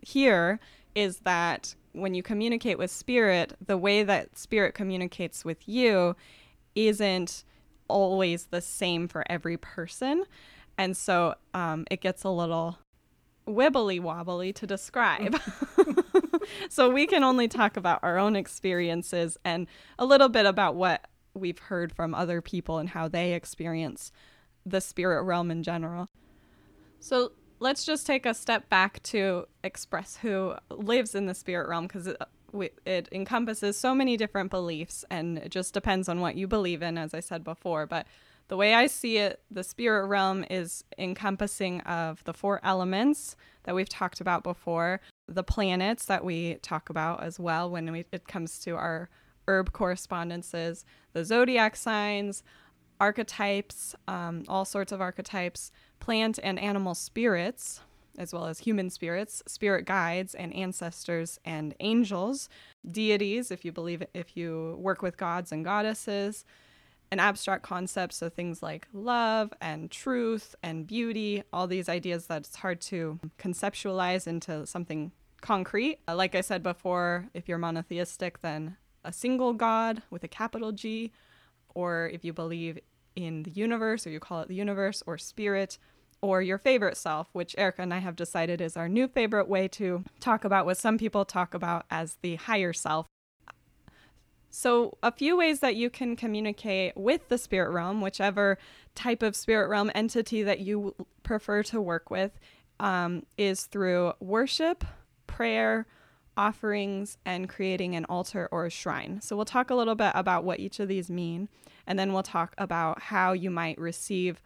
here 0.02 0.60
is 0.96 1.20
that 1.20 1.76
when 1.94 2.14
you 2.14 2.24
communicate 2.24 2.78
with 2.78 2.92
spirit, 2.92 3.54
the 3.66 3.78
way 3.78 4.04
that 4.04 4.38
spirit 4.38 4.74
communicates 4.74 5.46
with 5.46 5.68
you 5.68 6.16
isn't 6.76 7.44
always 7.88 8.46
the 8.46 8.62
same 8.62 9.08
for 9.08 9.24
every 9.30 9.58
person. 9.58 10.26
And 10.78 10.96
so 10.96 11.36
um, 11.54 11.86
it 11.90 12.02
gets 12.02 12.24
a 12.24 12.30
little 12.30 12.78
wibbly 13.48 14.00
wobbly 14.00 14.54
to 14.54 14.68
describe. 14.68 15.40
so 16.70 16.90
we 16.90 17.08
can 17.08 17.24
only 17.24 17.48
talk 17.48 17.78
about 17.78 18.00
our 18.04 18.18
own 18.18 18.36
experiences 18.36 19.38
and 19.44 19.68
a 19.98 20.06
little 20.06 20.30
bit 20.30 20.46
about 20.46 20.76
what 20.76 21.06
we've 21.40 21.60
heard 21.60 21.94
from 21.94 22.14
other 22.14 22.42
people 22.42 22.78
and 22.78 22.90
how 22.90 23.08
they 23.08 23.34
experience 23.34 24.12
the 24.66 24.82
spirit 24.82 25.24
realm 25.24 25.52
in 25.52 25.64
general. 25.64 26.08
So 27.00 27.32
let's 27.60 27.84
just 27.84 28.06
take 28.06 28.26
a 28.26 28.34
step 28.34 28.70
back 28.70 29.02
to 29.04 29.46
express 29.64 30.18
who 30.18 30.56
lives 30.70 31.16
in 31.16 31.26
the 31.26 31.34
spirit 31.34 31.70
realm 31.70 31.88
because 31.88 32.08
it, 32.08 32.18
it 32.86 33.10
encompasses 33.12 33.78
so 33.78 33.94
many 33.94 34.18
different 34.18 34.50
beliefs 34.50 35.06
and 35.10 35.38
it 35.38 35.50
just 35.50 35.74
depends 35.74 36.10
on 36.10 36.20
what 36.20 36.36
you 36.36 36.48
believe 36.48 36.82
in, 36.82 36.98
as 36.98 37.14
I 37.14 37.20
said 37.20 37.44
before. 37.44 37.86
But 37.86 38.08
the 38.48 38.58
way 38.58 38.74
I 38.74 38.88
see 38.88 39.18
it, 39.18 39.42
the 39.52 39.64
spirit 39.64 40.08
realm 40.08 40.44
is 40.50 40.84
encompassing 40.98 41.82
of 41.82 42.24
the 42.24 42.34
four 42.34 42.60
elements 42.64 43.36
that 43.64 43.76
we've 43.76 43.90
talked 43.90 44.22
about 44.22 44.44
before, 44.44 45.02
the 45.28 45.44
planets 45.44 46.06
that 46.06 46.26
we 46.26 46.56
talk 46.56 46.90
about 46.90 47.24
as 47.24 47.40
well 47.40 47.70
when 47.70 47.92
we, 47.92 48.06
it 48.12 48.28
comes 48.28 48.58
to 48.60 48.76
our 48.76 49.10
herb 49.50 49.74
correspondences, 49.74 50.86
the 51.14 51.26
zodiac 51.26 51.76
signs, 51.76 52.44
archetypes, 53.00 53.96
um, 54.08 54.44
all 54.48 54.64
sorts 54.64 54.92
of 54.92 55.02
archetypes, 55.02 55.72
plant 56.00 56.40
and 56.44 56.60
animal 56.60 56.94
spirits, 56.94 57.82
as 58.18 58.32
well 58.32 58.46
as 58.46 58.60
human 58.60 58.90
spirits, 58.90 59.42
spirit 59.48 59.86
guides 59.86 60.36
and 60.36 60.54
ancestors 60.54 61.40
and 61.44 61.74
angels, 61.80 62.50
deities, 62.90 63.50
if 63.50 63.66
you 63.66 63.72
believe 63.72 64.04
if 64.14 64.38
you 64.38 64.76
work 64.80 65.02
with 65.02 65.18
gods 65.18 65.52
and 65.52 65.66
goddesses, 65.66 66.46
and 67.12 67.20
abstract 67.20 67.64
concepts, 67.64 68.18
so 68.18 68.30
things 68.30 68.62
like 68.62 68.88
love 68.94 69.52
and 69.62 69.90
truth 69.90 70.56
and 70.62 70.86
beauty, 70.86 71.44
all 71.52 71.66
these 71.66 71.90
ideas 71.90 72.28
that 72.28 72.42
it's 72.42 72.58
hard 72.58 72.80
to 72.82 73.20
conceptualize 73.40 74.28
into 74.28 74.68
something 74.68 75.12
concrete. 75.42 76.00
Like 76.08 76.36
I 76.36 76.42
said 76.42 76.62
before, 76.62 77.30
if 77.34 77.48
you're 77.50 77.58
monotheistic, 77.58 78.42
then 78.42 78.78
a 79.04 79.14
single 79.14 79.54
God 79.54 80.02
with 80.10 80.24
a 80.24 80.28
capital 80.28 80.72
G, 80.72 81.12
or 81.74 82.10
if 82.14 82.24
you 82.26 82.34
believe 82.34 82.80
in 83.16 83.44
the 83.44 83.52
universe, 83.52 84.06
or 84.06 84.10
you 84.10 84.20
call 84.20 84.42
it 84.42 84.48
the 84.48 84.56
universe, 84.56 85.04
or 85.06 85.18
spirit, 85.18 85.78
or 86.22 86.42
your 86.42 86.58
favorite 86.58 86.98
self, 86.98 87.28
which 87.34 87.56
Erica 87.58 87.82
and 87.82 87.94
I 87.94 88.00
have 88.00 88.16
decided 88.16 88.62
is 88.62 88.76
our 88.76 88.90
new 88.90 89.08
favorite 89.08 89.48
way 89.48 89.68
to 89.70 90.04
talk 90.20 90.44
about 90.44 90.66
what 90.66 90.78
some 90.78 90.98
people 90.98 91.26
talk 91.26 91.54
about 91.54 91.86
as 91.90 92.18
the 92.22 92.36
higher 92.36 92.74
self. 92.74 93.06
So, 94.52 94.98
a 95.04 95.12
few 95.12 95.38
ways 95.38 95.60
that 95.60 95.76
you 95.76 95.90
can 95.92 96.16
communicate 96.16 96.98
with 96.98 97.30
the 97.30 97.38
spirit 97.38 97.72
realm, 97.72 98.02
whichever 98.02 98.58
type 98.96 99.22
of 99.22 99.36
spirit 99.36 99.70
realm 99.70 99.92
entity 99.94 100.42
that 100.42 100.60
you 100.60 100.96
prefer 101.22 101.62
to 101.64 101.80
work 101.80 102.10
with, 102.10 102.32
um, 102.80 103.26
is 103.38 103.68
through 103.68 104.14
worship, 104.20 104.84
prayer, 105.28 105.86
offerings, 106.40 107.18
and 107.26 107.50
creating 107.50 107.96
an 107.96 108.06
altar 108.06 108.48
or 108.52 108.66
a 108.66 108.70
shrine. 108.70 109.20
So, 109.22 109.36
we'll 109.36 109.46
talk 109.46 109.70
a 109.70 109.76
little 109.76 109.96
bit 109.96 110.14
about 110.16 110.44
what 110.44 110.60
each 110.60 110.80
of 110.80 110.88
these 110.88 111.10
mean, 111.10 111.50
and 111.86 112.00
then 112.00 112.14
we'll 112.14 112.24
talk 112.24 112.56
about 112.58 113.02
how 113.04 113.34
you 113.34 113.52
might 113.52 113.78
receive 113.78 114.42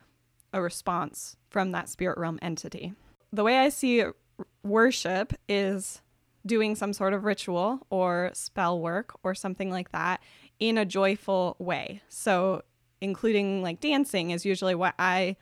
a 0.52 0.62
response 0.62 1.38
from 1.50 1.72
that 1.72 1.90
spirit 1.90 2.18
realm 2.18 2.40
entity. 2.42 2.94
The 3.32 3.44
way 3.44 3.60
I 3.60 3.70
see 3.70 4.04
worship 4.64 5.34
is 5.48 6.02
doing 6.46 6.76
some 6.76 6.94
sort 6.94 7.14
of 7.14 7.24
ritual 7.24 7.86
or 7.90 8.32
spell 8.34 8.80
work 8.80 9.14
or 9.24 9.34
something 9.34 9.70
like 9.70 9.92
that 9.92 10.22
in 10.60 10.78
a 10.78 10.86
joyful 10.86 11.56
way. 11.60 12.02
So, 12.10 12.64
including 13.02 13.62
like 13.62 13.80
dancing 13.80 14.32
is 14.32 14.46
usually 14.46 14.76
what 14.76 14.96
I 14.98 15.36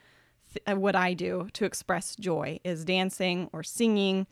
th- 0.53 0.77
what 0.77 0.95
I 0.95 1.13
do 1.13 1.49
to 1.53 1.65
express 1.65 2.15
joy 2.15 2.59
is 2.63 2.85
dancing 2.85 3.49
or 3.53 3.63
singing. 3.63 4.27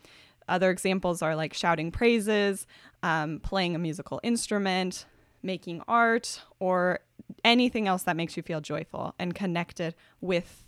Other 0.49 0.69
examples 0.69 1.21
are 1.21 1.35
like 1.35 1.53
shouting 1.53 1.91
praises, 1.91 2.67
um, 3.03 3.39
playing 3.39 3.75
a 3.75 3.79
musical 3.79 4.19
instrument, 4.23 5.05
making 5.41 5.81
art, 5.87 6.41
or 6.59 6.99
anything 7.45 7.87
else 7.87 8.03
that 8.03 8.17
makes 8.17 8.35
you 8.35 8.43
feel 8.43 8.59
joyful 8.59 9.13
and 9.19 9.33
connected 9.35 9.95
with 10.19 10.65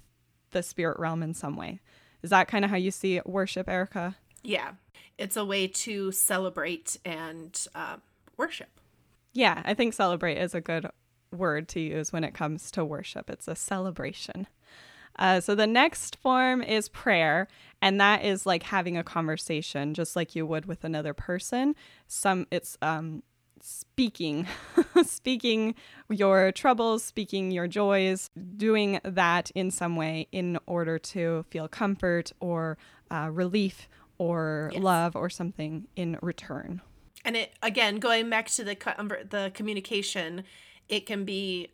the 0.52 0.64
spirit 0.64 1.00
realm 1.00 1.24
in 1.24 1.34
some 1.34 1.56
way. 1.56 1.80
Is 2.22 2.30
that 2.30 2.48
kind 2.48 2.64
of 2.64 2.72
how 2.72 2.78
you 2.78 2.92
see 2.92 3.20
worship, 3.26 3.68
Erica? 3.68 4.16
Yeah, 4.44 4.74
it's 5.18 5.38
a 5.38 5.46
way 5.46 5.68
to 5.68 6.12
celebrate 6.12 6.98
and 7.04 7.68
uh, 7.76 7.98
worship. 8.38 8.80
Yeah, 9.34 9.62
I 9.66 9.74
think 9.74 9.94
celebrate 9.94 10.38
is 10.38 10.54
a 10.54 10.62
good 10.62 10.88
word 11.32 11.68
to 11.70 11.80
use 11.80 12.12
when 12.12 12.24
it 12.24 12.34
comes 12.34 12.70
to 12.72 12.84
worship. 12.84 13.30
It's 13.30 13.48
a 13.48 13.56
celebration. 13.56 14.48
Uh, 15.18 15.40
so 15.40 15.56
the 15.56 15.68
next 15.68 16.16
form 16.18 16.62
is 16.62 16.90
prayer, 16.90 17.48
and 17.82 18.00
that 18.00 18.24
is 18.24 18.46
like 18.46 18.64
having 18.64 18.96
a 18.96 19.04
conversation, 19.04 19.94
just 19.94 20.16
like 20.16 20.36
you 20.36 20.46
would 20.46 20.66
with 20.66 20.84
another 20.84 21.14
person. 21.14 21.76
Some 22.08 22.46
it's 22.52 22.78
um, 22.82 23.24
speaking, 23.62 24.48
speaking 25.04 25.76
your 26.10 26.52
troubles, 26.52 27.04
speaking 27.04 27.52
your 27.52 27.68
joys, 27.68 28.30
doing 28.56 29.00
that 29.04 29.52
in 29.52 29.72
some 29.72 29.96
way 29.96 30.28
in 30.32 30.60
order 30.68 31.00
to 31.00 31.46
feel 31.50 31.68
comfort 31.68 32.32
or 32.40 32.78
uh, 33.10 33.30
relief 33.32 33.90
or 34.18 34.70
yes. 34.74 34.84
love 34.84 35.16
or 35.16 35.30
something 35.30 35.88
in 35.96 36.18
return. 36.22 36.82
And 37.26 37.36
it 37.36 37.54
again 37.64 37.98
going 37.98 38.30
back 38.30 38.48
to 38.50 38.64
the 38.64 38.76
the 39.30 39.52
communication, 39.56 40.44
it 40.88 41.08
can 41.08 41.26
be 41.26 41.72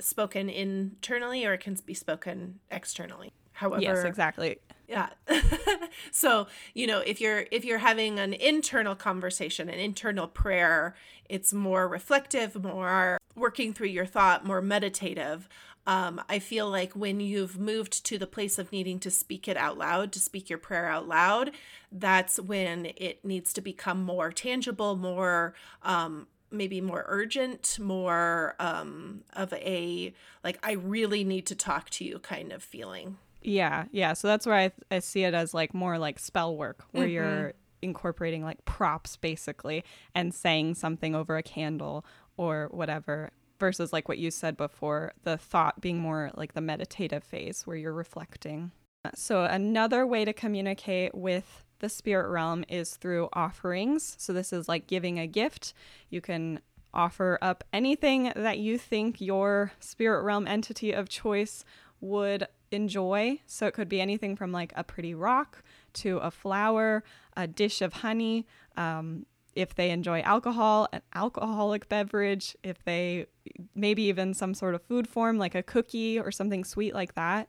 spoken 0.00 0.48
internally 0.48 1.44
or 1.44 1.54
it 1.54 1.60
can 1.60 1.76
be 1.86 1.94
spoken 1.94 2.58
externally. 2.70 3.32
However, 3.52 3.82
yes, 3.82 4.04
exactly 4.04 4.58
yeah 4.88 5.10
so 6.10 6.46
you 6.74 6.86
know 6.86 7.00
if 7.00 7.20
you're 7.20 7.46
if 7.50 7.64
you're 7.64 7.78
having 7.78 8.18
an 8.18 8.32
internal 8.32 8.94
conversation 8.94 9.68
an 9.68 9.78
internal 9.78 10.26
prayer 10.26 10.94
it's 11.28 11.52
more 11.52 11.86
reflective 11.86 12.60
more 12.62 13.18
working 13.36 13.72
through 13.72 13.88
your 13.88 14.06
thought 14.06 14.44
more 14.44 14.62
meditative 14.62 15.48
um, 15.86 16.20
i 16.28 16.38
feel 16.38 16.68
like 16.68 16.92
when 16.94 17.20
you've 17.20 17.58
moved 17.58 18.04
to 18.04 18.18
the 18.18 18.26
place 18.26 18.58
of 18.58 18.72
needing 18.72 18.98
to 18.98 19.10
speak 19.10 19.46
it 19.46 19.56
out 19.56 19.76
loud 19.76 20.10
to 20.10 20.18
speak 20.18 20.48
your 20.48 20.58
prayer 20.58 20.86
out 20.86 21.06
loud 21.06 21.50
that's 21.92 22.40
when 22.40 22.86
it 22.96 23.24
needs 23.24 23.52
to 23.52 23.60
become 23.60 24.02
more 24.02 24.32
tangible 24.32 24.96
more 24.96 25.54
um, 25.82 26.26
maybe 26.50 26.80
more 26.80 27.04
urgent, 27.08 27.78
more 27.78 28.54
um, 28.58 29.22
of 29.34 29.52
a 29.52 30.14
like, 30.42 30.58
I 30.62 30.72
really 30.72 31.24
need 31.24 31.46
to 31.46 31.54
talk 31.54 31.90
to 31.90 32.04
you 32.04 32.18
kind 32.18 32.52
of 32.52 32.62
feeling. 32.62 33.18
Yeah, 33.48 33.86
yeah. 33.92 34.12
So 34.12 34.28
that's 34.28 34.46
where 34.46 34.54
I, 34.54 34.72
I 34.90 34.98
see 34.98 35.24
it 35.24 35.32
as 35.32 35.54
like 35.54 35.72
more 35.72 35.98
like 35.98 36.18
spell 36.18 36.56
work, 36.56 36.84
where 36.92 37.04
mm-hmm. 37.04 37.12
you're 37.12 37.54
incorporating 37.80 38.44
like 38.44 38.64
props 38.64 39.16
basically 39.16 39.84
and 40.14 40.34
saying 40.34 40.74
something 40.74 41.14
over 41.14 41.36
a 41.36 41.42
candle 41.42 42.04
or 42.36 42.68
whatever 42.70 43.30
versus 43.58 43.92
like 43.92 44.08
what 44.08 44.18
you 44.18 44.30
said 44.30 44.56
before 44.56 45.12
the 45.24 45.36
thought 45.36 45.80
being 45.80 45.98
more 45.98 46.30
like 46.34 46.54
the 46.54 46.60
meditative 46.60 47.22
phase 47.22 47.66
where 47.66 47.76
you're 47.76 47.92
reflecting 47.92 48.72
so 49.14 49.44
another 49.44 50.06
way 50.06 50.24
to 50.24 50.32
communicate 50.32 51.14
with 51.14 51.64
the 51.78 51.88
spirit 51.88 52.28
realm 52.28 52.64
is 52.68 52.96
through 52.96 53.28
offerings 53.32 54.16
so 54.18 54.32
this 54.32 54.52
is 54.52 54.68
like 54.68 54.88
giving 54.88 55.18
a 55.18 55.26
gift 55.26 55.72
you 56.10 56.20
can 56.20 56.60
offer 56.92 57.38
up 57.40 57.62
anything 57.72 58.32
that 58.34 58.58
you 58.58 58.76
think 58.76 59.20
your 59.20 59.72
spirit 59.78 60.22
realm 60.22 60.48
entity 60.48 60.92
of 60.92 61.08
choice 61.08 61.64
would 62.00 62.46
enjoy. 62.70 63.40
So 63.46 63.66
it 63.66 63.74
could 63.74 63.88
be 63.88 64.00
anything 64.00 64.36
from 64.36 64.52
like 64.52 64.72
a 64.76 64.84
pretty 64.84 65.14
rock 65.14 65.62
to 65.94 66.18
a 66.18 66.30
flower, 66.30 67.04
a 67.36 67.46
dish 67.46 67.82
of 67.82 67.94
honey. 67.94 68.46
Um, 68.76 69.26
if 69.54 69.74
they 69.74 69.90
enjoy 69.90 70.20
alcohol, 70.20 70.88
an 70.92 71.02
alcoholic 71.14 71.88
beverage, 71.88 72.56
if 72.62 72.84
they 72.84 73.26
maybe 73.74 74.04
even 74.04 74.34
some 74.34 74.54
sort 74.54 74.74
of 74.74 74.82
food 74.82 75.08
form 75.08 75.38
like 75.38 75.54
a 75.54 75.62
cookie 75.62 76.18
or 76.18 76.30
something 76.30 76.64
sweet 76.64 76.94
like 76.94 77.14
that. 77.14 77.48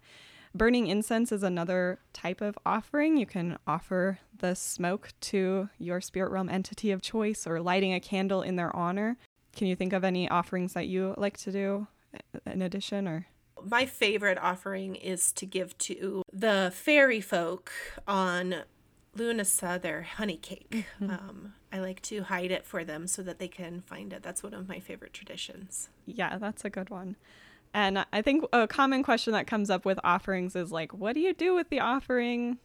Burning 0.56 0.88
incense 0.88 1.32
is 1.32 1.44
another 1.44 2.00
type 2.12 2.42
of 2.42 2.58
offering. 2.66 3.18
You 3.18 3.28
can 3.28 3.60
offer 3.68 4.18
the 4.36 4.56
smoke 4.56 5.10
to 5.22 5.70
your 5.78 6.02
spirit 6.02 6.32
realm 6.32 6.50
entity 6.50 6.90
of 6.90 7.04
choice 7.04 7.46
or 7.46 7.62
lighting 7.62 7.94
a 7.94 8.00
candle 8.00 8.42
in 8.42 8.56
their 8.56 8.76
honor. 8.76 9.18
Can 9.56 9.68
you 9.68 9.76
think 9.76 9.94
of 9.94 10.04
any 10.04 10.28
offerings 10.28 10.74
that 10.74 10.88
you 10.88 11.14
like 11.18 11.38
to 11.40 11.52
do 11.52 11.88
in 12.48 12.64
addition 12.64 13.08
or? 13.08 13.28
My 13.66 13.86
favorite 13.86 14.38
offering 14.38 14.96
is 14.96 15.32
to 15.34 15.46
give 15.46 15.78
to 15.80 16.24
the 16.32 16.72
fairy 16.74 17.22
folk 17.22 17.72
on 18.08 18.64
Lunasa 19.18 19.82
their 19.82 20.04
honey 20.04 20.38
cake. 20.38 20.86
Mm-hmm. 21.02 21.10
Um, 21.10 21.54
I 21.72 21.80
like 21.80 22.02
to 22.04 22.24
hide 22.24 22.52
it 22.52 22.66
for 22.66 22.84
them 22.84 23.08
so 23.08 23.22
that 23.24 23.40
they 23.40 23.48
can 23.48 23.82
find 23.82 24.14
it. 24.14 24.24
That's 24.24 24.42
one 24.42 24.54
of 24.54 24.68
my 24.68 24.80
favorite 24.80 25.14
traditions. 25.14 25.90
Yeah, 26.06 26.38
that's 26.38 26.66
a 26.66 26.70
good 26.70 26.90
one. 26.90 27.16
And 27.74 28.06
I 28.12 28.22
think 28.22 28.46
a 28.52 28.68
common 28.68 29.04
question 29.04 29.34
that 29.34 29.46
comes 29.46 29.70
up 29.70 29.86
with 29.86 30.00
offerings 30.04 30.56
is 30.56 30.72
like, 30.72 30.94
what 30.94 31.14
do 31.14 31.20
you 31.20 31.34
do 31.34 31.54
with 31.54 31.70
the 31.70 31.80
offering, 31.80 32.58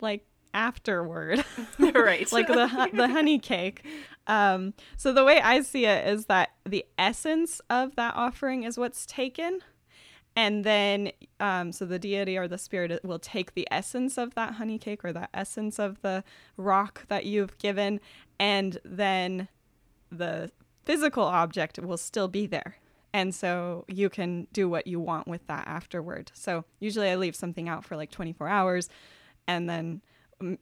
like 0.00 0.24
afterward? 0.54 1.44
right. 1.78 2.30
like 2.32 2.46
the 2.46 2.90
the 2.94 3.08
honey 3.08 3.38
cake. 3.38 3.84
Um, 4.26 4.74
so 4.96 5.12
the 5.12 5.24
way 5.24 5.40
I 5.40 5.60
see 5.60 5.84
it 5.84 6.06
is 6.06 6.26
that 6.26 6.50
the 6.64 6.86
essence 6.96 7.60
of 7.68 7.96
that 7.96 8.14
offering 8.14 8.62
is 8.64 8.78
what's 8.78 9.04
taken, 9.04 9.60
and 10.36 10.64
then 10.64 11.12
um, 11.40 11.72
so 11.72 11.84
the 11.84 11.98
deity 11.98 12.36
or 12.38 12.46
the 12.48 12.58
spirit 12.58 13.04
will 13.04 13.18
take 13.18 13.54
the 13.54 13.66
essence 13.70 14.16
of 14.16 14.34
that 14.34 14.54
honey 14.54 14.78
cake 14.78 15.04
or 15.04 15.12
the 15.12 15.28
essence 15.34 15.78
of 15.78 16.00
the 16.02 16.22
rock 16.56 17.06
that 17.08 17.24
you've 17.26 17.56
given 17.58 18.00
and 18.38 18.78
then 18.84 19.48
the 20.10 20.50
physical 20.84 21.24
object 21.24 21.78
will 21.78 21.96
still 21.96 22.28
be 22.28 22.46
there 22.46 22.76
And 23.12 23.34
so 23.34 23.84
you 23.88 24.08
can 24.08 24.46
do 24.52 24.68
what 24.68 24.86
you 24.86 25.00
want 25.00 25.26
with 25.26 25.46
that 25.48 25.66
afterward. 25.66 26.30
So 26.34 26.64
usually 26.78 27.08
I 27.10 27.16
leave 27.16 27.34
something 27.34 27.68
out 27.68 27.84
for 27.84 27.96
like 27.96 28.10
24 28.10 28.48
hours 28.48 28.88
and 29.46 29.68
then 29.68 30.00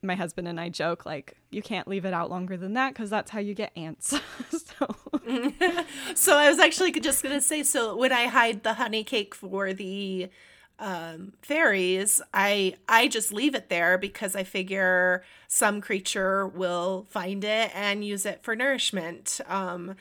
my 0.03 0.15
husband 0.15 0.49
and 0.49 0.61
I 0.61 0.69
joke 0.69 1.07
like 1.07 1.37
you 1.51 1.63
can't 1.63 1.87
leave 1.87 2.05
it 2.05 2.13
out 2.13 2.31
longer 2.31 2.57
than 2.57 2.75
that 2.75 2.95
because 2.95 3.11
that's 3.11 3.31
how 3.31 3.39
you 3.39 3.55
get 3.55 3.73
ants. 3.77 4.09
so. 4.51 4.97
so 6.15 6.37
I 6.37 6.49
was 6.49 6.59
actually 6.59 6.93
just 6.93 7.23
gonna 7.23 7.41
say 7.41 7.63
so 7.63 7.97
when 7.97 8.13
I 8.13 8.27
hide 8.27 8.63
the 8.63 8.75
honey 8.75 9.05
cake 9.05 9.35
for 9.35 9.73
the 9.73 10.31
um, 10.79 11.33
fairies, 11.43 12.21
I 12.33 12.75
I 12.89 13.09
just 13.09 13.33
leave 13.33 13.55
it 13.55 13.69
there 13.69 13.99
because 13.99 14.37
I 14.37 14.45
figure 14.45 15.25
some 15.47 15.81
creature 15.81 16.47
will 16.47 17.07
find 17.11 17.45
it 17.45 17.71
and 17.75 18.05
use 18.05 18.25
it 18.25 18.43
for 18.43 18.55
nourishment. 18.55 19.41
Um, 19.49 19.97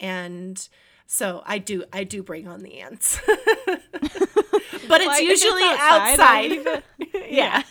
and 0.00 0.68
so 1.06 1.42
I 1.44 1.58
do 1.58 1.84
I 1.92 2.04
do 2.04 2.22
bring 2.22 2.48
on 2.48 2.60
the 2.60 2.80
ants. 2.80 3.20
but 4.88 5.00
it's 5.00 5.08
like 5.08 5.22
usually 5.22 5.62
it's 5.62 5.80
outside. 5.80 6.52
outside. 6.58 6.82
yeah. 7.28 7.62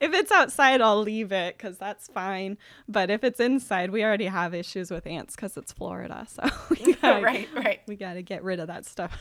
if 0.00 0.14
it's 0.14 0.32
outside, 0.32 0.80
I'll 0.80 1.00
leave 1.00 1.32
it 1.32 1.56
because 1.56 1.78
that's 1.78 2.08
fine. 2.08 2.58
But 2.88 3.10
if 3.10 3.24
it's 3.24 3.40
inside, 3.40 3.90
we 3.90 4.04
already 4.04 4.26
have 4.26 4.54
issues 4.54 4.90
with 4.90 5.06
ants 5.06 5.36
because 5.36 5.56
it's 5.56 5.72
Florida. 5.72 6.26
So 6.28 6.48
we 6.70 6.94
gotta, 6.94 7.22
right, 7.22 7.48
right. 7.54 7.80
We 7.86 7.96
got 7.96 8.14
to 8.14 8.22
get 8.22 8.42
rid 8.42 8.60
of 8.60 8.68
that 8.68 8.84
stuff. 8.86 9.18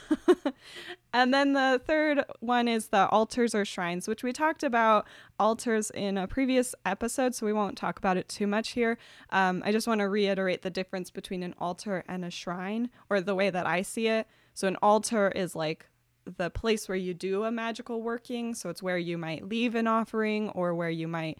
and 1.14 1.34
then 1.34 1.54
the 1.54 1.82
third 1.86 2.24
one 2.40 2.68
is 2.68 2.88
the 2.88 3.08
altars 3.10 3.54
or 3.54 3.66
shrines, 3.66 4.08
which 4.08 4.24
we 4.24 4.34
talked 4.34 4.64
about 4.64 5.06
altars 5.40 5.90
in 5.92 6.18
a 6.18 6.28
previous 6.28 6.76
episode, 6.86 7.36
so 7.36 7.46
we 7.46 7.54
won't 7.54 7.78
talk 7.78 7.98
about 7.98 8.18
it 8.18 8.28
too 8.30 8.48
much 8.48 8.72
here. 8.72 8.98
Um, 9.32 9.62
I 9.66 9.72
just 9.72 9.88
want 9.88 10.00
to 10.00 10.10
reiterate 10.10 10.62
the 10.62 10.70
difference 10.70 11.10
between 11.10 11.44
an 11.44 11.56
altar 11.60 12.04
and 12.08 12.26
a 12.26 12.32
shrine, 12.32 12.90
or 13.10 13.22
the 13.22 13.36
way 13.36 13.50
that 13.50 13.66
I 13.66 13.82
see 13.82 14.08
it. 14.08 14.28
So 14.54 14.68
an 14.68 14.78
altar 14.82 15.30
is 15.30 15.56
like 15.56 15.89
the 16.38 16.50
place 16.50 16.88
where 16.88 16.98
you 16.98 17.14
do 17.14 17.44
a 17.44 17.52
magical 17.52 18.02
working. 18.02 18.54
So 18.56 18.70
it's 18.70 18.84
where 18.84 18.98
you 18.98 19.18
might 19.18 19.48
leave 19.48 19.76
an 19.76 19.88
offering 19.88 20.50
or 20.50 20.74
where 20.74 20.90
you 20.90 21.08
might 21.08 21.38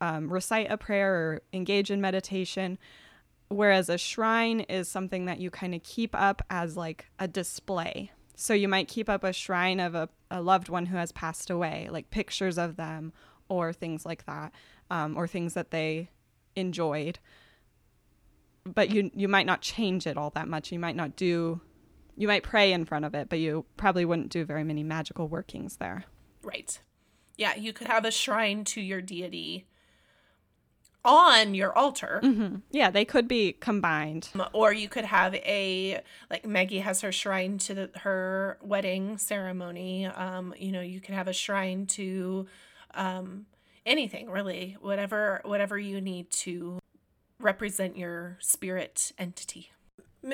um, 0.00 0.32
recite 0.32 0.70
a 0.70 0.76
prayer 0.76 1.14
or 1.14 1.42
engage 1.52 1.90
in 1.90 2.00
meditation. 2.00 2.78
Whereas 3.48 3.88
a 3.88 3.98
shrine 3.98 4.60
is 4.60 4.88
something 4.88 5.24
that 5.24 5.40
you 5.40 5.50
kind 5.50 5.74
of 5.74 5.82
keep 5.82 6.14
up 6.14 6.42
as 6.50 6.76
like 6.76 7.06
a 7.18 7.26
display. 7.26 8.12
So 8.36 8.54
you 8.54 8.68
might 8.68 8.88
keep 8.88 9.08
up 9.08 9.24
a 9.24 9.32
shrine 9.32 9.80
of 9.80 9.94
a, 9.94 10.08
a 10.30 10.40
loved 10.40 10.68
one 10.68 10.86
who 10.86 10.96
has 10.96 11.12
passed 11.12 11.50
away, 11.50 11.88
like 11.90 12.10
pictures 12.10 12.58
of 12.58 12.76
them 12.76 13.12
or 13.48 13.72
things 13.72 14.06
like 14.06 14.24
that, 14.26 14.52
um, 14.90 15.16
or 15.16 15.26
things 15.26 15.54
that 15.54 15.72
they 15.72 16.10
enjoyed. 16.56 17.18
But 18.64 18.90
you 18.90 19.10
you 19.14 19.28
might 19.28 19.46
not 19.46 19.62
change 19.62 20.06
it 20.06 20.16
all 20.16 20.30
that 20.30 20.48
much. 20.48 20.70
You 20.70 20.78
might 20.78 20.96
not 20.96 21.16
do 21.16 21.60
you 22.20 22.28
might 22.28 22.42
pray 22.42 22.70
in 22.70 22.84
front 22.84 23.06
of 23.06 23.14
it, 23.14 23.30
but 23.30 23.38
you 23.38 23.64
probably 23.78 24.04
wouldn't 24.04 24.28
do 24.28 24.44
very 24.44 24.62
many 24.62 24.82
magical 24.82 25.26
workings 25.26 25.76
there. 25.76 26.04
Right. 26.42 26.78
Yeah, 27.38 27.56
you 27.56 27.72
could 27.72 27.86
have 27.86 28.04
a 28.04 28.10
shrine 28.10 28.64
to 28.64 28.80
your 28.82 29.00
deity 29.00 29.64
on 31.02 31.54
your 31.54 31.72
altar. 31.72 32.20
Mm-hmm. 32.22 32.56
Yeah, 32.70 32.90
they 32.90 33.06
could 33.06 33.26
be 33.26 33.54
combined. 33.54 34.28
Or 34.52 34.70
you 34.70 34.86
could 34.86 35.06
have 35.06 35.34
a 35.34 36.02
like 36.28 36.44
Maggie 36.44 36.80
has 36.80 37.00
her 37.00 37.10
shrine 37.10 37.56
to 37.56 37.74
the, 37.74 37.90
her 38.00 38.58
wedding 38.60 39.16
ceremony. 39.16 40.04
Um, 40.04 40.52
you 40.58 40.72
know, 40.72 40.82
you 40.82 41.00
could 41.00 41.14
have 41.14 41.26
a 41.26 41.32
shrine 41.32 41.86
to 41.86 42.46
um, 42.92 43.46
anything 43.86 44.28
really, 44.28 44.76
whatever 44.78 45.40
whatever 45.46 45.78
you 45.78 46.02
need 46.02 46.30
to 46.32 46.80
represent 47.38 47.96
your 47.96 48.36
spirit 48.40 49.12
entity. 49.16 49.72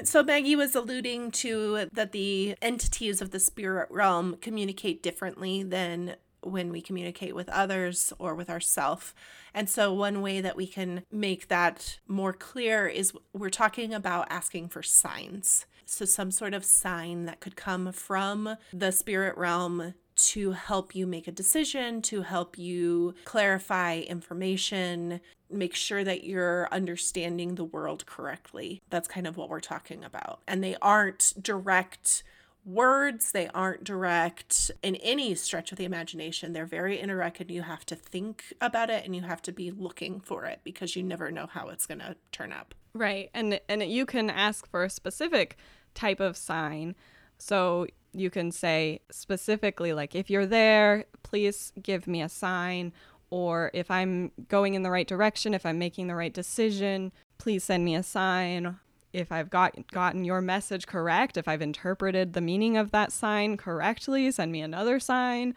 So 0.05 0.22
Maggie 0.22 0.57
was 0.57 0.74
alluding 0.74 1.30
to 1.32 1.89
that 1.93 2.12
the 2.12 2.57
entities 2.61 3.20
of 3.20 3.30
the 3.30 3.39
spirit 3.39 3.89
realm 3.91 4.37
communicate 4.41 5.03
differently 5.03 5.62
than 5.62 6.16
when 6.43 6.70
we 6.70 6.80
communicate 6.80 7.34
with 7.34 7.49
others 7.49 8.12
or 8.18 8.34
with 8.34 8.51
ourself. 8.51 9.14
And 9.55 9.68
so 9.68 9.93
one 9.93 10.22
way 10.22 10.41
that 10.41 10.57
we 10.57 10.66
can 10.66 11.03
make 11.11 11.49
that 11.49 11.99
more 12.07 12.32
clear 12.32 12.87
is 12.87 13.12
we're 13.32 13.51
talking 13.51 13.93
about 13.95 14.26
asking 14.30 14.68
for 14.68 14.82
signs. 14.82 15.66
So 15.84 16.05
some 16.05 16.30
sort 16.30 16.55
of 16.55 16.64
sign 16.64 17.26
that 17.26 17.41
could 17.41 17.57
come 17.57 17.93
from 17.93 18.57
the 18.72 18.91
spirit 18.91 19.37
realm 19.37 19.95
to 20.17 20.53
help 20.53 20.95
you 20.95 21.07
make 21.07 21.29
a 21.29 21.33
decision, 21.33 22.03
to 22.03 22.23
help 22.23 22.59
you 22.59 23.14
clarify 23.25 23.99
information, 23.99 25.21
make 25.51 25.75
sure 25.75 26.03
that 26.03 26.25
you're 26.25 26.69
understanding 26.73 27.55
the 27.55 27.64
world 27.64 28.07
correctly. 28.07 28.83
That's 28.91 29.09
kind 29.09 29.27
of 29.27 29.37
what 29.37 29.49
we're 29.49 29.61
talking 29.61 30.05
about. 30.05 30.41
And 30.47 30.62
they 30.64 30.77
aren't 30.83 31.35
direct 31.41 32.23
words, 32.64 33.31
they 33.31 33.47
aren't 33.49 33.85
direct 33.85 34.73
in 34.83 34.97
any 34.97 35.35
stretch 35.37 35.71
of 35.71 35.79
the 35.79 35.85
imagination. 35.85 36.53
They're 36.53 36.67
very 36.67 36.99
indirect, 36.99 37.41
and 37.41 37.51
you 37.51 37.62
have 37.62 37.87
to 37.87 37.95
think 37.95 38.53
about 38.61 38.91
it 38.91 39.05
and 39.05 39.14
you 39.14 39.23
have 39.23 39.41
to 39.43 39.53
be 39.53 39.71
looking 39.71 40.21
for 40.21 40.45
it 40.47 40.61
because 40.64 40.97
you 40.97 41.03
never 41.03 41.31
know 41.31 41.47
how 41.47 41.69
it's 41.69 41.87
going 41.87 42.01
to 42.01 42.17
turn 42.33 42.53
up. 42.53 42.75
Right. 42.93 43.31
And 43.35 43.61
and 43.69 43.83
you 43.83 44.05
can 44.07 44.31
ask 44.31 44.69
for 44.69 44.85
a 44.85 44.91
specific 44.91 45.57
type 45.95 46.19
of 46.19 46.37
sign. 46.37 46.97
So 47.39 47.87
you 48.17 48.31
can 48.31 48.51
say 48.51 49.01
specifically, 49.11 49.93
like, 49.93 50.14
if 50.14 50.31
you're 50.31 50.47
there, 50.47 51.05
please 51.23 51.73
give 51.83 52.07
me 52.07 52.23
a 52.23 52.29
sign. 52.29 52.93
Or 53.31 53.71
if 53.75 53.91
I'm 53.91 54.33
going 54.49 54.75
in 54.75 54.83
the 54.83 54.91
right 54.91 55.07
direction, 55.07 55.53
if 55.53 55.67
I'm 55.67 55.79
making 55.79 56.07
the 56.07 56.14
right 56.14 56.33
decision, 56.33 57.12
please 57.39 57.64
send 57.64 57.85
me 57.85 57.95
a 57.95 58.03
sign. 58.03 58.79
If 59.12 59.33
I've 59.33 59.51
got 59.51 59.91
gotten 59.91 60.25
your 60.25 60.41
message 60.41 60.87
correct, 60.87 61.37
if 61.37 61.49
I've 61.49 61.62
interpreted 61.62 62.33
the 62.33 62.41
meaning 62.41 62.77
of 62.77 62.91
that 62.93 63.12
sign 63.12 63.57
correctly, 63.57 64.31
send 64.31 64.53
me 64.53 64.61
another 64.61 65.01
sign 65.01 65.55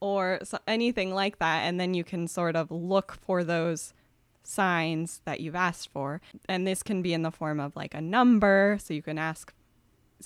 or 0.00 0.40
anything 0.66 1.14
like 1.14 1.38
that. 1.38 1.60
And 1.60 1.78
then 1.78 1.94
you 1.94 2.04
can 2.04 2.26
sort 2.26 2.56
of 2.56 2.70
look 2.70 3.18
for 3.22 3.44
those 3.44 3.94
signs 4.42 5.20
that 5.24 5.40
you've 5.40 5.54
asked 5.54 5.90
for. 5.90 6.20
And 6.48 6.66
this 6.66 6.82
can 6.82 7.02
be 7.02 7.14
in 7.14 7.22
the 7.22 7.30
form 7.30 7.60
of 7.60 7.76
like 7.76 7.94
a 7.94 8.00
number. 8.00 8.78
So 8.82 8.94
you 8.94 9.02
can 9.02 9.18
ask 9.18 9.52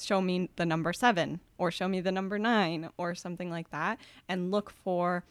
show 0.04 0.20
me 0.20 0.50
the 0.56 0.66
number 0.66 0.92
seven 0.92 1.40
or 1.58 1.70
show 1.70 1.88
me 1.88 2.00
the 2.00 2.12
number 2.12 2.38
nine 2.38 2.90
or 2.96 3.14
something 3.14 3.50
like 3.50 3.70
that 3.70 3.98
and 4.28 4.50
look 4.50 4.70
for 4.70 5.24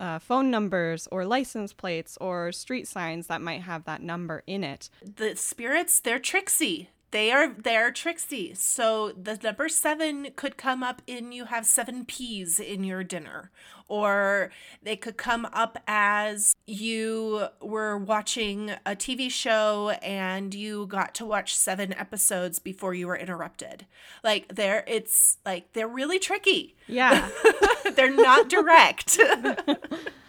uh, 0.00 0.18
phone 0.18 0.50
numbers 0.50 1.06
or 1.12 1.24
license 1.24 1.72
plates 1.72 2.18
or 2.20 2.50
street 2.50 2.88
signs 2.88 3.28
that 3.28 3.40
might 3.40 3.62
have 3.62 3.84
that 3.84 4.02
number 4.02 4.42
in 4.46 4.64
it. 4.64 4.90
The 5.02 5.36
spirits, 5.36 6.00
they're 6.00 6.18
tricksy 6.18 6.90
they 7.12 7.30
are 7.30 7.48
they're 7.52 7.92
tricksy. 7.92 8.54
So 8.54 9.12
the 9.12 9.38
number 9.42 9.68
seven 9.68 10.28
could 10.34 10.56
come 10.56 10.82
up 10.82 11.00
in 11.06 11.30
you 11.30 11.44
have 11.44 11.64
seven 11.64 12.04
peas 12.04 12.58
in 12.58 12.84
your 12.84 13.04
dinner, 13.04 13.50
or 13.86 14.50
they 14.82 14.96
could 14.96 15.18
come 15.18 15.46
up 15.52 15.78
as 15.86 16.56
you 16.66 17.48
were 17.60 17.98
watching 17.98 18.70
a 18.86 18.96
TV 18.96 19.30
show 19.30 19.90
and 20.02 20.54
you 20.54 20.86
got 20.86 21.14
to 21.16 21.26
watch 21.26 21.54
seven 21.54 21.92
episodes 21.92 22.58
before 22.58 22.94
you 22.94 23.06
were 23.06 23.16
interrupted. 23.16 23.86
Like 24.24 24.54
they're 24.54 24.82
it's 24.88 25.36
like 25.44 25.74
they're 25.74 25.86
really 25.86 26.18
tricky. 26.18 26.76
Yeah, 26.88 27.28
they're 27.94 28.10
not 28.14 28.48
direct. 28.48 29.20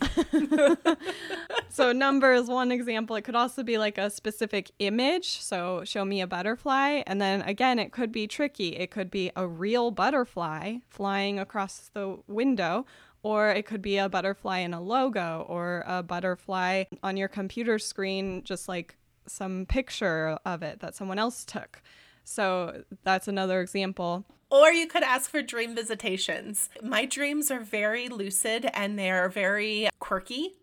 so 1.68 1.92
number 1.92 2.32
is 2.32 2.48
one 2.48 2.72
example. 2.72 3.16
It 3.16 3.22
could 3.22 3.34
also 3.34 3.62
be 3.62 3.78
like 3.78 3.98
a 3.98 4.10
specific 4.10 4.70
image. 4.78 5.40
So 5.40 5.82
show 5.84 6.04
me 6.04 6.20
a 6.20 6.26
butterfly. 6.26 7.02
And 7.06 7.20
then 7.20 7.42
again, 7.42 7.78
it 7.78 7.92
could 7.92 8.12
be 8.12 8.26
tricky. 8.26 8.76
It 8.76 8.90
could 8.90 9.10
be 9.10 9.30
a 9.36 9.46
real 9.46 9.90
butterfly 9.90 10.76
flying 10.88 11.38
across 11.38 11.90
the 11.92 12.18
window, 12.26 12.86
or 13.22 13.50
it 13.50 13.66
could 13.66 13.82
be 13.82 13.98
a 13.98 14.08
butterfly 14.08 14.58
in 14.58 14.74
a 14.74 14.80
logo 14.80 15.44
or 15.48 15.84
a 15.86 16.02
butterfly 16.02 16.84
on 17.02 17.16
your 17.16 17.28
computer 17.28 17.78
screen, 17.78 18.42
just 18.44 18.68
like 18.68 18.96
some 19.26 19.66
picture 19.66 20.38
of 20.44 20.62
it 20.62 20.80
that 20.80 20.94
someone 20.94 21.18
else 21.18 21.44
took. 21.44 21.82
So 22.24 22.82
that's 23.04 23.28
another 23.28 23.60
example. 23.60 24.24
Or 24.50 24.72
you 24.72 24.86
could 24.86 25.02
ask 25.02 25.30
for 25.30 25.42
dream 25.42 25.74
visitations. 25.74 26.68
My 26.82 27.04
dreams 27.04 27.50
are 27.50 27.60
very 27.60 28.08
lucid 28.08 28.70
and 28.72 28.98
they're 28.98 29.28
very 29.28 29.88
quirky. 29.98 30.54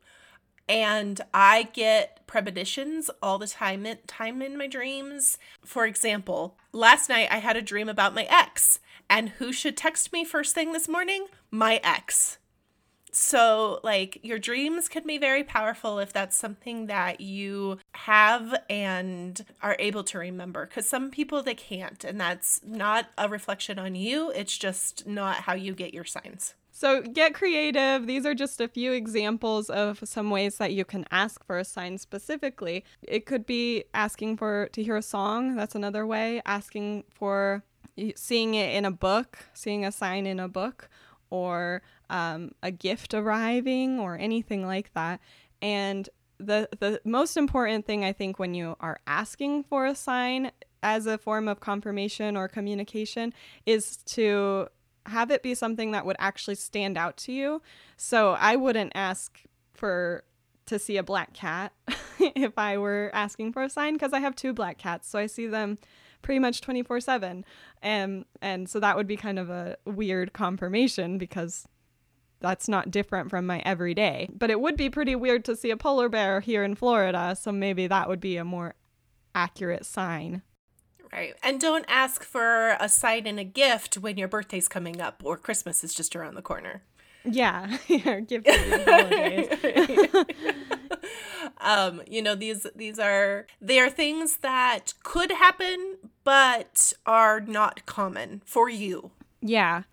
And 0.70 1.20
I 1.34 1.64
get 1.74 2.26
premonitions 2.26 3.10
all 3.22 3.38
the 3.38 3.48
time 3.48 3.86
time 4.08 4.42
in 4.42 4.58
my 4.58 4.68
dreams. 4.68 5.38
For 5.66 5.86
example, 5.86 6.58
last 6.72 7.10
night 7.10 7.28
I 7.30 7.40
had 7.40 7.58
a 7.58 7.62
dream 7.62 7.90
about 7.90 8.16
my 8.16 8.24
ex. 8.24 8.80
And 9.10 9.30
who 9.30 9.52
should 9.52 9.76
text 9.76 10.14
me 10.14 10.24
first 10.24 10.56
thing 10.56 10.72
this 10.72 10.88
morning? 10.88 11.28
My 11.52 11.82
ex. 11.84 12.38
So, 13.16 13.80
like, 13.84 14.20
your 14.24 14.40
dreams 14.40 14.90
can 14.90 15.06
be 15.06 15.20
very 15.20 15.44
powerful 15.44 16.00
if 16.00 16.12
that's 16.12 16.36
something 16.36 16.88
that 16.88 17.22
you 17.22 17.78
have 17.94 18.56
and 18.72 19.46
are 19.62 19.76
able 19.78 20.04
to 20.06 20.18
remember. 20.18 20.66
Because 20.66 20.90
some 20.90 21.12
people 21.12 21.44
they 21.44 21.54
can't, 21.54 22.04
and 22.04 22.20
that's 22.20 22.60
not 22.66 23.10
a 23.16 23.30
reflection 23.30 23.78
on 23.78 23.94
you, 23.94 24.32
it's 24.32 24.58
just 24.58 25.06
not 25.06 25.36
how 25.38 25.54
you 25.54 25.76
get 25.76 25.94
your 25.94 26.06
signs. 26.06 26.56
So 26.72 27.04
get 27.04 27.36
creative. 27.36 28.08
These 28.08 28.26
are 28.26 28.34
just 28.34 28.60
a 28.60 28.68
few 28.68 28.94
examples 28.94 29.70
of 29.70 30.00
some 30.04 30.32
ways 30.32 30.58
that 30.58 30.74
you 30.74 30.84
can 30.84 31.06
ask 31.12 31.46
for 31.46 31.60
a 31.60 31.64
sign 31.64 32.00
specifically. 32.00 32.84
It 33.04 33.28
could 33.28 33.46
be 33.46 33.84
asking 33.94 34.38
for 34.38 34.70
to 34.74 34.84
hear 34.84 34.98
a 34.98 35.04
song, 35.04 35.56
that's 35.56 35.76
another 35.76 36.08
way, 36.08 36.42
asking 36.48 37.04
for 37.14 37.64
seeing 38.16 38.56
it 38.56 38.74
in 38.76 38.86
a 38.86 38.92
book, 38.92 39.38
seeing 39.54 39.86
a 39.86 39.92
sign 39.92 40.26
in 40.26 40.40
a 40.40 40.48
book, 40.48 40.90
or 41.30 41.84
um, 42.14 42.52
a 42.62 42.72
gift 42.72 43.14
arriving, 43.14 44.00
or 44.00 44.16
anything 44.18 44.66
like 44.66 44.94
that. 44.94 45.20
And 45.62 46.08
the 46.38 46.70
the 46.80 47.02
most 47.04 47.36
important 47.36 47.86
thing 47.86 48.06
I 48.06 48.14
think 48.14 48.40
when 48.40 48.54
you 48.54 48.76
are 48.80 49.00
asking 49.08 49.64
for 49.64 49.86
a 49.86 49.96
sign 49.96 50.52
as 50.84 51.08
a 51.08 51.18
form 51.18 51.48
of 51.48 51.60
confirmation 51.60 52.38
or 52.38 52.48
communication 52.48 53.34
is 53.66 53.98
to 53.98 54.68
have 55.08 55.32
it 55.32 55.42
be 55.42 55.56
something 55.56 55.92
that 55.92 56.06
would 56.06 56.16
actually 56.20 56.56
stand 56.56 56.98
out 56.98 57.18
to 57.18 57.32
you. 57.32 57.62
So 57.98 58.34
I 58.40 58.56
wouldn't 58.56 58.92
ask 58.94 59.42
for 59.74 60.24
to 60.68 60.78
see 60.78 60.98
a 60.98 61.04
black 61.04 61.34
cat 61.34 61.74
if 62.20 62.58
I 62.58 62.78
were 62.78 63.10
asking 63.14 63.54
for 63.54 63.64
a 63.64 63.70
sign 63.70 63.94
because 63.94 64.14
I 64.14 64.20
have 64.20 64.36
two 64.36 64.54
black 64.54 64.78
cats, 64.78 65.10
so 65.10 65.18
I 65.18 65.26
see 65.26 65.48
them 65.48 65.80
pretty 66.22 66.40
much 66.40 66.62
24/7. 66.62 67.44
And 67.82 68.26
and 68.40 68.70
so 68.70 68.80
that 68.80 68.96
would 68.96 69.08
be 69.08 69.18
kind 69.18 69.40
of 69.40 69.50
a 69.50 69.78
weird 69.86 70.32
confirmation 70.34 71.18
because 71.18 71.68
that's 72.44 72.68
not 72.68 72.92
different 72.92 73.32
from 73.32 73.48
my 73.48 73.60
everyday. 73.66 74.30
But 74.32 74.52
it 74.52 74.60
would 74.60 74.78
be 74.78 74.90
pretty 74.90 75.16
weird 75.16 75.46
to 75.46 75.56
see 75.56 75.72
a 75.72 75.78
polar 75.78 76.10
bear 76.10 76.42
here 76.42 76.64
in 76.64 76.76
Florida, 76.76 77.36
so 77.40 77.52
maybe 77.52 77.88
that 77.88 78.08
would 78.08 78.20
be 78.20 78.38
a 78.38 78.44
more 78.44 78.76
accurate 79.34 79.86
sign. 79.86 80.44
Right. 81.12 81.34
And 81.42 81.60
don't 81.60 81.86
ask 81.88 82.24
for 82.24 82.76
a 82.80 82.90
sign 82.90 83.28
and 83.28 83.40
a 83.40 83.44
gift 83.44 83.96
when 83.98 84.18
your 84.18 84.28
birthday's 84.28 84.68
coming 84.68 85.00
up 85.00 85.22
or 85.24 85.38
Christmas 85.38 85.84
is 85.84 85.94
just 85.94 86.16
around 86.16 86.36
the 86.36 86.42
corner. 86.42 86.84
Yeah, 87.24 87.78
yeah, 87.88 88.20
gift 88.20 88.46
giving 88.46 88.86
holidays. 88.86 89.48
um, 91.62 92.02
you 92.06 92.22
know, 92.22 92.36
these 92.36 92.68
these 92.76 93.00
are 93.00 93.48
they 93.62 93.80
are 93.80 93.90
things 93.90 94.38
that 94.42 94.94
could 95.04 95.32
happen 95.32 95.98
but 96.26 96.92
are 97.06 97.40
not 97.40 97.86
common 97.86 98.42
for 98.46 98.70
you. 98.70 99.12
Yeah. 99.42 99.84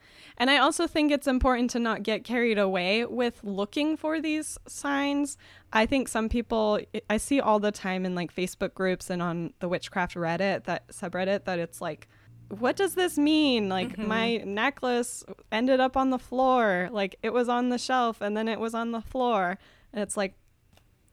And 0.41 0.49
I 0.51 0.57
also 0.57 0.87
think 0.87 1.13
it's 1.13 1.27
important 1.27 1.69
to 1.71 1.79
not 1.79 2.03
get 2.03 2.25
carried 2.25 2.59
away 2.59 3.05
with 3.05 3.45
looking 3.45 3.97
for 3.99 4.21
these 4.23 4.57
signs. 4.67 5.37
I 5.73 5.85
think 5.85 6.09
some 6.09 6.31
people 6.31 6.81
I 7.09 7.19
see 7.19 7.41
all 7.41 7.61
the 7.61 7.71
time 7.71 8.07
in 8.07 8.15
like 8.15 8.35
Facebook 8.35 8.73
groups 8.75 9.11
and 9.11 9.21
on 9.21 9.53
the 9.61 9.69
witchcraft 9.69 10.15
Reddit 10.17 10.65
that 10.65 10.89
subreddit 10.89 11.45
that 11.45 11.59
it's 11.59 11.81
like 11.83 12.09
what 12.49 12.75
does 12.75 12.95
this 12.95 13.17
mean? 13.17 13.69
Like 13.69 13.97
Mhm. 13.97 14.07
my 14.09 14.37
necklace 14.39 15.23
ended 15.53 15.79
up 15.79 15.97
on 15.97 16.11
the 16.11 16.19
floor. 16.19 16.89
Like 16.91 17.15
it 17.23 17.33
was 17.33 17.49
on 17.49 17.69
the 17.69 17.79
shelf 17.79 18.21
and 18.23 18.35
then 18.37 18.49
it 18.49 18.59
was 18.59 18.75
on 18.75 18.91
the 18.93 19.01
floor. 19.03 19.59
And 19.93 20.03
it's 20.03 20.17
like 20.17 20.35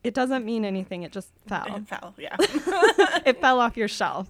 it 0.04 0.14
doesn't 0.14 0.46
mean 0.46 0.64
anything. 0.64 1.04
It 1.04 1.12
just 1.12 1.34
fell. 1.48 1.76
It 1.76 1.88
fell, 1.88 2.14
yeah. 2.18 2.38
it 3.26 3.42
fell 3.42 3.60
off 3.60 3.76
your 3.76 3.90
shelf. 3.90 4.30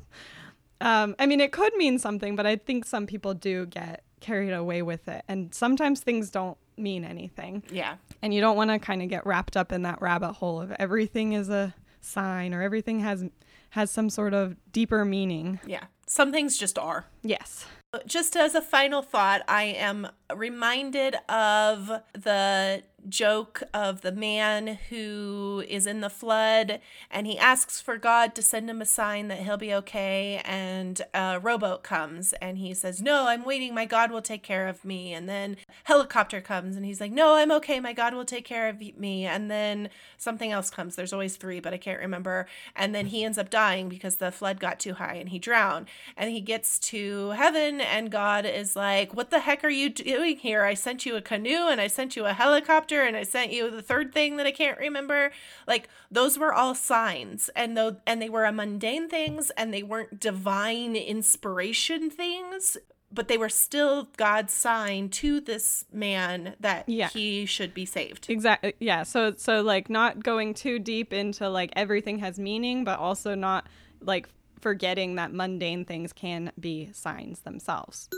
Um, 0.81 1.15
I 1.19 1.25
mean, 1.25 1.41
it 1.41 1.51
could 1.51 1.73
mean 1.75 1.99
something, 1.99 2.35
but 2.35 2.45
I 2.45 2.55
think 2.55 2.85
some 2.85 3.07
people 3.07 3.33
do 3.33 3.65
get 3.65 4.03
carried 4.19 4.51
away 4.51 4.81
with 4.81 5.07
it. 5.07 5.23
And 5.27 5.53
sometimes 5.53 6.01
things 6.01 6.29
don't 6.29 6.57
mean 6.77 7.03
anything. 7.03 7.63
yeah. 7.71 7.95
And 8.21 8.33
you 8.33 8.41
don't 8.41 8.55
want 8.57 8.69
to 8.71 8.79
kind 8.79 9.01
of 9.01 9.09
get 9.09 9.25
wrapped 9.25 9.55
up 9.57 9.71
in 9.71 9.83
that 9.83 10.01
rabbit 10.01 10.33
hole 10.33 10.61
of 10.61 10.71
everything 10.79 11.33
is 11.33 11.49
a 11.49 11.73
sign 12.01 12.53
or 12.53 12.61
everything 12.61 12.99
has 13.01 13.25
has 13.71 13.91
some 13.91 14.09
sort 14.09 14.33
of 14.33 14.55
deeper 14.71 15.03
meaning. 15.03 15.59
Yeah. 15.65 15.83
Some 16.07 16.31
things 16.31 16.57
just 16.57 16.79
are. 16.79 17.05
Yes. 17.21 17.65
Just 18.05 18.35
as 18.35 18.55
a 18.55 18.61
final 18.61 19.01
thought, 19.01 19.41
I 19.47 19.63
am 19.63 20.07
reminded 20.33 21.15
of 21.29 21.91
the 22.13 22.83
joke 23.09 23.63
of 23.73 24.01
the 24.01 24.11
man 24.11 24.79
who 24.89 25.63
is 25.67 25.87
in 25.87 26.01
the 26.01 26.09
flood 26.09 26.79
and 27.09 27.27
he 27.27 27.37
asks 27.37 27.79
for 27.79 27.97
God 27.97 28.35
to 28.35 28.41
send 28.41 28.69
him 28.69 28.81
a 28.81 28.85
sign 28.85 29.27
that 29.27 29.39
he'll 29.39 29.57
be 29.57 29.73
okay. 29.73 30.41
And 30.43 31.01
a 31.13 31.39
rowboat 31.39 31.83
comes 31.83 32.33
and 32.33 32.57
he 32.57 32.73
says, 32.73 33.01
No, 33.01 33.27
I'm 33.27 33.43
waiting. 33.43 33.73
My 33.73 33.85
God 33.85 34.11
will 34.11 34.21
take 34.21 34.43
care 34.43 34.67
of 34.67 34.83
me. 34.83 35.13
And 35.13 35.27
then 35.27 35.57
helicopter 35.85 36.41
comes 36.41 36.75
and 36.75 36.85
he's 36.85 37.01
like, 37.01 37.11
No, 37.11 37.35
I'm 37.35 37.51
okay. 37.53 37.79
My 37.79 37.93
God 37.93 38.13
will 38.13 38.25
take 38.25 38.45
care 38.45 38.67
of 38.69 38.79
me. 38.97 39.25
And 39.25 39.49
then 39.49 39.89
something 40.17 40.51
else 40.51 40.69
comes. 40.69 40.95
There's 40.95 41.13
always 41.13 41.35
three, 41.35 41.59
but 41.59 41.73
I 41.73 41.77
can't 41.77 41.99
remember. 41.99 42.47
And 42.75 42.93
then 42.93 43.07
he 43.07 43.23
ends 43.23 43.37
up 43.37 43.49
dying 43.49 43.89
because 43.89 44.17
the 44.17 44.31
flood 44.31 44.59
got 44.59 44.79
too 44.79 44.93
high 44.95 45.15
and 45.15 45.29
he 45.29 45.39
drowned. 45.39 45.87
And 46.15 46.31
he 46.31 46.41
gets 46.41 46.79
to 46.79 47.31
heaven 47.31 47.81
and 47.81 48.11
God 48.11 48.45
is 48.45 48.75
like, 48.75 49.13
What 49.13 49.29
the 49.29 49.39
heck 49.39 49.63
are 49.63 49.69
you 49.69 49.89
doing 49.89 50.37
here? 50.37 50.63
I 50.63 50.73
sent 50.73 51.05
you 51.05 51.15
a 51.15 51.21
canoe 51.21 51.67
and 51.67 51.79
I 51.79 51.87
sent 51.87 52.15
you 52.15 52.25
a 52.25 52.33
helicopter 52.33 52.96
and 53.03 53.15
I 53.17 53.23
sent 53.23 53.51
you 53.51 53.69
the 53.69 53.81
third 53.81 54.13
thing 54.13 54.37
that 54.37 54.45
I 54.47 54.51
can't 54.51 54.77
remember. 54.77 55.31
Like 55.67 55.89
those 56.11 56.37
were 56.37 56.53
all 56.53 56.75
signs 56.75 57.49
and 57.55 57.75
though 57.77 57.97
and 58.05 58.21
they 58.21 58.29
were 58.29 58.45
a 58.45 58.51
mundane 58.51 59.09
things 59.09 59.49
and 59.51 59.73
they 59.73 59.83
weren't 59.83 60.19
divine 60.19 60.95
inspiration 60.95 62.09
things. 62.09 62.77
But 63.09 63.29
they 63.29 63.37
were 63.37 63.47
still 63.49 64.09
God's 64.17 64.51
sign 64.51 65.07
to 65.11 65.39
this 65.39 65.85
man 65.93 66.55
that 66.59 66.89
Yeah. 66.89 67.07
he 67.07 67.45
should 67.45 67.73
be 67.73 67.85
saved. 67.85 68.29
Exactly. 68.29 68.73
Yeah. 68.79 69.03
So 69.03 69.33
so 69.37 69.61
like 69.61 69.89
not 69.89 70.23
going 70.23 70.53
too 70.53 70.77
deep 70.77 71.13
into 71.13 71.47
like 71.49 71.71
everything 71.75 72.19
has 72.19 72.37
meaning, 72.37 72.83
but 72.83 72.99
also 72.99 73.33
not 73.33 73.67
like 74.01 74.27
forgetting 74.59 75.15
that 75.15 75.31
mundane 75.33 75.85
things 75.85 76.11
can 76.11 76.51
be 76.59 76.89
signs 76.91 77.39
themselves. 77.41 78.09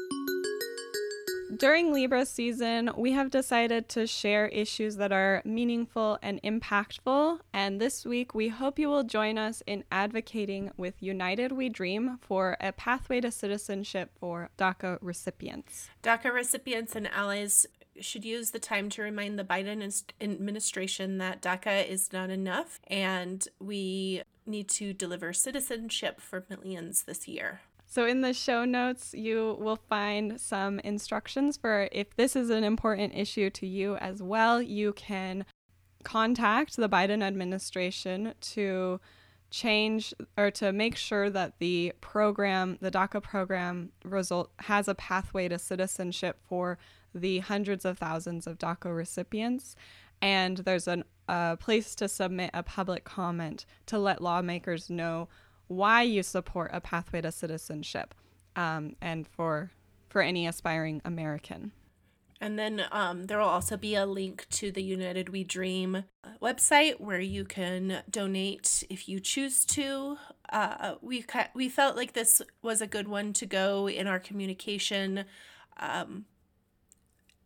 During 1.57 1.91
Libra 1.91 2.25
season, 2.25 2.91
we 2.95 3.13
have 3.13 3.31
decided 3.31 3.89
to 3.89 4.05
share 4.05 4.47
issues 4.49 4.97
that 4.97 5.11
are 5.11 5.41
meaningful 5.43 6.19
and 6.21 6.39
impactful. 6.43 7.39
And 7.51 7.81
this 7.81 8.05
week, 8.05 8.35
we 8.35 8.49
hope 8.49 8.77
you 8.77 8.87
will 8.87 9.03
join 9.03 9.37
us 9.39 9.63
in 9.65 9.83
advocating 9.91 10.71
with 10.77 11.01
United 11.01 11.51
We 11.51 11.69
Dream 11.69 12.19
for 12.21 12.55
a 12.59 12.71
pathway 12.71 13.21
to 13.21 13.31
citizenship 13.31 14.11
for 14.19 14.51
DACA 14.59 14.99
recipients. 15.01 15.89
DACA 16.03 16.31
recipients 16.31 16.95
and 16.95 17.07
allies 17.07 17.65
should 17.99 18.23
use 18.23 18.51
the 18.51 18.59
time 18.59 18.89
to 18.89 19.01
remind 19.01 19.37
the 19.37 19.43
Biden 19.43 20.03
administration 20.21 21.17
that 21.17 21.41
DACA 21.41 21.87
is 21.87 22.13
not 22.13 22.29
enough 22.29 22.79
and 22.87 23.47
we 23.59 24.21
need 24.45 24.69
to 24.69 24.93
deliver 24.93 25.33
citizenship 25.33 26.21
for 26.21 26.45
millions 26.49 27.03
this 27.03 27.27
year. 27.27 27.61
So, 27.91 28.05
in 28.05 28.21
the 28.21 28.35
show 28.35 28.65
notes, 28.65 29.15
you 29.15 29.57
will 29.59 29.75
find 29.89 30.39
some 30.39 30.77
instructions 30.81 31.57
for 31.57 31.89
if 31.91 32.15
this 32.15 32.35
is 32.35 32.51
an 32.51 32.63
important 32.63 33.15
issue 33.15 33.49
to 33.49 33.65
you 33.65 33.95
as 33.95 34.21
well. 34.21 34.61
You 34.61 34.93
can 34.93 35.43
contact 36.03 36.75
the 36.75 36.87
Biden 36.87 37.23
administration 37.23 38.35
to 38.41 39.01
change 39.49 40.13
or 40.37 40.51
to 40.51 40.71
make 40.71 40.97
sure 40.97 41.31
that 41.31 41.57
the 41.57 41.93
program, 41.99 42.77
the 42.79 42.91
DACA 42.91 43.23
program, 43.23 43.91
result 44.05 44.51
has 44.59 44.87
a 44.87 44.93
pathway 44.93 45.47
to 45.47 45.57
citizenship 45.57 46.37
for 46.47 46.77
the 47.15 47.39
hundreds 47.39 47.85
of 47.85 47.97
thousands 47.97 48.45
of 48.45 48.59
DACA 48.59 48.95
recipients. 48.95 49.75
And 50.21 50.57
there's 50.57 50.87
an, 50.87 51.05
a 51.27 51.57
place 51.59 51.95
to 51.95 52.07
submit 52.07 52.51
a 52.53 52.61
public 52.61 53.03
comment 53.03 53.65
to 53.87 53.97
let 53.97 54.21
lawmakers 54.21 54.91
know 54.91 55.27
why 55.69 56.01
you 56.01 56.21
support 56.21 56.71
a 56.73 56.81
pathway 56.81 57.21
to 57.21 57.31
citizenship 57.31 58.13
um, 58.55 58.95
and 59.01 59.25
for 59.27 59.71
for 60.09 60.21
any 60.21 60.47
aspiring 60.47 61.01
American. 61.05 61.71
And 62.41 62.57
then 62.57 62.85
um, 62.91 63.25
there 63.25 63.37
will 63.37 63.45
also 63.45 63.77
be 63.77 63.95
a 63.95 64.05
link 64.05 64.47
to 64.51 64.71
the 64.71 64.81
United 64.81 65.29
We 65.29 65.43
Dream 65.43 65.95
uh, 65.95 66.29
website 66.41 66.99
where 66.99 67.19
you 67.19 67.45
can 67.45 68.01
donate 68.09 68.83
if 68.89 69.07
you 69.07 69.19
choose 69.19 69.65
to. 69.65 70.17
Uh, 70.51 70.95
we 71.01 71.25
we 71.53 71.69
felt 71.69 71.95
like 71.95 72.13
this 72.13 72.41
was 72.61 72.81
a 72.81 72.87
good 72.87 73.07
one 73.07 73.33
to 73.33 73.45
go 73.45 73.87
in 73.87 74.07
our 74.07 74.19
communication 74.19 75.25
um, 75.77 76.25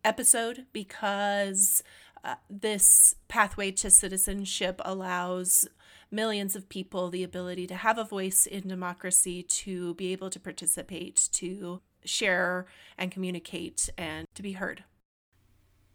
episode 0.04 0.66
because 0.72 1.82
uh, 2.22 2.36
this 2.48 3.16
pathway 3.28 3.70
to 3.72 3.90
citizenship 3.90 4.80
allows 4.84 5.68
millions 6.14 6.54
of 6.54 6.68
people 6.68 7.10
the 7.10 7.24
ability 7.24 7.66
to 7.66 7.74
have 7.74 7.98
a 7.98 8.04
voice 8.04 8.46
in 8.46 8.68
democracy, 8.68 9.42
to 9.42 9.94
be 9.94 10.12
able 10.12 10.30
to 10.30 10.40
participate, 10.40 11.28
to 11.32 11.80
share 12.04 12.66
and 12.96 13.10
communicate, 13.10 13.90
and 13.98 14.26
to 14.34 14.42
be 14.42 14.52
heard. 14.52 14.84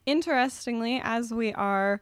Interestingly, 0.06 1.00
as 1.04 1.34
we 1.34 1.54
are 1.54 2.02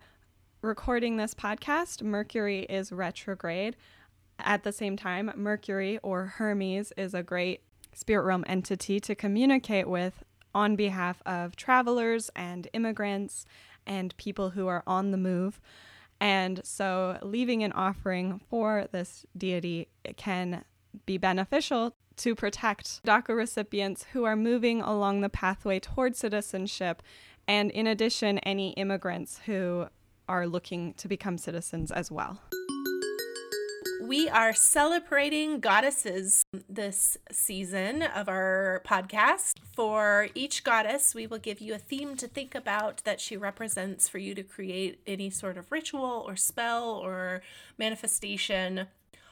recording 0.62 1.18
this 1.18 1.34
podcast, 1.34 2.02
Mercury 2.02 2.62
is 2.64 2.92
retrograde. 2.92 3.76
At 4.40 4.64
the 4.64 4.72
same 4.72 4.98
time, 4.98 5.32
Mercury 5.36 6.00
or 6.04 6.26
Hermes 6.26 6.94
is 6.98 7.14
a 7.14 7.24
great 7.24 7.62
spirit 7.94 8.24
realm 8.24 8.46
entity 8.48 9.00
to 9.00 9.16
communicate 9.16 9.88
with 9.88 10.24
on 10.54 10.76
behalf 10.76 11.22
of 11.26 11.56
travelers 11.56 12.30
and 12.36 12.68
immigrants 12.74 13.46
and 13.86 14.16
people 14.18 14.52
who 14.52 14.68
are 14.68 14.84
on 14.88 15.12
the 15.12 15.18
move. 15.18 15.60
And 16.20 16.62
so, 16.64 17.20
leaving 17.22 17.64
an 17.64 17.72
offering 17.74 18.42
for 18.50 18.88
this 18.92 19.26
deity 19.38 19.90
can 20.16 20.64
be 21.06 21.18
beneficial 21.18 21.96
to 22.18 22.34
protect 22.34 23.04
DACA 23.04 23.36
recipients 23.36 24.06
who 24.14 24.24
are 24.24 24.36
moving 24.36 24.82
along 24.82 25.22
the 25.22 25.30
pathway 25.30 25.80
toward 25.80 26.16
citizenship, 26.16 27.04
and 27.48 27.70
in 27.72 27.86
addition, 27.86 28.40
any 28.40 28.72
immigrants 28.72 29.42
who 29.46 29.88
are 30.28 30.48
looking 30.48 30.94
to 30.96 31.08
become 31.08 31.38
citizens 31.38 31.92
as 31.92 32.12
well. 32.12 32.42
We 34.08 34.30
are 34.30 34.54
celebrating 34.54 35.60
goddesses 35.60 36.42
this 36.70 37.18
season 37.30 38.04
of 38.04 38.30
our 38.30 38.82
podcast. 38.88 39.56
For 39.76 40.30
each 40.34 40.64
goddess, 40.64 41.14
we 41.14 41.28
will 41.28 41.40
give 41.40 41.60
you 41.60 41.74
a 41.74 41.78
theme 41.78 42.16
to 42.16 42.28
think 42.30 42.56
about 42.56 43.04
that 43.04 43.20
she 43.20 43.36
represents 43.36 44.08
for 44.08 44.18
you 44.18 44.34
to 44.36 44.44
create 44.44 45.02
any 45.06 45.30
sort 45.30 45.58
of 45.58 45.74
ritual 45.74 46.24
or 46.26 46.38
spell 46.38 46.88
or 46.88 47.42
manifestation 47.78 48.88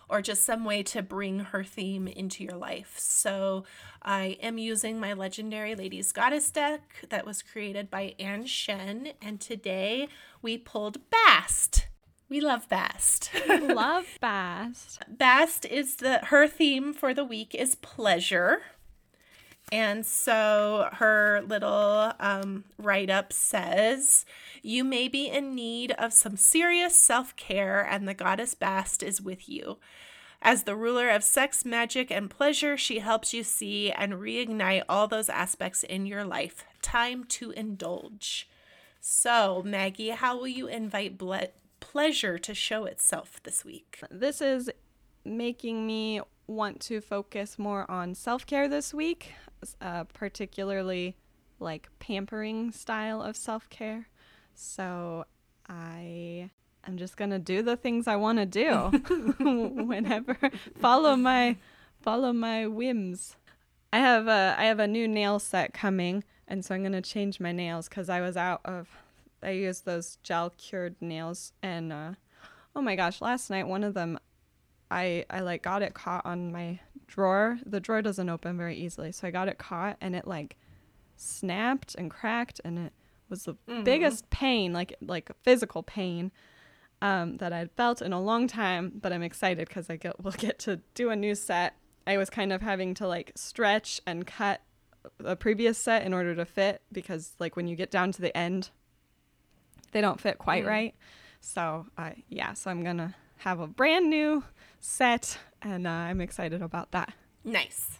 or 0.09 0.21
just 0.21 0.43
some 0.43 0.65
way 0.65 0.83
to 0.83 1.01
bring 1.01 1.39
her 1.39 1.63
theme 1.63 2.05
into 2.05 2.43
your 2.43 2.57
life. 2.57 2.95
So, 2.97 3.63
I 4.01 4.37
am 4.41 4.57
using 4.57 4.99
my 4.99 5.13
legendary 5.13 5.73
Ladies 5.75 6.11
Goddess 6.11 6.51
deck 6.51 7.05
that 7.09 7.25
was 7.25 7.41
created 7.41 7.89
by 7.89 8.13
Ann 8.19 8.45
Shen, 8.45 9.13
and 9.21 9.39
today 9.39 10.09
we 10.41 10.57
pulled 10.57 11.09
Bast. 11.09 11.87
We 12.27 12.41
love 12.41 12.67
Bast. 12.67 13.29
Love 13.47 14.17
Bast. 14.19 15.03
Bast 15.07 15.65
is 15.65 15.97
the 15.97 16.19
her 16.25 16.47
theme 16.47 16.91
for 16.91 17.13
the 17.13 17.23
week 17.23 17.53
is 17.53 17.75
pleasure. 17.75 18.61
And 19.71 20.05
so 20.05 20.89
her 20.93 21.41
little 21.47 22.13
um, 22.19 22.65
write 22.77 23.09
up 23.09 23.33
says, 23.33 24.25
You 24.61 24.83
may 24.83 25.07
be 25.07 25.27
in 25.27 25.55
need 25.55 25.91
of 25.93 26.13
some 26.13 26.37
serious 26.37 26.97
self 26.97 27.35
care, 27.35 27.81
and 27.81 28.07
the 28.07 28.13
goddess 28.13 28.53
Bast 28.53 29.01
is 29.03 29.21
with 29.21 29.49
you. 29.49 29.77
As 30.41 30.63
the 30.63 30.75
ruler 30.75 31.09
of 31.09 31.23
sex, 31.23 31.65
magic, 31.65 32.11
and 32.11 32.29
pleasure, 32.29 32.77
she 32.77 32.99
helps 32.99 33.33
you 33.33 33.43
see 33.43 33.91
and 33.91 34.13
reignite 34.13 34.83
all 34.87 35.07
those 35.07 35.29
aspects 35.29 35.83
in 35.83 36.05
your 36.05 36.23
life. 36.23 36.65
Time 36.83 37.23
to 37.25 37.51
indulge. 37.51 38.47
So, 38.99 39.63
Maggie, 39.65 40.09
how 40.09 40.37
will 40.37 40.47
you 40.47 40.67
invite 40.67 41.17
ble- 41.17 41.51
pleasure 41.95 42.37
to 42.37 42.53
show 42.53 42.83
itself 42.83 43.41
this 43.43 43.63
week? 43.63 44.01
This 44.11 44.41
is 44.41 44.69
making 45.23 45.87
me 45.87 46.19
want 46.45 46.81
to 46.81 46.99
focus 46.99 47.57
more 47.57 47.89
on 47.89 48.13
self 48.15 48.45
care 48.45 48.67
this 48.67 48.93
week, 48.93 49.31
uh, 49.79 50.03
particularly 50.03 51.15
like 51.57 51.87
pampering 51.99 52.73
style 52.73 53.21
of 53.21 53.37
self 53.37 53.69
care. 53.69 54.09
So 54.53 55.23
I 55.69 56.49
am 56.85 56.97
just 56.97 57.15
gonna 57.15 57.39
do 57.39 57.61
the 57.61 57.77
things 57.77 58.09
I 58.09 58.17
want 58.17 58.39
to 58.39 58.45
do 58.45 59.33
whenever 59.85 60.37
follow 60.77 61.15
my 61.15 61.55
follow 62.01 62.33
my 62.33 62.67
whims. 62.67 63.37
I 63.93 63.99
have 63.99 64.27
a 64.27 64.53
I 64.57 64.65
have 64.65 64.79
a 64.79 64.87
new 64.87 65.07
nail 65.07 65.39
set 65.39 65.73
coming, 65.73 66.25
and 66.45 66.65
so 66.65 66.75
I'm 66.75 66.83
gonna 66.83 67.01
change 67.01 67.39
my 67.39 67.53
nails 67.53 67.87
because 67.87 68.09
I 68.09 68.19
was 68.19 68.35
out 68.35 68.59
of 68.65 68.89
I 69.43 69.51
use 69.51 69.81
those 69.81 70.17
gel 70.23 70.49
cured 70.51 70.95
nails, 71.01 71.53
and 71.61 71.91
uh, 71.93 72.11
oh 72.75 72.81
my 72.81 72.95
gosh, 72.95 73.21
last 73.21 73.49
night 73.49 73.67
one 73.67 73.83
of 73.83 73.93
them 73.93 74.17
I 74.91 75.25
I 75.29 75.39
like 75.41 75.61
got 75.63 75.81
it 75.81 75.93
caught 75.93 76.25
on 76.25 76.51
my 76.51 76.79
drawer. 77.07 77.59
The 77.65 77.79
drawer 77.79 78.01
doesn't 78.01 78.29
open 78.29 78.57
very 78.57 78.75
easily, 78.75 79.11
so 79.11 79.27
I 79.27 79.31
got 79.31 79.47
it 79.47 79.57
caught 79.57 79.97
and 80.01 80.15
it 80.15 80.27
like 80.27 80.57
snapped 81.15 81.95
and 81.95 82.09
cracked 82.11 82.61
and 82.63 82.77
it 82.77 82.93
was 83.29 83.43
the 83.43 83.55
Mhm. 83.67 83.83
biggest 83.83 84.29
pain, 84.29 84.73
like 84.73 84.95
like 85.01 85.29
physical 85.43 85.83
pain 85.83 86.31
um, 87.01 87.37
that 87.37 87.51
I'd 87.53 87.71
felt 87.71 88.01
in 88.01 88.13
a 88.13 88.21
long 88.21 88.47
time. 88.47 88.91
But 88.95 89.11
I'm 89.13 89.23
excited 89.23 89.67
because 89.67 89.89
I 89.89 89.95
get 89.97 90.19
will 90.23 90.31
get 90.31 90.59
to 90.59 90.77
do 90.93 91.09
a 91.09 91.15
new 91.15 91.35
set. 91.35 91.75
I 92.07 92.17
was 92.17 92.29
kind 92.29 92.53
of 92.53 92.61
having 92.61 92.93
to 92.95 93.07
like 93.07 93.31
stretch 93.35 93.99
and 94.05 94.25
cut 94.27 94.61
a 95.23 95.35
previous 95.35 95.77
set 95.77 96.03
in 96.03 96.13
order 96.13 96.35
to 96.35 96.45
fit 96.45 96.81
because 96.91 97.33
like 97.39 97.55
when 97.55 97.67
you 97.67 97.75
get 97.75 97.91
down 97.91 98.11
to 98.11 98.21
the 98.21 98.35
end, 98.37 98.69
they 99.95 100.01
don't 100.01 100.19
fit 100.19 100.37
quite 100.37 100.65
Mm. 100.65 100.67
right. 100.67 100.95
So 101.39 101.85
uh, 101.97 102.11
yeah, 102.27 102.53
so 102.53 102.69
I'm 102.69 102.83
gonna 102.83 103.15
have 103.37 103.61
a 103.61 103.67
brand 103.67 104.09
new 104.09 104.43
set, 104.81 105.37
and 105.61 105.87
uh, 105.87 105.89
I'm 105.89 106.19
excited 106.19 106.61
about 106.61 106.91
that. 106.91 107.13
Nice. 107.45 107.97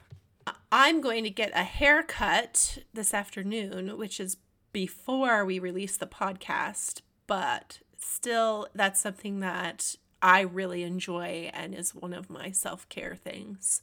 I'm 0.71 0.99
going 0.99 1.23
to 1.23 1.29
get 1.29 1.51
a 1.55 1.63
haircut 1.63 2.79
this 2.93 3.13
afternoon, 3.13 3.97
which 3.97 4.19
is 4.19 4.37
before 4.73 5.45
we 5.45 5.57
release 5.57 5.95
the 5.97 6.05
podcast, 6.05 7.01
but 7.27 7.79
still, 7.97 8.67
that's 8.75 8.99
something 9.01 9.39
that 9.39 9.95
I 10.21 10.41
really 10.41 10.83
enjoy 10.83 11.49
and 11.53 11.73
is 11.73 11.95
one 11.95 12.13
of 12.13 12.29
my 12.29 12.51
self 12.51 12.87
care 12.89 13.15
things. 13.15 13.81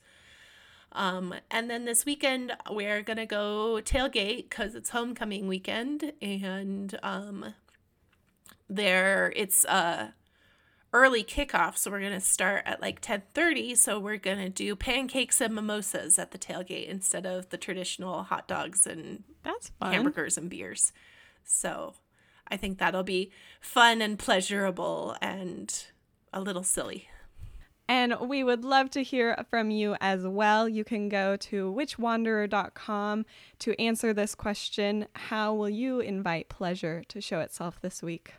Um, 0.93 1.35
and 1.51 1.71
then 1.71 1.85
this 1.87 2.05
weekend, 2.05 2.53
we're 2.71 3.03
going 3.03 3.17
to 3.17 3.27
go 3.27 3.81
tailgate 3.83 4.49
because 4.51 4.75
it's 4.75 4.91
homecoming 4.91 5.49
weekend, 5.49 6.13
and 6.21 6.99
um, 7.03 7.55
there 8.77 9.33
it's 9.37 9.65
uh 9.67 10.09
early 10.93 11.25
kickoff 11.25 11.77
so 11.77 11.91
we're 11.91 12.01
going 12.01 12.13
to 12.13 12.21
start 12.21 12.63
at 12.67 12.81
like 12.83 13.01
10:30 13.01 13.77
so 13.77 13.99
we're 13.99 14.19
going 14.19 14.39
to 14.39 14.49
do 14.51 14.77
pancakes 14.77 15.41
and 15.41 15.55
mimosas 15.55 16.19
at 16.19 16.31
the 16.33 16.39
tailgate 16.39 16.87
instead 16.87 17.25
of 17.25 17.49
the 17.49 17.57
traditional 17.57 18.25
hot 18.25 18.47
dogs 18.47 18.87
and 18.87 19.25
That's 19.43 19.71
fun. 19.81 19.93
hamburgers 19.93 20.37
and 20.37 20.51
beers 20.51 20.93
so 21.45 21.95
i 22.49 22.57
think 22.57 22.79
that'll 22.79 23.03
be 23.03 23.31
fun 23.61 24.03
and 24.03 24.19
pleasurable 24.19 25.17
and 25.23 25.87
a 26.33 26.41
little 26.41 26.63
silly 26.63 27.09
And 27.89 28.17
we 28.21 28.43
would 28.45 28.65
love 28.65 28.91
to 28.91 29.03
hear 29.03 29.37
from 29.51 29.71
you 29.71 29.97
as 30.01 30.27
well. 30.27 30.69
You 30.69 30.85
can 30.85 31.09
go 31.09 31.37
to 31.37 31.75
witchwanderer.com 31.77 33.27
to 33.59 33.81
answer 33.81 34.15
this 34.15 34.35
question 34.35 35.07
How 35.15 35.55
will 35.55 35.69
you 35.69 36.01
invite 36.01 36.49
pleasure 36.49 37.03
to 37.09 37.21
show 37.21 37.41
itself 37.41 37.81
this 37.81 38.03
week? 38.03 38.35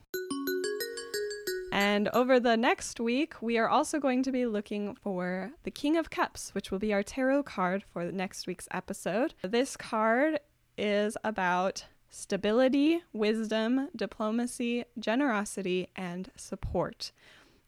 And 1.73 2.07
over 2.09 2.39
the 2.39 2.55
next 2.55 2.99
week, 2.99 3.41
we 3.41 3.57
are 3.57 3.67
also 3.67 3.99
going 3.99 4.21
to 4.23 4.31
be 4.31 4.45
looking 4.45 4.93
for 4.93 5.53
the 5.63 5.71
King 5.71 5.97
of 5.97 6.11
Cups, 6.11 6.53
which 6.53 6.69
will 6.69 6.77
be 6.77 6.93
our 6.93 7.01
tarot 7.01 7.43
card 7.43 7.83
for 7.91 8.11
next 8.11 8.45
week's 8.45 8.67
episode. 8.69 9.33
This 9.41 9.75
card 9.75 10.39
is 10.77 11.17
about 11.23 11.85
stability, 12.11 13.01
wisdom, 13.11 13.89
diplomacy, 13.95 14.85
generosity, 14.99 15.89
and 15.95 16.29
support. 16.35 17.11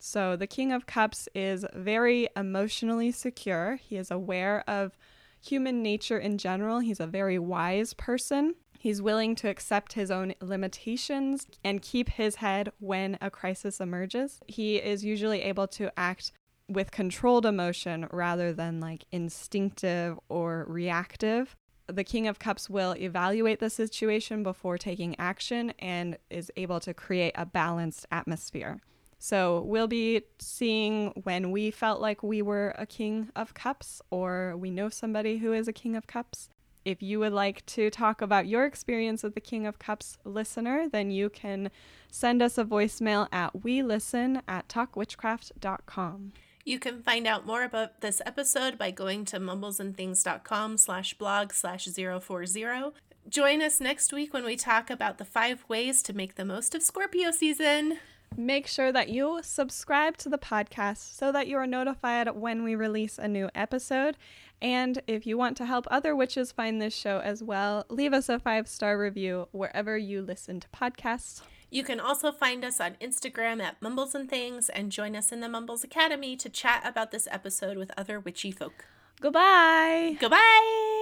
So 0.08 0.36
the 0.36 0.46
King 0.46 0.72
of 0.72 0.86
Cups 0.86 1.28
is 1.34 1.66
very 1.74 2.30
emotionally 2.36 3.12
secure. 3.12 3.80
He 3.82 3.98
is 3.98 4.12
aware 4.12 4.64
of 4.68 4.96
human 5.44 5.82
nature 5.82 6.20
in 6.20 6.38
general. 6.38 6.78
He's 6.78 7.00
a 7.00 7.08
very 7.08 7.40
wise 7.40 7.96
person. 7.96 8.54
He's 8.78 9.02
willing 9.02 9.34
to 9.38 9.50
accept 9.50 9.94
his 9.94 10.12
own 10.12 10.36
limitations 10.40 11.48
and 11.64 11.82
keep 11.82 12.10
his 12.10 12.36
head 12.36 12.72
when 12.80 13.18
a 13.20 13.32
crisis 13.32 13.82
emerges. 13.82 14.42
He 14.46 14.76
is 14.76 15.04
usually 15.04 15.42
able 15.42 15.68
to 15.70 15.92
act 16.00 16.32
with 16.70 16.92
controlled 16.92 17.48
emotion 17.48 18.08
rather 18.12 18.54
than 18.54 18.80
like 18.80 19.06
instinctive 19.12 20.20
or 20.30 20.68
reactive. 20.70 21.56
The 21.88 22.04
King 22.04 22.28
of 22.28 22.38
Cups 22.38 22.70
will 22.70 22.96
evaluate 22.96 23.60
the 23.60 23.72
situation 23.72 24.44
before 24.44 24.78
taking 24.78 25.18
action 25.18 25.74
and 25.80 26.20
is 26.30 26.52
able 26.56 26.80
to 26.82 26.94
create 26.94 27.34
a 27.34 27.48
balanced 27.48 28.06
atmosphere. 28.12 28.82
So 29.20 29.62
we'll 29.62 29.88
be 29.88 30.24
seeing 30.40 31.12
when 31.24 31.52
we 31.52 31.72
felt 31.72 32.02
like 32.02 32.22
we 32.22 32.42
were 32.42 32.76
a 32.78 32.86
King 32.86 33.30
of 33.36 33.54
Cups 33.54 34.02
or 34.10 34.56
we 34.58 34.70
know 34.70 34.90
somebody 34.90 35.38
who 35.38 35.54
is 35.54 35.68
a 35.68 35.74
King 35.74 35.96
of 35.96 36.08
Cups. 36.08 36.50
If 36.84 37.02
you 37.02 37.20
would 37.20 37.34
like 37.34 37.66
to 37.68 37.90
talk 37.90 38.22
about 38.22 38.46
your 38.46 38.66
experience 38.66 39.24
with 39.24 39.34
the 39.34 39.42
King 39.42 39.66
of 39.66 39.80
Cups 39.80 40.20
listener, 40.24 40.88
then 40.88 41.10
you 41.10 41.30
can 41.30 41.72
send 42.12 42.44
us 42.44 42.60
a 42.60 42.64
voicemail 42.64 43.28
at 43.32 43.64
we 43.64 43.82
listen 43.82 44.42
at 44.48 44.68
talkwitchcraft.com. 44.68 46.34
You 46.64 46.80
can 46.80 47.02
find 47.04 47.28
out 47.28 47.46
more 47.46 47.64
about 47.64 48.02
this 48.02 48.22
episode 48.26 48.78
by 48.78 48.90
going 48.90 49.26
to 49.26 49.40
mumblesandthings.com 49.40 50.78
slash 50.78 51.14
blog 51.16 51.54
slash 51.54 51.86
040. 51.86 52.92
Join 53.30 53.62
us 53.62 53.80
next 53.80 54.14
week 54.14 54.34
when 54.34 54.44
we 54.44 54.56
talk 54.56 54.90
about 54.90 55.18
the 55.18 55.26
five 55.26 55.64
ways 55.68 56.04
to 56.04 56.14
make 56.14 56.36
the 56.36 56.46
most 56.46 56.74
of 56.76 56.84
Scorpio 56.84 57.32
season. 57.32 58.00
Make 58.38 58.68
sure 58.68 58.92
that 58.92 59.10
you 59.10 59.40
subscribe 59.44 60.18
to 60.18 60.30
the 60.30 60.38
podcast 60.38 61.16
so 61.16 61.32
that 61.32 61.48
you 61.48 61.58
are 61.58 61.68
notified 61.68 62.36
when 62.36 62.64
we 62.64 62.76
release 62.76 63.18
a 63.18 63.28
new 63.28 63.50
episode. 63.56 64.18
And 64.62 65.02
if 65.08 65.26
you 65.26 65.38
want 65.38 65.58
to 65.58 65.66
help 65.66 65.86
other 65.92 66.16
witches 66.16 66.52
find 66.52 66.82
this 66.82 66.96
show 66.96 67.20
as 67.20 67.44
well, 67.44 67.86
leave 67.90 68.14
us 68.14 68.30
a 68.30 68.40
five 68.40 68.68
star 68.68 68.98
review 68.98 69.48
wherever 69.52 69.98
you 69.98 70.22
listen 70.22 70.60
to 70.60 70.68
podcasts. 70.70 71.42
You 71.70 71.84
can 71.84 72.00
also 72.00 72.32
find 72.32 72.64
us 72.64 72.80
on 72.80 72.96
Instagram 73.02 73.62
at 73.62 73.82
Mumbles 73.82 74.16
and 74.16 74.30
Things 74.30 74.70
and 74.70 74.92
join 74.92 75.16
us 75.16 75.32
in 75.32 75.42
the 75.42 75.50
Mumbles 75.50 75.84
Academy 75.84 76.38
to 76.38 76.50
chat 76.50 76.84
about 76.86 77.12
this 77.12 77.28
episode 77.32 77.78
with 77.78 77.92
other 77.98 78.20
witchy 78.20 78.52
folk. 78.52 78.86
Goodbye. 79.20 80.18
Goodbye! 80.20 80.95